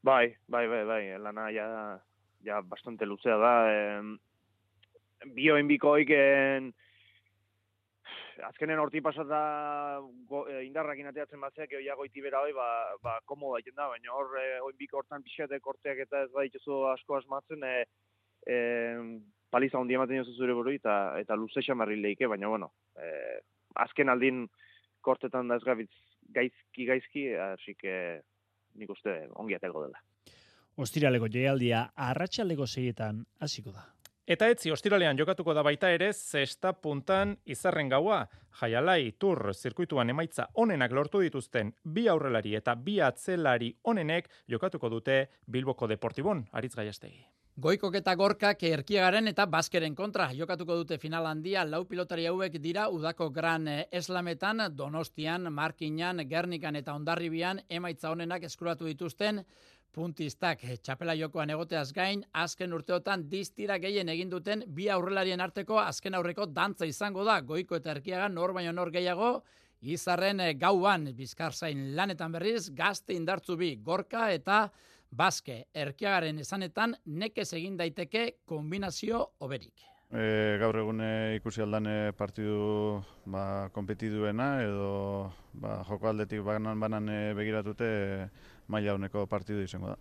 Bai, 0.00 0.32
bai, 0.48 0.64
bai, 0.72 0.80
bai, 0.88 1.02
lana 1.20 1.50
ja, 1.52 1.68
ja 2.48 2.62
bastante 2.64 3.04
luzea 3.04 3.36
da. 3.36 3.54
Eh, 3.74 5.28
bi 5.36 5.52
oinbiko 5.52 5.92
oiken, 5.98 6.72
azkenen 8.42 8.78
horti 8.78 9.00
pasata 9.00 10.00
go, 10.28 10.44
e, 10.48 10.64
indarrak 10.66 10.98
inateatzen 10.98 11.40
batzeak 11.40 11.72
eoia 11.76 11.94
goiti 11.98 12.22
bera 12.24 12.40
hoi, 12.40 12.52
ba, 12.56 12.68
ba 13.02 13.18
komo 13.24 13.52
daiten 13.54 13.76
da, 13.76 13.88
baina 13.92 14.12
hor, 14.12 14.34
e, 14.40 14.60
oin 14.60 14.86
hortan 14.92 15.22
pixetek 15.22 15.62
korteak 15.62 16.04
eta 16.06 16.24
ez 16.24 16.30
baituzu 16.32 16.84
asko 16.92 17.18
asmatzen, 17.18 17.64
e, 17.64 17.84
e, 18.46 18.58
paliza 19.50 19.78
hondi 19.78 19.94
ematen 19.94 20.22
jozu 20.22 20.34
zure 20.36 20.54
buru 20.54 20.74
eta, 20.74 21.18
eta 21.20 21.36
luze 21.36 21.62
xamarri 21.62 22.00
leike, 22.00 22.26
baina 22.26 22.48
bueno, 22.48 22.72
e, 22.96 23.40
azken 23.74 24.08
aldin 24.08 24.46
kortetan 25.00 25.48
da 25.48 25.56
ez 25.60 25.64
gabitz 25.64 25.92
gaizki 26.34 26.86
gaizki, 26.86 27.26
hasi 27.34 27.74
que 27.74 28.22
nik 28.74 28.90
uste 28.90 29.28
ongi 29.34 29.54
atego 29.54 29.84
dela. 29.86 30.00
Ostiraleko 30.76 31.28
jaialdia 31.30 31.84
arratsaleko 31.94 32.66
seietan 32.66 33.22
hasiko 33.40 33.70
da. 33.70 33.84
Eta 34.24 34.46
etzi, 34.48 34.70
ostiralean 34.72 35.18
jokatuko 35.20 35.52
da 35.52 35.60
baita 35.66 35.90
ere, 35.92 36.06
zesta 36.16 36.70
puntan 36.72 37.34
izarren 37.44 37.90
gaua, 37.92 38.22
jaialai, 38.60 39.12
tur, 39.20 39.50
zirkuituan 39.52 40.14
emaitza 40.14 40.46
onenak 40.64 40.96
lortu 40.96 41.20
dituzten, 41.20 41.74
bi 41.84 42.06
aurrelari 42.08 42.56
eta 42.56 42.74
bi 42.74 42.96
atzelari 43.04 43.74
onenek 43.84 44.32
jokatuko 44.48 44.88
dute 44.96 45.20
Bilboko 45.44 45.88
Deportibon, 45.92 46.46
aritz 46.52 46.72
gaiastegi. 46.74 47.26
Goikok 47.54 47.94
eta 48.00 48.16
gorkak 48.18 48.64
erkiagaren 48.66 49.28
eta 49.30 49.44
baskeren 49.46 49.94
kontra 49.94 50.24
jokatuko 50.34 50.74
dute 50.80 50.96
final 50.98 51.28
handia. 51.30 51.62
Lau 51.62 51.84
pilotari 51.86 52.24
hauek 52.26 52.56
dira 52.58 52.88
udako 52.90 53.28
gran 53.30 53.68
eslametan 53.92 54.64
Donostian, 54.74 55.52
Markinan, 55.52 56.24
Gernikan 56.26 56.74
eta 56.80 56.96
Ondarribian 56.98 57.60
emaitza 57.68 58.10
honenak 58.10 58.42
eskuratu 58.48 58.90
dituzten 58.90 59.44
puntistak 59.94 60.64
eh, 60.64 60.76
txapela 60.82 61.14
jokoan 61.18 61.52
egoteaz 61.54 61.92
gain, 61.94 62.24
azken 62.44 62.74
urteotan 62.74 63.28
diztira 63.30 63.78
gehien 63.82 64.10
egin 64.12 64.32
duten 64.32 64.64
bi 64.74 64.88
aurrelarien 64.90 65.40
arteko 65.44 65.78
azken 65.80 66.18
aurreko 66.18 66.46
dantza 66.50 66.88
izango 66.90 67.24
da, 67.26 67.38
goiko 67.40 67.78
eta 67.78 67.94
erkiaga 67.94 68.28
nor 68.28 68.54
baino 68.56 68.74
nor 68.74 68.90
gehiago, 68.94 69.36
izarren 69.94 70.40
eh, 70.40 70.52
gauan 70.58 71.08
bizkarzain 71.16 71.92
lanetan 71.96 72.34
berriz, 72.34 72.68
gazte 72.74 73.14
indartzu 73.14 73.56
bi 73.60 73.74
gorka 73.76 74.30
eta 74.34 74.68
baske 75.14 75.64
erkiagaren 75.74 76.40
esanetan 76.42 76.96
nekez 77.06 77.52
egin 77.54 77.76
daiteke 77.78 78.30
kombinazio 78.50 79.20
oberik. 79.46 79.86
E, 80.14 80.56
gaur 80.60 80.76
egun 80.78 81.00
ikusi 81.34 81.62
aldan 81.62 81.88
partidu 82.18 83.00
ba, 83.26 83.68
kompetiduena 83.74 84.48
edo 84.62 84.90
ba, 85.58 85.80
joko 85.88 86.10
aldetik 86.10 86.42
banan 86.46 86.82
banan 86.82 87.08
begiratute 87.38 87.88
maila 88.68 88.94
honeko 88.94 89.26
partidu 89.26 89.62
izango 89.62 89.92
da. 89.92 89.96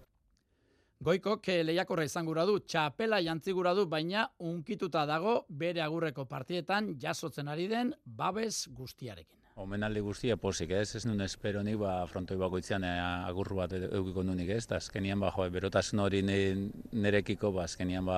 Goikok 1.04 1.50
lehiakorra 1.68 2.06
izan 2.08 2.26
gura 2.26 2.46
du, 2.48 2.60
txapela 2.64 3.20
jantzi 3.20 3.52
gura 3.52 3.74
du, 3.76 3.84
baina 3.92 4.28
unkituta 4.40 5.04
dago 5.06 5.42
bere 5.50 5.82
agurreko 5.84 6.24
partietan 6.26 6.94
jasotzen 7.00 7.50
ari 7.52 7.68
den 7.68 7.92
babes 8.06 8.70
guztiarekin. 8.72 9.40
Omenaldi 9.60 10.02
guztia 10.02 10.38
posik 10.42 10.72
ez, 10.74 10.96
ez 10.96 11.04
nuen 11.06 11.22
espero 11.22 11.62
nik 11.62 11.76
ba, 11.78 11.98
frontoi 12.10 12.38
bakoitzean 12.42 12.86
eh, 12.88 12.94
agurru 13.28 13.60
bat 13.60 13.76
eukiko 13.76 14.24
nunik 14.24 14.50
ez, 14.56 14.64
eta 14.64 14.80
azkenian 14.80 15.20
ba, 15.22 15.30
jo, 15.36 15.46
berotasun 15.54 16.02
hori 16.02 16.24
nerekiko, 16.26 17.52
ba, 17.54 17.68
azkenian 17.68 18.08
ba, 18.08 18.18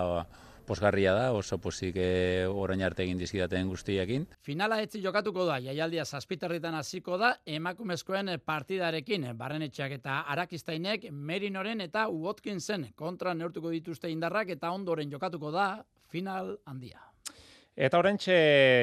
posgarria 0.65 1.13
da, 1.15 1.31
oso 1.33 1.57
posik 1.61 1.97
e, 2.01 2.09
orain 2.47 2.83
arte 2.85 3.05
egin 3.05 3.21
dizkidaten 3.21 3.69
guztiekin. 3.71 4.27
Finala 4.45 4.81
etzi 4.83 5.01
jokatuko 5.03 5.45
da, 5.47 5.59
jaialdia 5.63 6.05
zazpiterritan 6.05 6.75
hasiko 6.75 7.19
da, 7.21 7.35
emakumezkoen 7.45 8.35
partidarekin, 8.45 9.31
barrenetxeak 9.37 9.97
eta 9.99 10.21
arakistainek, 10.35 11.09
Merinoren 11.11 11.81
eta 11.85 12.07
Watkinsen 12.11 12.91
kontra 12.95 13.33
neurtuko 13.33 13.73
dituzte 13.73 14.11
indarrak 14.11 14.55
eta 14.57 14.71
ondoren 14.75 15.11
jokatuko 15.11 15.51
da, 15.55 15.69
final 16.11 16.57
handia. 16.65 17.14
Eta 17.75 17.99
orentxe 17.99 18.35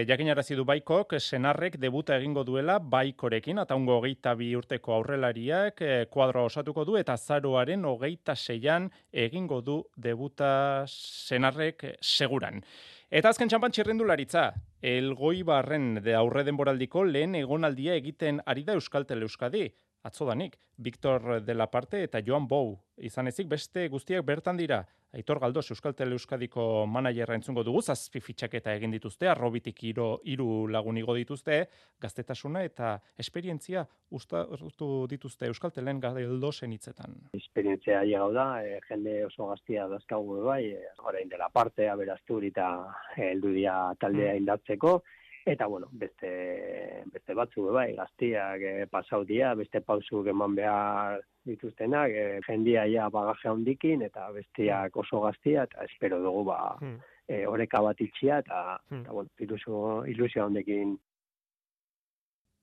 jakinarazi 0.04 0.52
du 0.52 0.66
baikok, 0.68 1.14
senarrek 1.16 1.78
debuta 1.80 2.18
egingo 2.18 2.42
duela 2.44 2.74
baikorekin, 2.76 3.62
eta 3.62 3.78
ungo 3.78 3.94
hogeita 3.96 4.34
bi 4.36 4.50
urteko 4.52 4.92
aurrelariak 4.98 5.80
eh, 5.80 5.94
kuadroa 6.12 6.50
osatuko 6.50 6.84
du, 6.84 6.98
eta 7.00 7.16
zaroaren 7.16 7.86
hogeita 7.88 8.34
seian 8.36 8.90
egingo 9.10 9.62
du 9.64 9.78
debuta 9.96 10.84
senarrek 10.86 11.86
seguran. 12.02 12.60
Eta 13.08 13.32
azken 13.32 13.48
txampan 13.48 13.72
txirrendularitza, 13.72 14.44
elgoi 14.82 15.40
barren 15.42 15.94
de 16.04 16.12
aurre 16.18 16.44
denboraldiko 16.44 17.06
lehen 17.08 17.34
egonaldia 17.40 17.96
egiten 17.96 18.42
ari 18.44 18.66
da 18.68 18.76
Euskaltel 18.76 19.24
Euskadi 19.24 19.70
atzodanik, 20.02 20.58
Victor 20.76 21.42
de 21.42 21.54
la 21.54 21.70
Parte 21.70 22.02
eta 22.02 22.20
Joan 22.24 22.48
Bou. 22.48 22.78
Izan 22.96 23.28
ezik 23.28 23.48
beste 23.48 23.88
guztiak 23.88 24.24
bertan 24.26 24.56
dira. 24.56 24.84
Aitor 25.12 25.38
Galdos 25.40 25.70
Euskal 25.70 25.92
Euskadiko 26.12 26.86
manajerra 26.86 27.34
entzungo 27.34 27.62
dugu, 27.62 27.82
zazpi 27.82 28.20
fitxaketa 28.20 28.72
egin 28.72 28.90
dituzte, 28.90 29.28
arrobitik 29.28 29.82
iro, 29.84 30.20
iru 30.24 30.66
lagun 30.68 30.96
igo 30.96 31.14
dituzte, 31.14 31.66
gaztetasuna 32.00 32.62
eta 32.64 32.98
esperientzia 33.18 33.84
ustatu 34.10 35.06
dituzte 35.10 35.46
Euskal 35.46 35.70
Teleen 35.70 36.00
galdosen 36.00 36.72
hitzetan. 36.72 37.18
Esperientzia 37.36 38.02
llegau 38.04 38.32
da, 38.32 38.64
e, 38.64 38.80
jende 38.88 39.26
oso 39.26 39.50
gaztia 39.50 39.86
dazkagu 39.86 40.40
bai, 40.46 40.64
e, 40.72 40.80
orain 41.04 41.28
dela 41.28 41.50
parte, 41.52 41.90
aberaztur 41.90 42.44
eta 42.48 42.70
heldu 43.16 43.52
dia 43.52 43.92
taldea 44.00 44.32
mm. 44.32 45.02
Eta, 45.44 45.66
bueno, 45.66 45.88
beste, 45.92 47.02
beste 47.10 47.34
batzu, 47.34 47.64
bai, 47.74 47.92
gaztiak 47.96 48.62
e, 48.62 48.72
pasau 48.90 49.24
dia, 49.26 49.54
beste 49.58 49.80
pausu 49.82 50.22
eman 50.30 50.54
behar 50.54 51.18
dituztenak, 51.48 52.14
e, 52.14 52.40
jendia 52.46 52.84
ja 52.86 53.08
bagaje 53.10 53.50
handikin, 53.50 54.04
eta 54.06 54.28
bestiak 54.36 54.96
oso 55.02 55.24
gaztia, 55.24 55.64
eta 55.66 55.86
espero 55.90 56.20
dugu, 56.22 56.44
ba, 56.52 56.58
hmm. 56.78 57.00
e, 57.26 57.40
oreka 57.50 57.82
bat 57.82 58.00
itxia, 58.06 58.38
eta, 58.44 58.78
hmm. 58.90 59.00
eta 59.02 59.16
bueno, 59.18 59.34
ilusio, 59.42 59.80
ilusio 60.14 60.46
handekin 60.46 60.94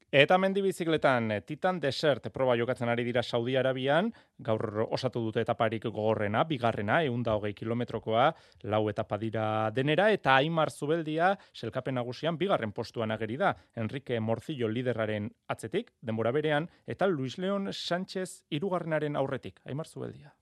Eta 0.10 0.40
mendi 0.42 0.64
bizikletan 0.66 1.32
eh, 1.36 1.42
Titan 1.46 1.78
Desert 1.80 2.32
proba 2.34 2.56
jokatzen 2.58 2.90
ari 2.90 3.04
dira 3.06 3.22
Saudi 3.22 3.54
Arabian, 3.60 4.08
gaur 4.42 4.88
osatu 4.88 5.22
dute 5.22 5.44
etaparik 5.46 5.86
gogorrena, 5.86 6.42
bigarrena, 6.50 7.04
eunda 7.06 7.36
hogei 7.38 7.54
kilometrokoa, 7.54 8.26
lau 8.74 8.82
etapa 8.90 9.20
dira 9.22 9.70
denera, 9.70 10.10
eta 10.10 10.40
Aimar 10.40 10.74
Zubeldia, 10.74 11.36
selkapen 11.54 12.00
nagusian, 12.02 12.42
bigarren 12.42 12.74
postuan 12.74 13.14
ageri 13.14 13.38
da, 13.38 13.54
Enrique 13.78 14.20
Morcillo 14.20 14.68
liderraren 14.74 15.30
atzetik, 15.48 15.94
denbora 16.02 16.34
berean, 16.34 16.66
eta 16.88 17.06
Luis 17.06 17.38
Leon 17.38 17.70
Sánchez 17.70 18.42
irugarrenaren 18.50 19.16
aurretik, 19.16 19.62
Aimar 19.66 19.86
Zubeldia. 19.86 20.34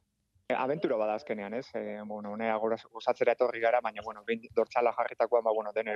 Aventura 0.56 0.95
bada 0.95 1.16
azkenean, 1.16 1.54
ez? 1.54 1.68
E, 1.76 2.02
bueno, 2.06 2.32
honea 2.32 2.56
gora 2.56 2.78
osatzera 2.95 3.34
etorri 3.36 3.60
gara, 3.60 3.82
baina, 3.84 4.02
bueno, 4.04 4.22
behin 4.26 4.45
dortzala 4.56 4.93
jarritakoan, 4.95 5.43
ba, 5.43 5.52
bueno, 5.52 5.74
den, 5.76 5.89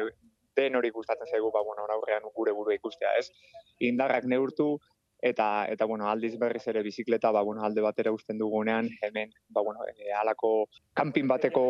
den 0.57 0.75
hori 0.75 0.89
gustatzen 0.91 1.27
zaigu, 1.27 1.51
ba, 1.51 1.61
bueno, 1.63 1.85
aurrean 1.87 2.27
gure 2.35 2.51
burua 2.51 2.75
ikustea, 2.75 3.13
ez? 3.15 3.31
Indarrak 3.79 4.27
neurtu, 4.27 4.73
eta, 5.21 5.67
eta 5.71 5.85
bueno, 5.87 6.09
aldiz 6.09 6.33
berriz 6.37 6.65
ere 6.67 6.83
bizikleta, 6.83 7.31
ba, 7.31 7.45
bueno, 7.47 7.63
alde 7.63 7.79
batera 7.85 8.11
usten 8.11 8.37
dugunean, 8.37 8.89
hemen, 9.01 9.31
ba, 9.47 9.63
bueno, 9.63 9.87
e, 9.87 10.11
alako 10.19 10.67
kanpin 10.99 11.31
bateko 11.31 11.63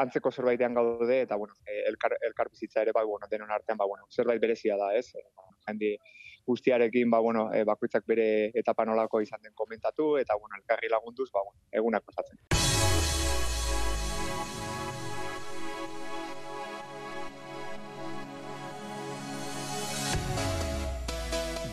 antzeko 0.00 0.32
zerbaitean 0.32 0.72
gaude, 0.72 1.20
eta, 1.20 1.36
bueno, 1.36 1.52
e, 1.66 1.82
elkar, 1.90 2.16
elkar 2.30 2.48
bizitza 2.48 2.80
ere, 2.80 2.96
ba, 2.96 3.04
bueno, 3.04 3.28
denon 3.28 3.52
artean, 3.52 3.76
ba, 3.76 3.84
bueno, 3.84 4.08
zerbait 4.08 4.40
berezia 4.40 4.80
da, 4.80 4.94
ez? 4.96 5.10
E, 5.12 5.26
jende, 5.68 5.98
guztiarekin 6.46 7.10
ba, 7.10 7.20
bueno, 7.20 7.48
e, 7.52 7.64
bakoitzak 7.64 8.06
bere 8.06 8.28
etapa 8.54 8.86
nolako 8.86 9.20
izan 9.24 9.42
den 9.42 9.54
komentatu 9.54 10.14
eta 10.22 10.38
bueno, 10.40 10.56
elkarri 10.60 10.92
lagunduz 10.92 11.30
ba, 11.32 11.42
bueno, 11.42 11.60
egunak 11.72 12.06
pasatzen. 12.06 12.65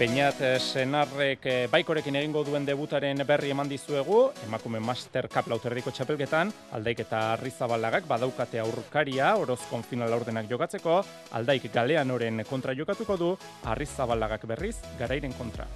Beñat 0.03 0.41
eh, 0.43 0.57
senarrek 0.59 1.45
eh, 1.47 1.67
baikorekin 1.71 2.17
egingo 2.19 2.41
duen 2.43 2.65
debutaren 2.67 3.21
berri 3.23 3.53
eman 3.53 3.69
dizuegu, 3.71 4.17
emakume 4.43 4.81
Master 4.83 5.29
Cup 5.31 5.47
lauterriko 5.47 5.93
txapelketan, 5.95 6.51
aldaik 6.75 7.05
eta 7.05 7.21
arrizabaldagak 7.37 8.09
badaukate 8.09 8.59
aurkaria, 8.59 9.29
orozkon 9.39 9.87
final 9.87 10.11
aurdenak 10.11 10.51
jokatzeko, 10.51 10.97
aldaik 11.39 11.69
galeanoren 11.71 12.43
kontra 12.49 12.75
jokatuko 12.75 13.15
du, 13.15 13.31
arrizabaldagak 13.63 14.43
berriz, 14.51 14.75
garairen 14.99 15.39
kontra. 15.39 15.71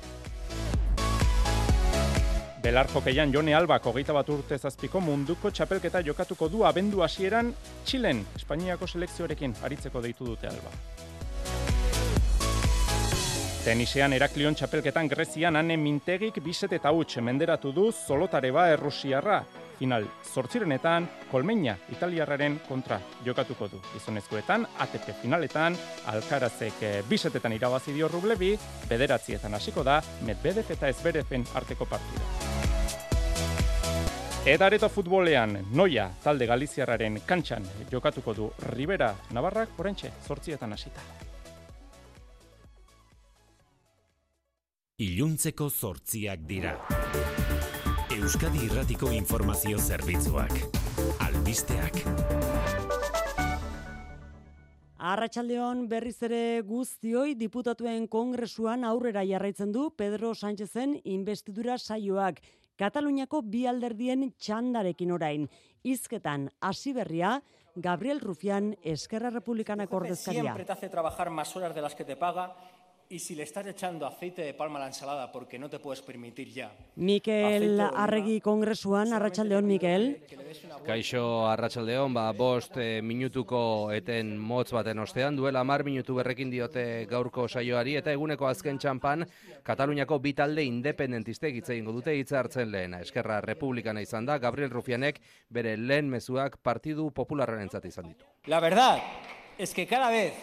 Belar 2.68 2.92
jokeian 2.92 3.32
Jone 3.32 3.56
Alba 3.56 3.80
kogeita 3.80 4.12
bat 4.12 4.28
urte 4.28 4.60
zazpiko 4.60 5.00
munduko 5.00 5.56
txapelketa 5.56 6.04
jokatuko 6.04 6.52
du 6.52 6.68
abendu 6.68 7.00
hasieran 7.00 7.56
Txilen, 7.86 8.26
Espainiako 8.36 8.92
selekzioarekin 8.92 9.56
aritzeko 9.64 10.04
deitu 10.04 10.34
dute 10.36 10.52
Alba. 10.52 11.07
Tenisean 13.68 14.14
Eraklion 14.16 14.56
txapelketan 14.56 15.10
Grezian 15.12 15.58
ane 15.60 15.76
mintegik 15.76 16.38
biset 16.40 16.72
eta 16.78 16.94
huts 16.96 17.20
menderatu 17.20 17.74
du 17.76 17.90
Zolotareba 17.92 18.70
errusiarra. 18.72 19.42
Final, 19.78 20.08
zortzirenetan, 20.24 21.10
Kolmeina 21.28 21.74
italiarraren 21.92 22.62
kontra 22.70 23.02
jokatuko 23.26 23.68
du. 23.68 23.82
Gizonezkoetan, 23.92 24.64
ATP 24.86 25.12
finaletan, 25.20 25.76
Alcarazek 26.14 26.80
eh, 26.80 26.94
bisetetan 27.10 27.60
irabazi 27.60 27.92
dio 27.92 28.08
rublebi, 28.08 28.54
bederatzietan 28.88 29.60
hasiko 29.60 29.84
da, 29.84 30.00
Medvedev 30.24 30.72
eta 30.72 30.88
Ezberefen 30.88 31.44
arteko 31.60 31.92
partida. 31.92 32.24
Eta 34.48 34.72
areto 34.72 34.88
futbolean, 34.88 35.60
Noia 35.76 36.08
talde 36.24 36.48
Galiziarraren 36.48 37.20
kantxan 37.28 37.68
jokatuko 37.92 38.34
du 38.34 38.52
Rivera 38.72 39.12
Navarrak, 39.36 39.76
orentxe, 39.76 40.16
zortzietan 40.24 40.72
hasita. 40.72 41.27
Iluntzeko 44.98 45.68
zortziak 45.70 46.40
dira. 46.50 46.72
Euskadi 48.16 48.64
Irratiko 48.66 49.12
Informazio 49.14 49.78
Zerbitzuak. 49.78 50.56
Albisteak. 51.22 52.00
Arratxaldeon 54.98 55.84
berriz 55.92 56.16
ere 56.26 56.40
guztioi 56.66 57.36
diputatuen 57.38 58.08
kongresuan 58.10 58.88
aurrera 58.90 59.22
jarraitzen 59.22 59.70
du 59.76 59.92
Pedro 59.94 60.32
Sánchezen 60.34 60.98
investidura 61.04 61.78
saioak. 61.78 62.42
Kataluniako 62.82 63.44
bi 63.46 63.68
alderdien 63.70 64.32
txandarekin 64.34 65.14
orain. 65.14 65.46
Izketan 65.86 66.50
hasi 66.60 66.96
berria, 66.98 67.36
Gabriel 67.76 68.20
Rufian, 68.20 68.74
Eskerra 68.82 69.30
Republikanako 69.30 70.02
ordezkaria. 70.02 70.42
Siempre 70.42 70.66
te 70.66 70.72
hace 70.74 70.90
trabajar 70.90 71.30
más 71.30 71.56
horas 71.56 71.76
de 71.76 71.86
las 71.86 71.94
que 71.94 72.04
te 72.04 72.16
paga 72.16 72.56
y 73.10 73.20
si 73.20 73.36
le 73.36 73.44
estás 73.44 73.66
echando 73.68 74.06
aceite 74.06 74.42
de 74.42 74.54
palma 74.54 74.80
a 74.80 74.82
la 74.82 74.88
ensalada 74.88 75.32
porque 75.32 75.58
no 75.58 75.70
te 75.70 75.80
puedes 75.80 76.02
permitir 76.02 76.52
ya. 76.52 76.72
Mikel 76.96 77.80
Arregi 77.80 78.42
Kongresuan, 78.42 79.14
Arratxaldeon, 79.14 79.66
Mikel. 79.66 80.22
Kaixo 80.86 81.48
Arratsaldeon, 81.48 82.14
ba, 82.14 82.32
bost 82.34 82.78
e, 82.78 83.02
minutuko 83.02 83.92
eten 83.96 84.38
motz 84.38 84.72
baten 84.76 85.00
ostean, 85.00 85.36
duela 85.36 85.64
mar 85.64 85.84
minutu 85.88 86.16
berrekin 86.16 86.52
diote 86.52 87.06
gaurko 87.10 87.48
saioari, 87.48 87.96
eta 88.00 88.12
eguneko 88.12 88.48
azken 88.48 88.80
txampan, 88.80 89.26
Kataluniako 89.68 90.20
bitalde 90.24 90.64
independentistek 90.64 91.58
hitz 91.60 91.70
egingo 91.70 91.92
dute 91.96 92.16
hitza 92.16 92.40
hartzen 92.40 92.72
lehena. 92.72 93.02
Eskerra 93.04 93.42
Republikana 93.44 94.02
izan 94.04 94.26
da, 94.26 94.38
Gabriel 94.40 94.72
Rufianek 94.72 95.20
bere 95.50 95.76
lehen 95.78 96.10
mezuak 96.10 96.58
Partidu 96.64 97.10
Popularraren 97.12 97.72
izan 97.84 98.08
ditu. 98.08 98.26
La 98.48 98.60
verdad 98.60 99.02
es 99.58 99.74
que 99.74 99.88
cada 99.88 100.10
vez 100.10 100.34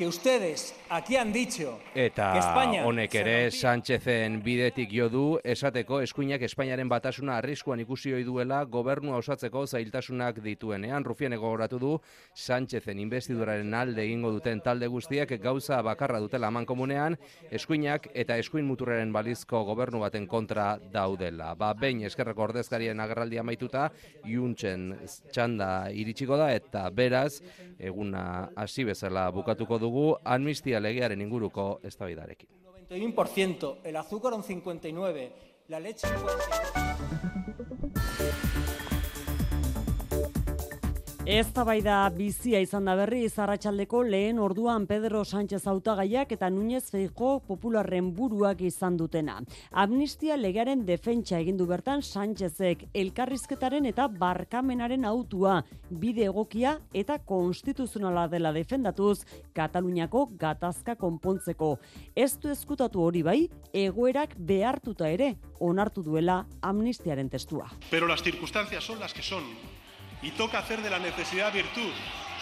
que 0.00 0.06
ustedes 0.06 0.74
aquí 0.88 1.16
han 1.16 1.30
dicho 1.30 1.78
Eta 1.94 2.38
España 2.38 2.86
honek 2.86 3.14
ere 3.20 3.50
Sánchezen 3.50 4.38
bidetik 4.42 4.88
jo 4.96 5.10
du 5.12 5.24
esateko 5.44 5.98
eskuinak 6.00 6.40
Espainiaren 6.46 6.88
batasuna 6.88 7.34
arriskuan 7.36 7.82
ikusi 7.84 8.14
ohi 8.16 8.24
duela 8.24 8.62
gobernua 8.64 9.18
osatzeko 9.20 9.66
zailtasunak 9.66 10.38
dituenean. 10.40 11.04
Rufianek 11.04 11.40
gogoratu 11.42 11.78
du 11.78 11.90
Sánchezen 12.32 12.98
investiduraren 12.98 13.74
alde 13.74 14.06
egingo 14.06 14.30
duten 14.32 14.62
talde 14.64 14.88
guztiak 14.88 15.34
gauza 15.42 15.82
bakarra 15.82 16.18
dutela 16.18 16.48
aman 16.48 16.64
komunean, 16.64 17.18
eskuinak 17.50 18.08
eta 18.14 18.38
eskuin 18.40 18.64
muturraren 18.64 19.12
balizko 19.12 19.66
gobernu 19.68 20.00
baten 20.00 20.26
kontra 20.26 20.78
daudela. 20.80 21.52
Ba, 21.60 21.74
behin 21.74 22.06
eskerreko 22.08 22.46
ordezkarien 22.48 23.04
agerraldi 23.04 23.36
amaituta, 23.36 23.90
iuntzen 24.24 24.94
txanda 25.28 25.90
iritsiko 25.92 26.40
da 26.40 26.54
eta 26.54 26.88
beraz, 26.88 27.42
eguna 27.76 28.48
hasi 28.56 28.88
bezala 28.88 29.28
bukatuko 29.30 29.78
dugu 29.90 30.18
amnistia 30.24 30.80
legearen 30.80 31.20
inguruko 31.20 31.80
eztabaidarekin. 31.84 32.48
91%, 32.90 33.76
el 33.84 33.96
azúcar 33.96 34.32
un 34.34 34.42
59, 34.42 35.32
la 35.68 35.80
leche 35.80 36.06
un 36.06 36.22
42. 36.22 37.69
Eztabaida 41.30 42.08
bizia 42.10 42.58
izan 42.58 42.88
da 42.88 42.96
berri 42.98 43.20
Zarratxaldeko 43.28 44.00
lehen 44.02 44.40
orduan 44.42 44.88
Pedro 44.90 45.20
Sánchez 45.22 45.60
hautagaiak 45.70 46.32
eta 46.34 46.48
Núñez 46.50 46.88
Feijo 46.90 47.36
popularren 47.46 48.08
buruak 48.16 48.64
izan 48.66 48.96
dutena. 48.98 49.36
Amnistia 49.70 50.34
legearen 50.34 50.82
defentsa 50.88 51.38
egin 51.38 51.60
du 51.60 51.68
bertan 51.70 52.02
Sánchezek 52.02 52.82
elkarrizketaren 53.02 53.86
eta 53.86 54.08
barkamenaren 54.10 55.06
autua 55.06 55.60
bide 56.02 56.24
egokia 56.26 56.72
eta 56.92 57.20
konstituzionala 57.22 58.26
dela 58.26 58.50
defendatuz 58.50 59.20
Kataluniako 59.54 60.24
gatazka 60.34 60.96
konpontzeko. 60.98 61.76
Ez 62.16 62.40
du 62.42 62.50
eskutatu 62.50 63.04
hori 63.06 63.22
bai, 63.22 63.44
egoerak 63.70 64.34
behartuta 64.34 65.06
ere 65.06 65.36
onartu 65.60 66.02
duela 66.02 66.40
amnistiaren 66.60 67.30
testua. 67.30 67.70
Pero 67.88 68.08
las 68.08 68.24
circunstancias 68.24 68.82
son 68.82 68.98
las 68.98 69.14
que 69.14 69.22
son 69.22 69.44
y 70.22 70.30
toca 70.32 70.58
hacer 70.58 70.82
de 70.82 70.90
la 70.90 70.98
necesidad 70.98 71.52
virtud. 71.52 71.92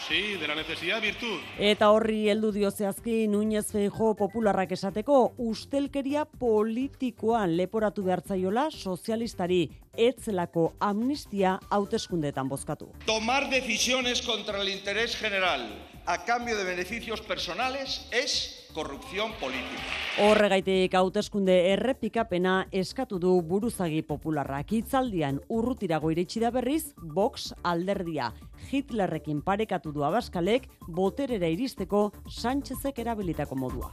Sí, 0.08 0.36
de 0.40 0.48
la 0.48 0.54
necesidad 0.54 1.02
virtud. 1.02 1.38
Eta 1.58 1.90
horri 1.92 2.30
heldu 2.30 2.48
dio 2.54 2.70
zehazki 2.70 3.26
Núñez 3.28 3.66
Feijo 3.68 4.14
popularrak 4.16 4.72
esateko 4.72 5.34
ustelkeria 5.36 6.24
politikoan 6.24 7.58
leporatu 7.58 8.06
behartzaiola 8.06 8.70
sozialistari 8.70 9.66
etzelako 9.92 10.72
amnistia 10.80 11.58
hauteskundetan 11.68 12.48
bozkatu. 12.48 12.88
Tomar 13.04 13.50
decisiones 13.50 14.22
contra 14.22 14.62
el 14.62 14.70
interés 14.70 15.14
general 15.16 15.68
a 16.06 16.24
cambio 16.24 16.56
de 16.56 16.64
beneficios 16.64 17.20
personales 17.20 18.08
es 18.10 18.57
korrupzion 18.78 19.32
politika. 19.40 19.96
Horregaitik 20.22 20.94
hauteskunde 20.98 21.54
errepikapena 21.72 22.54
eskatu 22.80 23.18
du 23.22 23.32
buruzagi 23.50 24.04
popularrak 24.06 24.70
hitzaldian 24.76 25.40
urrutirago 25.54 26.12
iritsi 26.14 26.42
da 26.42 26.52
berriz 26.54 26.92
Vox 27.14 27.52
alderdia. 27.72 28.30
Hitlerrekin 28.70 29.42
parekatu 29.46 29.94
du 29.94 30.06
abaskalek 30.06 30.70
boterera 31.00 31.50
iristeko 31.54 32.08
Sánchezek 32.40 33.02
erabilitako 33.02 33.58
modua. 33.58 33.90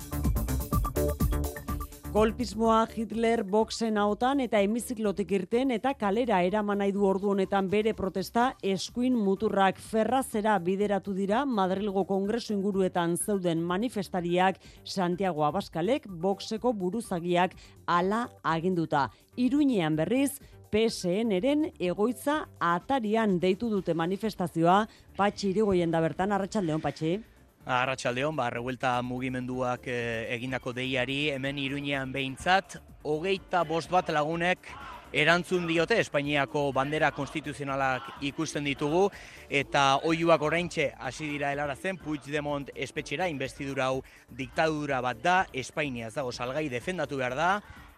Golpismoa 2.16 2.86
Hitler 2.96 3.42
boxen 3.44 3.98
hautan 4.00 4.40
eta 4.40 4.62
hemiziklotik 4.64 5.34
irten 5.36 5.74
eta 5.76 5.92
kalera 6.00 6.38
eraman 6.48 6.80
nahi 6.80 6.94
du 6.96 7.04
ordu 7.04 7.34
honetan 7.34 7.68
bere 7.74 7.92
protesta 7.98 8.46
eskuin 8.64 9.18
muturrak 9.20 9.82
ferrazera 9.90 10.54
bideratu 10.64 11.12
dira 11.18 11.42
Madrilgo 11.58 12.06
Kongresu 12.08 12.54
inguruetan 12.56 13.18
zeuden 13.18 13.68
manifestariak 13.74 14.64
Santiago 14.86 15.44
Abaskalek 15.44 16.08
boxeko 16.08 16.72
buruzagiak 16.72 17.60
ala 17.86 18.30
aginduta. 18.56 19.10
Iruinean 19.36 20.00
berriz, 20.00 20.40
PSN-eren 20.72 21.74
egoitza 21.92 22.46
atarian 22.64 23.42
deitu 23.44 23.68
dute 23.68 23.94
manifestazioa, 23.94 24.86
patxi 25.20 25.50
irigoien 25.52 25.92
da 25.92 26.00
bertan, 26.00 26.32
arratsaldeon 26.32 26.80
patxi. 26.80 27.18
Arratxaldeon, 27.66 28.36
ba, 28.38 28.52
revuelta 28.54 29.00
mugimenduak 29.02 29.88
e, 29.90 29.96
egindako 30.36 30.70
deiari, 30.78 31.32
hemen 31.34 31.58
iruinean 31.58 32.12
behintzat, 32.14 32.76
hogeita 33.02 33.64
bost 33.66 33.90
bat 33.90 34.12
lagunek 34.14 34.70
erantzun 35.16 35.66
diote 35.66 35.98
Espainiako 35.98 36.68
bandera 36.76 37.10
konstituzionalak 37.16 38.22
ikusten 38.30 38.68
ditugu 38.68 39.08
eta 39.50 39.86
oiuak 40.06 40.46
oraintxe 40.46 40.92
hasi 41.00 41.30
dira 41.32 41.54
helarazen 41.56 41.98
Puigdemont 41.98 42.70
espetxera 42.76 43.30
investidura 43.32 43.90
hau 43.90 44.04
diktadura 44.30 45.02
bat 45.02 45.22
da, 45.24 45.38
Espainia 45.54 46.12
ez 46.12 46.16
dago 46.20 46.34
salgai 46.36 46.68
defendatu 46.70 47.18
behar 47.18 47.38
da, 47.38 47.50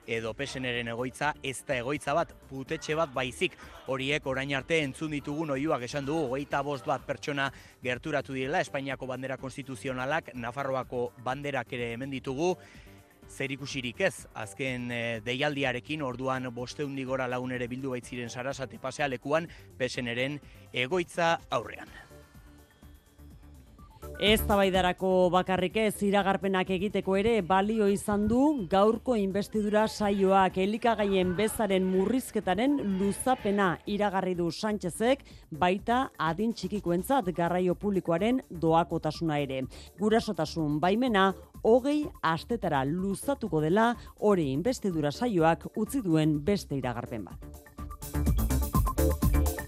edo 0.08 0.34
peseneren 0.34 0.88
egoitza 0.88 1.34
ez 1.44 1.60
da 1.68 1.78
egoitza 1.78 2.16
bat 2.18 2.34
putetxe 2.50 2.96
bat 2.96 3.14
baizik 3.14 3.58
horiek 3.92 4.26
orain 4.26 4.56
arte 4.56 4.80
entzun 4.82 5.12
ditugun 5.12 5.52
oiuak 5.58 5.84
esan 5.84 6.08
dugu 6.08 6.32
hogeita 6.32 6.64
bost 6.64 6.88
bat 6.88 7.04
pertsona 7.06 7.52
gerturatu 7.84 8.34
direla 8.34 8.64
Espainiako 8.64 9.08
bandera 9.08 9.38
konstituzionalak 9.38 10.34
Nafarroako 10.34 11.12
banderak 11.24 11.74
ere 11.74 11.94
hemen 11.94 12.12
ditugu 12.12 12.56
zer 13.28 13.52
ikusirik 13.52 14.02
ez, 14.08 14.26
azken 14.40 14.92
e, 14.92 15.02
deialdiarekin 15.26 16.02
orduan 16.02 16.48
bosteundi 16.56 17.04
gora 17.04 17.28
lagun 17.28 17.52
ere 17.52 17.68
bildu 17.68 17.92
baitziren 17.92 18.32
sarasate 18.32 18.80
pasea 18.80 19.12
lekuan 19.12 19.50
peseneren 19.78 20.40
egoitza 20.72 21.38
aurrean. 21.52 22.07
Ez 24.18 24.42
tabaidarako 24.50 25.30
bakarrik 25.30 25.76
ez 25.78 26.02
iragarpenak 26.02 26.72
egiteko 26.74 27.14
ere 27.20 27.36
balio 27.46 27.86
izan 27.86 28.24
du 28.26 28.40
gaurko 28.72 29.14
investidura 29.14 29.84
saioak 29.88 30.58
elikagaien 30.58 31.36
bezaren 31.38 31.86
murrizketaren 31.86 32.80
luzapena 32.98 33.68
iragarri 33.86 34.34
du 34.34 34.50
Sánchezek 34.50 35.22
baita 35.52 36.00
adin 36.18 36.50
txikikoentzat 36.50 37.30
garraio 37.30 37.76
publikoaren 37.76 38.42
doakotasuna 38.50 39.38
ere. 39.46 39.62
Gurasotasun 40.02 40.80
baimena 40.82 41.30
hogei 41.62 42.08
astetara 42.24 42.82
luzatuko 42.90 43.62
dela 43.62 43.92
hori 44.18 44.50
investidura 44.50 45.12
saioak 45.12 45.70
utzi 45.76 46.02
duen 46.02 46.40
beste 46.42 46.74
iragarpen 46.74 47.30
bat. 47.30 48.47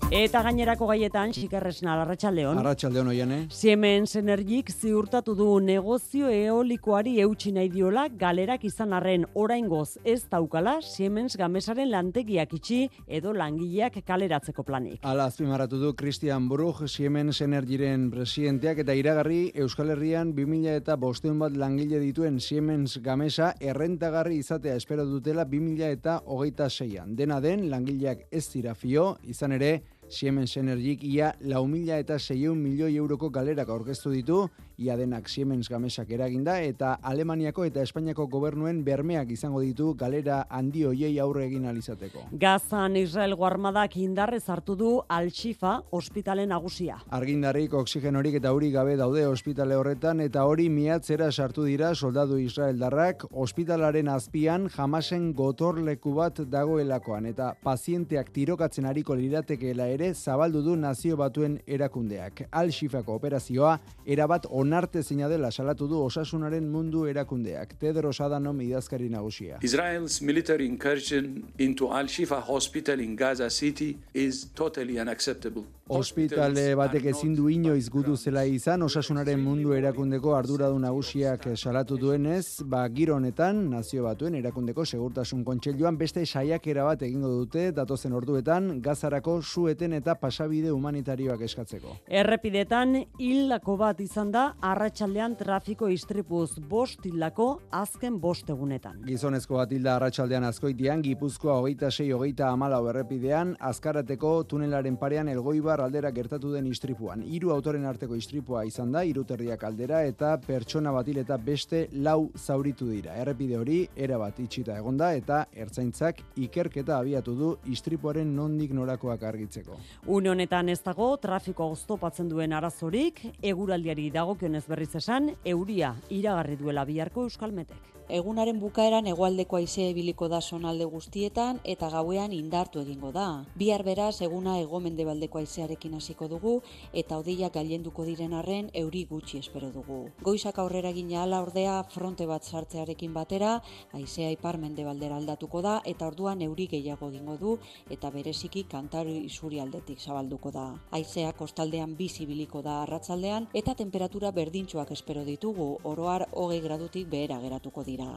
Eta 0.09 0.39
gainerako 0.41 0.87
gaietan, 0.89 1.29
xikerresna, 1.37 1.91
Arratxaldeon. 2.01 2.57
Arratxaldeon 2.57 3.11
oian, 3.11 3.29
eh? 3.29 3.43
Siemens 3.53 4.15
Energik 4.17 4.71
ziurtatu 4.73 5.35
du 5.37 5.59
negozio 5.61 6.31
eolikoari 6.33 7.19
eutxi 7.21 7.51
nahi 7.53 7.69
diola 7.69 8.07
galerak 8.09 8.65
izan 8.65 8.95
arren 8.97 9.27
oraingoz 9.37 9.99
ez 10.03 10.23
daukala 10.31 10.79
Siemens 10.81 11.37
gamesaren 11.37 11.91
lantegiak 11.91 12.55
itxi 12.57 12.79
edo 13.05 13.35
langileak 13.37 13.99
kaleratzeko 14.07 14.65
planik. 14.65 14.97
Ala 15.05 15.27
azpimarratu 15.29 15.77
du 15.77 15.93
Christian 15.93 16.49
Bruch 16.49 16.81
Siemens 16.89 17.43
Energiren 17.45 18.09
presidenteak 18.09 18.81
eta 18.81 18.97
iragarri 18.97 19.51
Euskal 19.61 19.93
Herrian 19.93 20.33
2000 20.33 20.73
eta 20.81 20.97
bosteun 20.97 21.37
bat 21.37 21.53
langile 21.53 22.01
dituen 22.01 22.41
Siemens 22.41 22.97
gamesa 22.97 23.53
errentagarri 23.61 24.41
izatea 24.41 24.73
espero 24.73 25.05
dutela 25.05 25.45
2000 25.45 25.93
eta 25.99 26.19
hogeita 26.25 26.67
seian. 26.71 27.13
Dena 27.15 27.37
den, 27.39 27.69
langileak 27.69 28.25
ez 28.31 28.47
dira 28.49 28.73
fio, 28.73 29.11
izan 29.21 29.53
ere, 29.53 29.98
Siemens 30.09 30.57
Energik 30.57 31.03
ia 31.05 31.35
lau 31.41 31.67
mila 31.67 31.99
eta 32.01 32.17
seion 32.19 32.57
milioi 32.57 32.95
euroko 32.97 33.29
galerak 33.29 33.69
aurkeztu 33.69 34.11
ditu, 34.11 34.47
ia 34.79 34.95
denak 34.95 35.27
Siemens 35.27 35.67
gamesak 35.69 36.09
eraginda, 36.15 36.55
eta 36.63 36.93
Alemaniako 37.03 37.65
eta 37.67 37.83
Espainiako 37.83 38.27
gobernuen 38.31 38.79
bermeak 38.85 39.31
izango 39.35 39.59
ditu 39.59 39.91
galera 39.99 40.45
handi 40.49 40.85
hoiei 40.87 41.17
aurre 41.19 41.45
egin 41.49 41.65
alizateko. 41.67 42.23
Gazan 42.39 42.95
Israel 42.95 43.35
armadak 43.49 43.97
indarrez 43.97 44.45
hartu 44.49 44.75
du 44.79 44.91
Al-Shifa 45.09 45.73
ospitale 45.91 46.45
nagusia. 46.47 46.99
Argindarrik, 47.09 47.73
oksigenorik 47.73 48.37
eta 48.39 48.53
hori 48.55 48.71
gabe 48.71 48.95
daude 48.95 49.25
ospitale 49.27 49.75
horretan, 49.75 50.21
eta 50.21 50.45
hori 50.45 50.69
miatzera 50.69 51.31
sartu 51.31 51.65
dira 51.67 51.93
soldadu 51.95 52.37
Israel 52.39 52.79
darrak, 52.79 53.25
ospitalaren 53.31 54.07
azpian 54.07 54.69
jamasen 54.69 55.33
gotorleku 55.33 56.13
bat 56.15 56.39
dagoelakoan, 56.47 57.25
eta 57.33 57.51
pazienteak 57.63 58.31
tirokatzen 58.31 58.85
hariko 58.85 59.15
liratekeela 59.15 59.89
ere 59.91 60.13
zabaldu 60.13 60.61
du 60.63 60.75
nazio 60.79 61.17
batuen 61.17 61.59
erakundeak. 61.67 62.45
Al-Shifako 62.51 63.19
operazioa 63.19 63.75
erabat 64.05 64.47
onarte 64.49 64.68
zina 65.03 65.27
dela 65.29 65.51
salatu 65.51 65.87
du 65.87 66.01
osasunaren 66.03 66.69
mundu 66.69 67.05
erakundeak. 67.07 67.79
Tedros 67.79 68.21
Adhanom 68.21 68.61
idazkari 68.61 69.09
nagusia. 69.09 69.57
Israel's 69.61 70.21
military 70.21 70.65
incursion 70.65 71.43
into 71.57 71.87
Al-Shifa 71.87 72.41
hospital 72.41 72.99
in 72.99 73.15
Gaza 73.15 73.49
City 73.49 73.97
is 74.13 74.45
totally 74.55 74.99
unacceptable. 74.99 75.63
Hospitale 75.89 76.75
batek 76.77 77.07
ezin 77.09 77.31
du 77.33 77.47
inoiz 77.49 77.87
gudu 77.89 78.13
zela 78.15 78.43
izan 78.45 78.83
osasunaren 78.85 79.39
mundu 79.41 79.71
erakundeko 79.73 80.35
arduradu 80.37 80.77
nagusiak 80.79 81.47
salatu 81.57 81.97
duenez, 81.97 82.61
ba 82.61 82.83
giro 82.93 83.15
honetan 83.15 83.63
nazio 83.71 84.03
batuen 84.05 84.35
erakundeko 84.37 84.85
segurtasun 84.85 85.41
kontseiluan 85.43 85.97
beste 85.97 86.25
saiakera 86.25 86.83
bat 86.85 87.01
egingo 87.07 87.31
dute 87.39 87.71
datozen 87.71 88.13
orduetan 88.13 88.69
gazarako 88.85 89.39
sueten 89.41 89.97
eta 89.97 90.13
pasabide 90.13 90.69
humanitarioak 90.69 91.41
eskatzeko. 91.49 91.95
Errepidetan 92.21 92.93
hildako 93.17 93.77
bat 93.81 93.99
izan 94.05 94.29
da 94.31 94.43
arratsaldean 94.61 95.35
trafiko 95.39 95.87
istripuz 95.87 96.59
bost 96.69 97.05
hildako 97.07 97.45
azken 97.71 98.17
bost 98.19 98.49
egunetan. 98.51 98.97
Gizonezko 99.07 99.55
bat 99.55 99.71
hilda 99.71 99.93
arratsaldean 99.95 100.43
azkoitian, 100.49 101.01
Gipuzkoa 101.05 101.55
hogeita 101.61 101.91
sei 101.91 102.09
hogeita 102.11 102.49
amalau 102.51 102.81
errepidean, 102.91 103.53
azkarateko 103.69 104.31
tunelaren 104.51 104.97
parean 104.99 105.29
elgoibar 105.31 105.79
aldera 105.81 106.11
gertatu 106.11 106.51
den 106.51 106.67
istripuan. 106.67 107.23
Hiru 107.23 107.53
autoren 107.55 107.85
arteko 107.87 108.17
istripua 108.19 108.65
izan 108.67 108.91
da, 108.91 109.05
iruterriak 109.07 109.63
aldera 109.63 110.01
eta 110.03 110.33
pertsona 110.45 110.91
batil 110.91 111.21
eta 111.23 111.37
beste 111.37 111.85
lau 111.93 112.29
zauritu 112.35 112.89
dira. 112.91 113.15
Errepide 113.23 113.57
hori, 113.57 113.79
erabat 113.95 114.43
itxita 114.43 114.75
egonda 114.77 115.13
eta 115.15 115.45
ertzaintzak 115.53 116.21
ikerketa 116.35 116.97
abiatu 116.99 117.35
du 117.35 117.53
istripuaren 117.71 118.35
nondik 118.35 118.75
norakoak 118.75 119.23
argitzeko. 119.23 119.79
Une 120.07 120.33
honetan 120.33 120.69
ez 120.69 120.81
dago 120.83 121.13
trafiko 121.17 121.71
oztopatzen 121.71 122.27
duen 122.27 122.53
arazorik, 122.53 123.23
eguraldiari 123.41 124.09
dagokionez 124.49 124.67
berriz 124.67 124.95
esan, 124.95 125.35
euria 125.45 125.93
iragarri 126.09 126.57
duela 126.57 126.85
biharko 126.85 127.27
euskalmetek. 127.29 127.99
Egunaren 128.09 128.57
bukaeran 128.57 129.05
hegoaldeko 129.05 129.59
haizea 129.59 129.91
ibiliko 129.91 130.27
da 130.33 130.39
sonalde 130.41 130.85
guztietan 130.89 131.59
eta 131.63 131.91
gauean 131.93 132.31
indartu 132.33 132.79
egingo 132.81 133.11
da. 133.13 133.45
Bihar 133.53 133.83
beraz 133.85 134.23
eguna 134.25 134.55
hegomendebaldeko 134.57 135.37
haizearekin 135.37 135.93
hasiko 135.93 136.27
dugu 136.31 136.53
eta 137.01 137.19
odeiak 137.21 137.53
gailenduko 137.53 138.05
diren 138.07 138.33
arren 138.33 138.71
euri 138.73 139.03
gutxi 139.11 139.37
espero 139.37 139.69
dugu. 139.75 139.99
Goizak 140.25 140.57
aurrera 140.57 140.91
gina 140.91 141.19
ala 141.21 141.43
ordea 141.45 141.83
fronte 141.83 142.25
bat 142.25 142.41
sartzearekin 142.43 143.13
batera, 143.13 143.61
haizea 143.93 144.31
ipar 144.33 144.57
mendebaldera 144.57 145.21
aldatuko 145.21 145.61
da 145.61 145.75
eta 145.85 146.07
orduan 146.07 146.41
euri 146.41 146.65
gehiago 146.73 147.11
egingo 147.13 147.37
du 147.37 147.59
eta 147.91 148.09
bereziki 148.09 148.65
kantaru 148.73 149.13
isuri 149.29 149.61
aldetik 149.61 150.01
zabalduko 150.01 150.49
da. 150.49 150.65
Haizea 150.89 151.35
kostaldean 151.37 151.93
bizi 151.95 152.25
biliko 152.25 152.63
da 152.65 152.81
arratzaldean 152.87 153.51
eta 153.53 153.77
temperatura 153.77 154.28
berdintxoak 154.31 154.91
espero 154.91 155.23
ditugu, 155.25 155.77
oroar 155.83 156.27
hogei 156.31 156.59
gradutik 156.61 157.09
behera 157.09 157.39
geratuko 157.41 157.83
dira. 157.83 158.09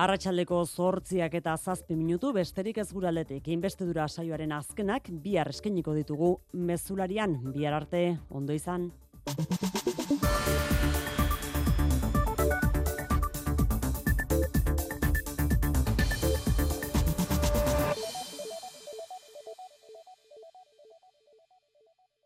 Arratxaldeko 0.00 0.60
zortziak 0.66 1.34
eta 1.34 1.56
zazpi 1.56 1.96
minutu 1.98 2.32
besterik 2.32 2.78
ez 2.78 2.88
guraletik 2.92 3.48
inbestedura 3.50 4.06
saioaren 4.08 4.52
azkenak 4.54 5.10
bihar 5.24 5.50
eskeniko 5.50 5.94
ditugu 5.98 6.36
mezularian 6.52 7.40
bihar 7.52 7.74
arte 7.82 8.04
ondo 8.30 8.54
izan. 8.54 8.92